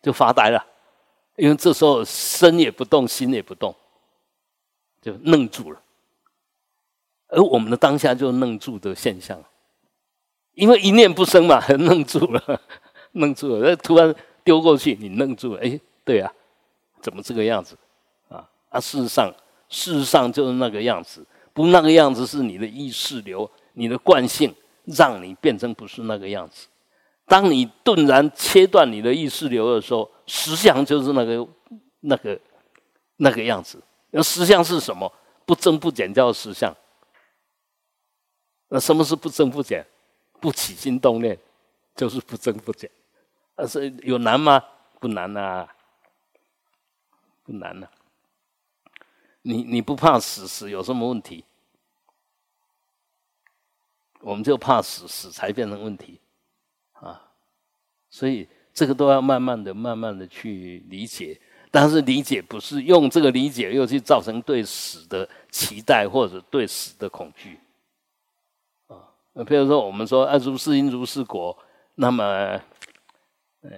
[0.00, 0.66] 就发呆了。
[1.36, 3.74] 因为这时候身也不动，心也不动，
[5.02, 5.80] 就愣住了。
[7.28, 9.42] 而我们的当下就愣住的现象，
[10.52, 12.60] 因为一念不生嘛， 愣住了，
[13.12, 13.74] 愣住了。
[13.76, 15.60] 突然丢过去，你愣住了。
[15.60, 16.32] 哎，对啊，
[17.00, 17.76] 怎么这个样子？
[18.28, 18.78] 啊啊！
[18.78, 19.34] 事实上，
[19.68, 21.26] 事实上就是那个样子。
[21.52, 24.54] 不那个样子是你的意识流，你的惯性
[24.84, 26.66] 让你变成不是那个样子。
[27.26, 31.48] 当你顿然切断你的意识流的时候，实相就是那个、
[32.00, 32.40] 那个、
[33.16, 33.82] 那个样子。
[34.10, 35.10] 那实相是什么？
[35.46, 36.74] 不增不减叫实相。
[38.68, 39.84] 那什么是不增不减？
[40.40, 41.38] 不起心动念，
[41.96, 42.90] 就是不增不减。
[43.54, 44.62] 但是有难吗？
[45.00, 45.68] 不难啊，
[47.42, 47.90] 不难啊。
[49.42, 51.44] 你你不怕死，死有什么问题？
[54.20, 56.20] 我们就怕死，死才变成问题。
[58.14, 61.40] 所以这个都要慢慢的、慢慢的去理解。
[61.72, 67.58] 但是理解不是用这个理解又去造成对死的期待或者对死的恐惧
[68.86, 69.10] 啊。
[69.32, 71.58] 那比如说我们说啊，如是因如是果，
[71.96, 72.24] 那么，
[73.62, 73.70] 呃，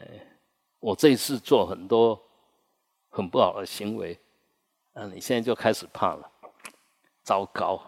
[0.80, 2.20] 我这一次做很多
[3.08, 4.18] 很不好的行为。
[4.92, 5.04] 啊！
[5.12, 6.30] 你现在就开始怕了，
[7.22, 7.78] 糟糕！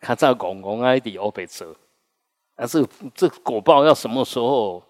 [0.00, 1.76] 看这公公爱的欧北泽，
[2.56, 2.84] 啊，这
[3.14, 4.82] 这果报要什么时候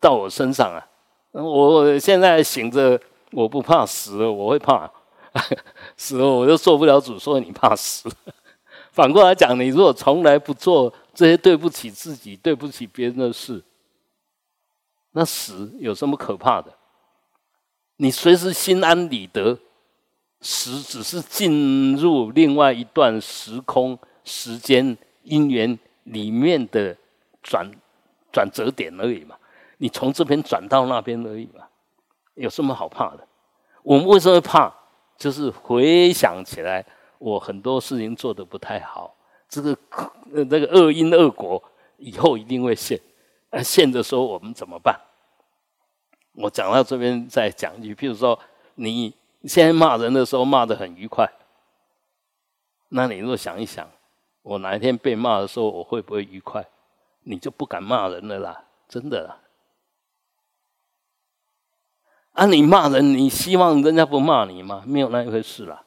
[0.00, 0.86] 到我身上啊？
[1.32, 3.00] 我现在醒着，
[3.32, 4.90] 我不怕死，我会怕
[5.96, 7.18] 死了，我就做不了主。
[7.18, 8.08] 说你怕死，
[8.92, 13.62] 反过来讲，你如果从来不做这些对不起自己、对不起别人的事，
[15.12, 16.72] 那死有什么可怕的？
[17.96, 19.58] 你随时心安理得。
[20.46, 26.94] 死只是进入另外一段时空、时间因缘里面的
[27.42, 27.66] 转
[28.30, 29.34] 转折点而已嘛。
[29.78, 31.66] 你从这边转到那边而已嘛，
[32.34, 33.26] 有什么好怕的？
[33.82, 34.72] 我们为什么怕？
[35.16, 36.84] 就是回想起来，
[37.18, 39.14] 我很多事情做的不太好，
[39.48, 39.76] 这个
[40.32, 41.62] 那个恶因恶果
[41.98, 43.00] 以后一定会现。
[43.50, 44.98] 呃，现的时候我们怎么办？
[46.34, 48.38] 我讲到这边再讲一句，譬如说
[48.74, 49.14] 你。
[49.46, 51.30] 现在骂人的时候骂的很愉快，
[52.88, 53.86] 那你若想一想，
[54.40, 56.66] 我哪一天被骂的时候我会不会愉快？
[57.24, 59.36] 你就不敢骂人了啦，真的啦。
[62.34, 64.82] 啊，你骂人，你希望人家不骂你吗？
[64.86, 65.82] 没有那一回事啦，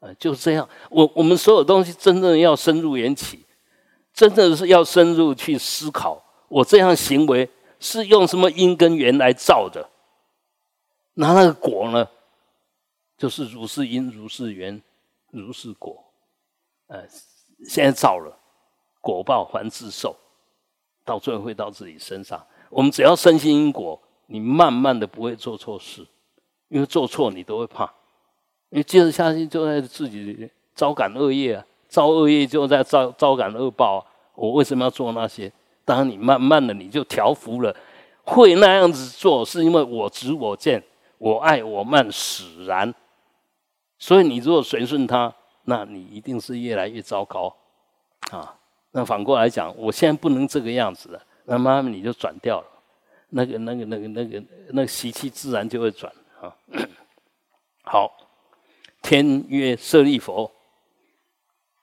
[0.00, 0.68] 呃，就是这样。
[0.88, 3.44] 我我们所有东西真正要深入缘起，
[4.12, 9.90] 真正是要深入去思考，我这样行为是用什么因跟缘来造的？
[11.14, 12.08] 那那个果呢？
[13.16, 14.82] 就是如是因，如是缘，
[15.30, 16.04] 如是果。
[16.86, 17.02] 呃，
[17.66, 18.36] 现在造了，
[19.00, 20.14] 果报还自受，
[21.04, 22.44] 到最后会到自己身上。
[22.70, 26.06] 我们只要深信因果，你慢慢的不会做错事，
[26.68, 27.84] 因为做错你都会怕，
[28.70, 34.06] 因为接着下去就在自己招感恶业啊，造恶业就在招招感恶报啊。
[34.34, 35.52] 我为什么要做那些？
[35.84, 37.74] 当，你慢慢的你就调服了，
[38.24, 40.82] 会那样子做，是因为我执我见，
[41.18, 42.92] 我爱我慢使然。
[43.98, 45.32] 所以你如果随顺他，
[45.64, 47.54] 那你一定是越来越糟糕，
[48.30, 48.54] 啊！
[48.92, 52.66] 那反过来讲，我现在不能这个样子了，那慢慢你就转掉了，
[53.36, 56.54] 那个、那个、那个、那个、那个习气自然就会转啊。
[57.82, 58.10] 好，
[59.02, 60.50] 天曰舍利佛，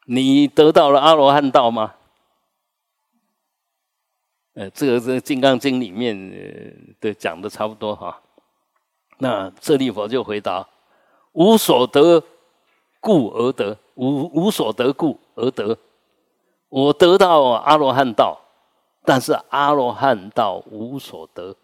[0.05, 1.93] 你得到了阿罗汉道吗？
[4.53, 8.21] 呃，这个是《金刚经》里面的讲的差不多哈。
[9.17, 10.65] 那舍利佛就回答。
[11.33, 12.23] 无所得
[12.99, 15.77] 故而得，无无所得故而得。
[16.69, 18.39] 我得到阿罗汉道，
[19.03, 21.55] 但是阿罗汉道无所得，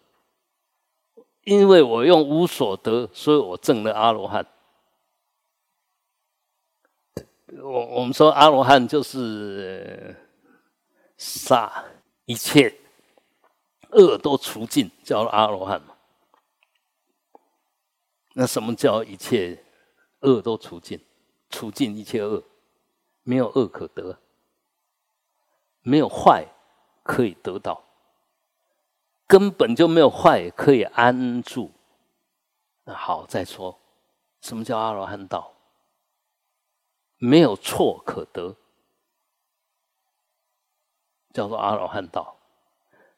[1.44, 4.46] 因为我用无所得，所以我证了阿罗汉。
[7.62, 10.14] 我我们说阿罗汉就是
[11.16, 11.84] 杀
[12.26, 12.78] 一切
[13.92, 15.94] 恶都除尽，叫阿罗汉嘛。
[18.34, 19.64] 那什么叫一切
[20.20, 21.00] 恶都除尽？
[21.50, 22.42] 除尽一切恶，
[23.22, 24.18] 没有恶可得，
[25.80, 26.46] 没有坏
[27.08, 27.82] 可以得到，
[29.26, 31.72] 根本就没有坏可以安住。
[32.84, 33.78] 那好，再说
[34.42, 35.54] 什么叫阿罗汉道？
[37.16, 38.54] 没有错可得，
[41.32, 42.36] 叫做阿罗汉道。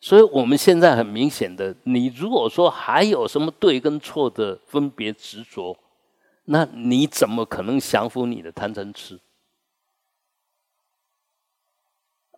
[0.00, 5.76] 所以，我们现在很明显的，你如果说还有什么对跟错的分别执着，
[6.44, 9.20] 那你怎么可能降服你的贪嗔痴？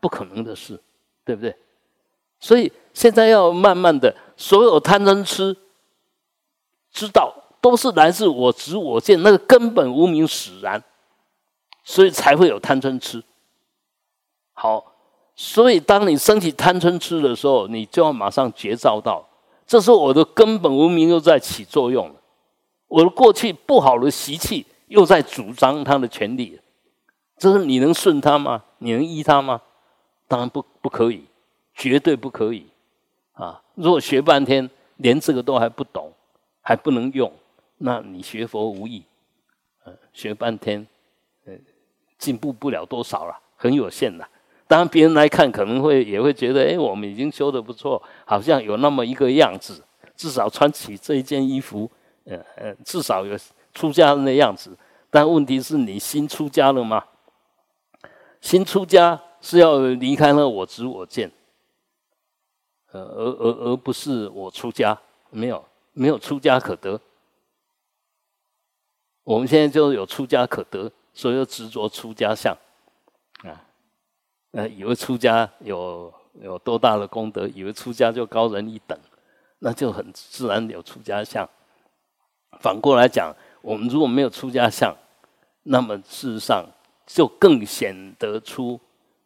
[0.00, 0.82] 不可能的事，
[1.24, 1.54] 对不对？
[2.40, 5.56] 所以现在要慢慢的，所有贪嗔痴，
[6.90, 10.82] 知道都是来自我执我见那个根本无名使然，
[11.84, 13.22] 所以才会有贪嗔痴。
[14.52, 14.88] 好。
[15.34, 19.26] 所以，当你升起贪嗔痴的时候，你就要马上觉照到，
[19.66, 22.14] 这时候我的根本无名又在起作用了，
[22.86, 26.60] 我的过去不好的习气又在主张他的权利，
[27.38, 28.62] 这是你能顺他吗？
[28.78, 29.62] 你能依他吗？
[30.32, 31.26] 当然不不可以，
[31.74, 32.66] 绝对不可以
[33.34, 33.60] 啊！
[33.74, 36.10] 如果学半天连这个都还不懂，
[36.62, 37.30] 还不能用，
[37.76, 39.04] 那你学佛无益，
[39.84, 40.86] 呃，学半天，
[41.44, 41.52] 呃，
[42.16, 44.26] 进步不了多少了，很有限的。
[44.66, 49.84] 当然别人来看可能会也会觉得，哎，我们已经修的不错，好像有那么一个样子，
[50.16, 51.90] 至少穿起这一件衣服，
[52.24, 53.36] 呃呃，至少有
[53.74, 54.74] 出家人的样子。
[55.10, 57.04] 但问题是你新出家了吗？
[58.40, 61.30] 新出家是要离开了我执我见，
[62.92, 64.98] 呃，而而而不是我出家，
[65.28, 65.62] 没有
[65.92, 66.98] 没有出家可得。
[69.24, 72.56] 我们现在就有出家可得，所以执着出家相，
[73.44, 73.66] 啊，
[74.52, 78.98] 呃，以为出家有有多大的功德，以为出家就高人一等，
[79.58, 81.48] 那就很自然有出家相。
[82.60, 84.92] 反过来讲，我们如果没有出家相，
[85.62, 86.64] 那么事实上
[87.06, 88.78] 就更显得出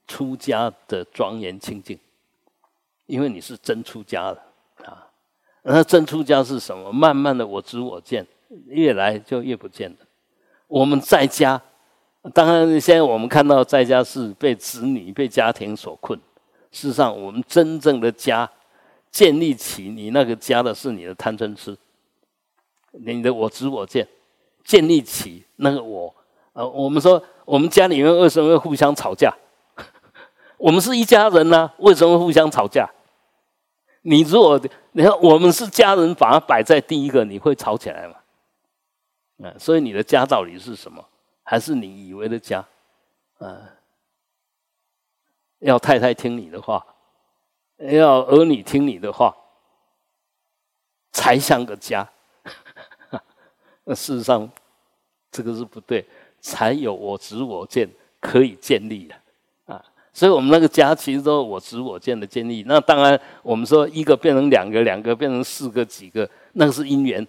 [0.07, 1.99] 出家的庄严清净，
[3.07, 4.43] 因为你是真出家了
[4.85, 5.07] 啊。
[5.63, 6.93] 那真出家是什么？
[6.93, 8.27] 慢慢的我知我见。
[8.69, 9.97] 越来就越不见了。
[10.69, 11.61] 我们在家，
[12.33, 16.17] 当然现在我们看到在家是被子女、被家庭所困。
[16.71, 18.49] 事实上，我们真正的家
[19.11, 21.77] 建立起你那个家的是你的贪嗔痴，
[22.93, 24.07] 你的我执我见，
[24.63, 26.15] 建立起那个我。
[26.53, 29.35] 呃，我们说我们家里面为什么会互相吵架？
[30.59, 32.91] 我们是一家人呢，为什么互相吵架？
[34.03, 34.61] 你如果
[34.93, 38.17] 你看我们是家人，把它摆在第一个，你会吵起来吗？
[39.49, 41.05] 啊，所以你的家到底是什么？
[41.43, 42.65] 还是你以为的家？
[43.39, 43.75] 啊，
[45.59, 46.87] 要太太听你的话，
[47.77, 49.37] 要儿女听你的话，
[51.13, 52.09] 才像个家。
[53.85, 54.51] 那 事实上，
[55.31, 56.07] 这个是不对，
[56.41, 57.89] 才有我执我见
[58.21, 59.15] 可以建立的。
[60.17, 62.65] 所以我们那个家其实都是我执我见的建立。
[62.67, 67.29] 那当然，我们说一个变成两个，两个变成四个、几个，那个是因缘，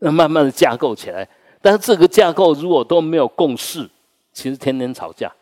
[0.00, 1.26] 那慢慢的架构起来。
[1.62, 3.88] 但是这个架构如果都没有共识，
[4.34, 5.32] 其实天天吵架。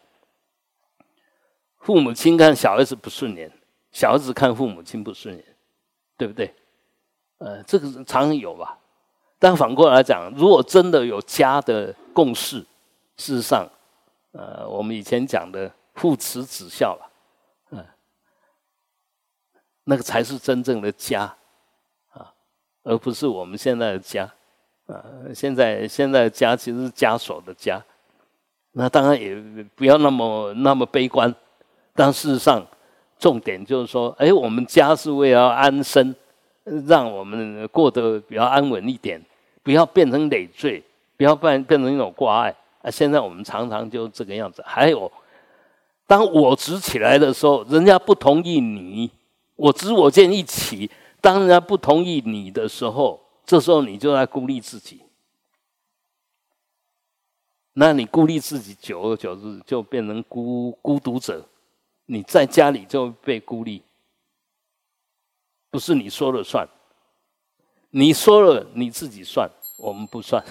[1.81, 3.51] 父母亲看小孩子不顺眼，
[3.91, 5.45] 小孩子看父母亲不顺眼，
[6.17, 6.55] 对不对？
[7.39, 8.79] 呃，这个常常有吧。
[9.41, 12.59] 但反过来讲，如果真的有家的共识，
[13.17, 13.69] 事实上，
[14.31, 17.11] 呃，我们以前讲的父慈子孝了，
[17.71, 17.85] 嗯，
[19.85, 21.35] 那个才是真正的家
[22.13, 22.33] 啊，
[22.83, 24.31] 而不是我们现在的家。
[24.87, 25.03] 啊，
[25.35, 27.83] 现在现在的家其实是枷锁的家，
[28.73, 29.35] 那当然也
[29.75, 31.35] 不要那么那么悲观，
[31.95, 32.63] 但事实上，
[33.19, 36.15] 重点就是说，哎，我们家是为了安身，
[36.87, 39.19] 让我们过得比较安稳一点，
[39.63, 40.85] 不要变成累赘，
[41.17, 42.55] 不要变变成一种挂碍。
[42.83, 44.63] 啊，现在我们常常就这个样子。
[44.67, 45.11] 还有，
[46.07, 49.11] 当我执起来的时候，人家不同意你，
[49.57, 50.91] 我执我见一起，
[51.21, 53.21] 当人家不同意你的时候。
[53.47, 55.03] 这时候你就在孤立自己，
[57.75, 61.45] 那你孤立自己，久而久之就变成孤孤独者。
[62.07, 63.83] 你在家里就被孤立，
[65.71, 66.67] 不是你说了算，
[67.91, 70.43] 你说了你自己算，我们不算。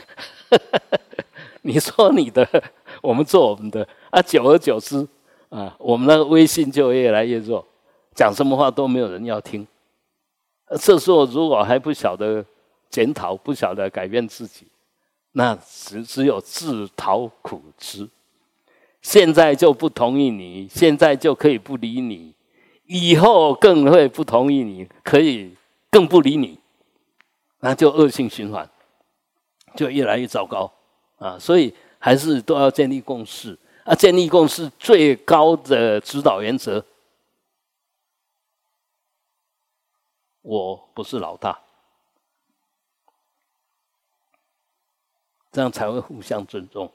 [1.65, 2.47] 你说你的，
[3.01, 4.21] 我们做我们的啊。
[4.21, 5.07] 久而久之
[5.53, 7.65] 啊，我们那个威信就越来越弱，
[8.15, 9.67] 讲什么话都没有人要听。
[10.79, 12.43] 这时候如果还不晓得。
[12.93, 14.67] 检讨不晓得改变自己，
[15.31, 18.07] 那只只有自讨苦吃。
[19.01, 22.35] 现在就不同意你，现在就可以不理你，
[22.85, 25.55] 以后更会不同意你，可以
[25.89, 26.59] 更不理你，
[27.61, 28.69] 那就恶性循环，
[29.75, 30.71] 就越来越糟糕
[31.17, 31.35] 啊！
[31.39, 33.93] 所以还是都要建立共识啊！
[33.95, 36.85] 建立共识最高的指导原则，
[40.41, 41.59] 我不是老大。
[45.51, 46.91] 这样才会互相尊重。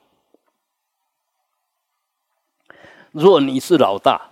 [3.12, 4.30] 如果你是老大，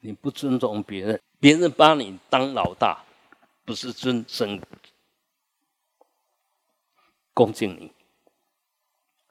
[0.00, 3.04] 你不尊重别人，别人把你当老大，
[3.64, 4.60] 不是尊生
[7.32, 7.92] 恭敬你。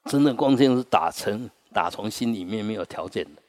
[0.06, 3.42] 真的恭敬是打成打从心里面没有条件的，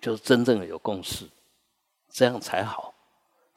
[0.00, 1.24] 就是真正的有共识，
[2.10, 2.92] 这样才好。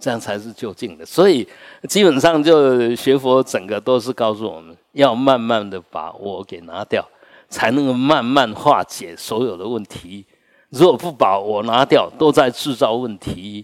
[0.03, 1.48] 这样才是就近的，所以
[1.88, 7.08] 基本上就学佛整个都是告诉我们要慢慢的把我给拿掉，
[7.49, 10.26] 才能够慢慢化解所有的问题。
[10.70, 13.64] 如果不把我拿掉，都在制造问题；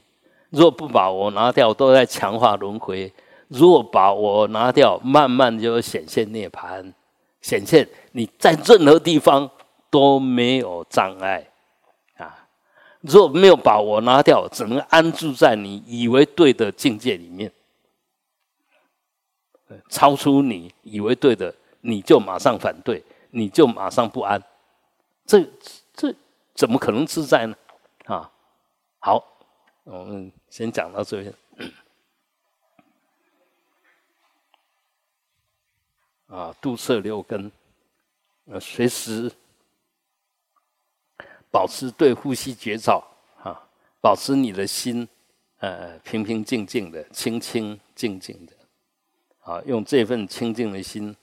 [0.52, 3.11] 如果不把我拿掉，都在强化轮回；
[3.48, 6.94] 如果把我拿掉，慢慢就显现涅槃，
[7.41, 9.49] 显现你在任何地方
[9.89, 11.47] 都没有障碍
[12.15, 12.47] 啊。
[13.01, 17.51] 如果没有把我拿掉，只能安住在你以为对的境界里面，
[19.89, 24.41] 超出你以为对的，你就马上反对，你就马上不安，
[25.26, 25.45] 这
[25.93, 26.14] 这
[26.53, 27.55] 怎么可能自在呢？
[28.05, 28.31] 啊，
[28.99, 29.23] 好，
[29.84, 31.34] 我们先讲到这边。
[36.27, 37.49] 啊，杜色六根，
[38.47, 39.31] 呃，随时
[41.52, 43.03] 保持对呼吸觉照，
[43.41, 43.68] 啊，
[44.02, 45.07] 保持你的心，
[45.60, 48.53] 呃，平平静静的，清清静静的，
[49.40, 51.15] 啊，用这份清净的心，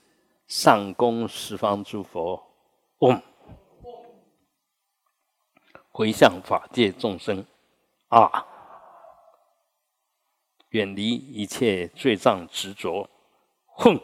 [0.47, 2.41] 上供十方诸佛，
[2.99, 3.21] 嗡，
[5.91, 7.45] 回向法界众生，
[8.09, 8.45] 啊，
[10.69, 13.09] 远离一切罪障执着，
[13.67, 13.99] 哼。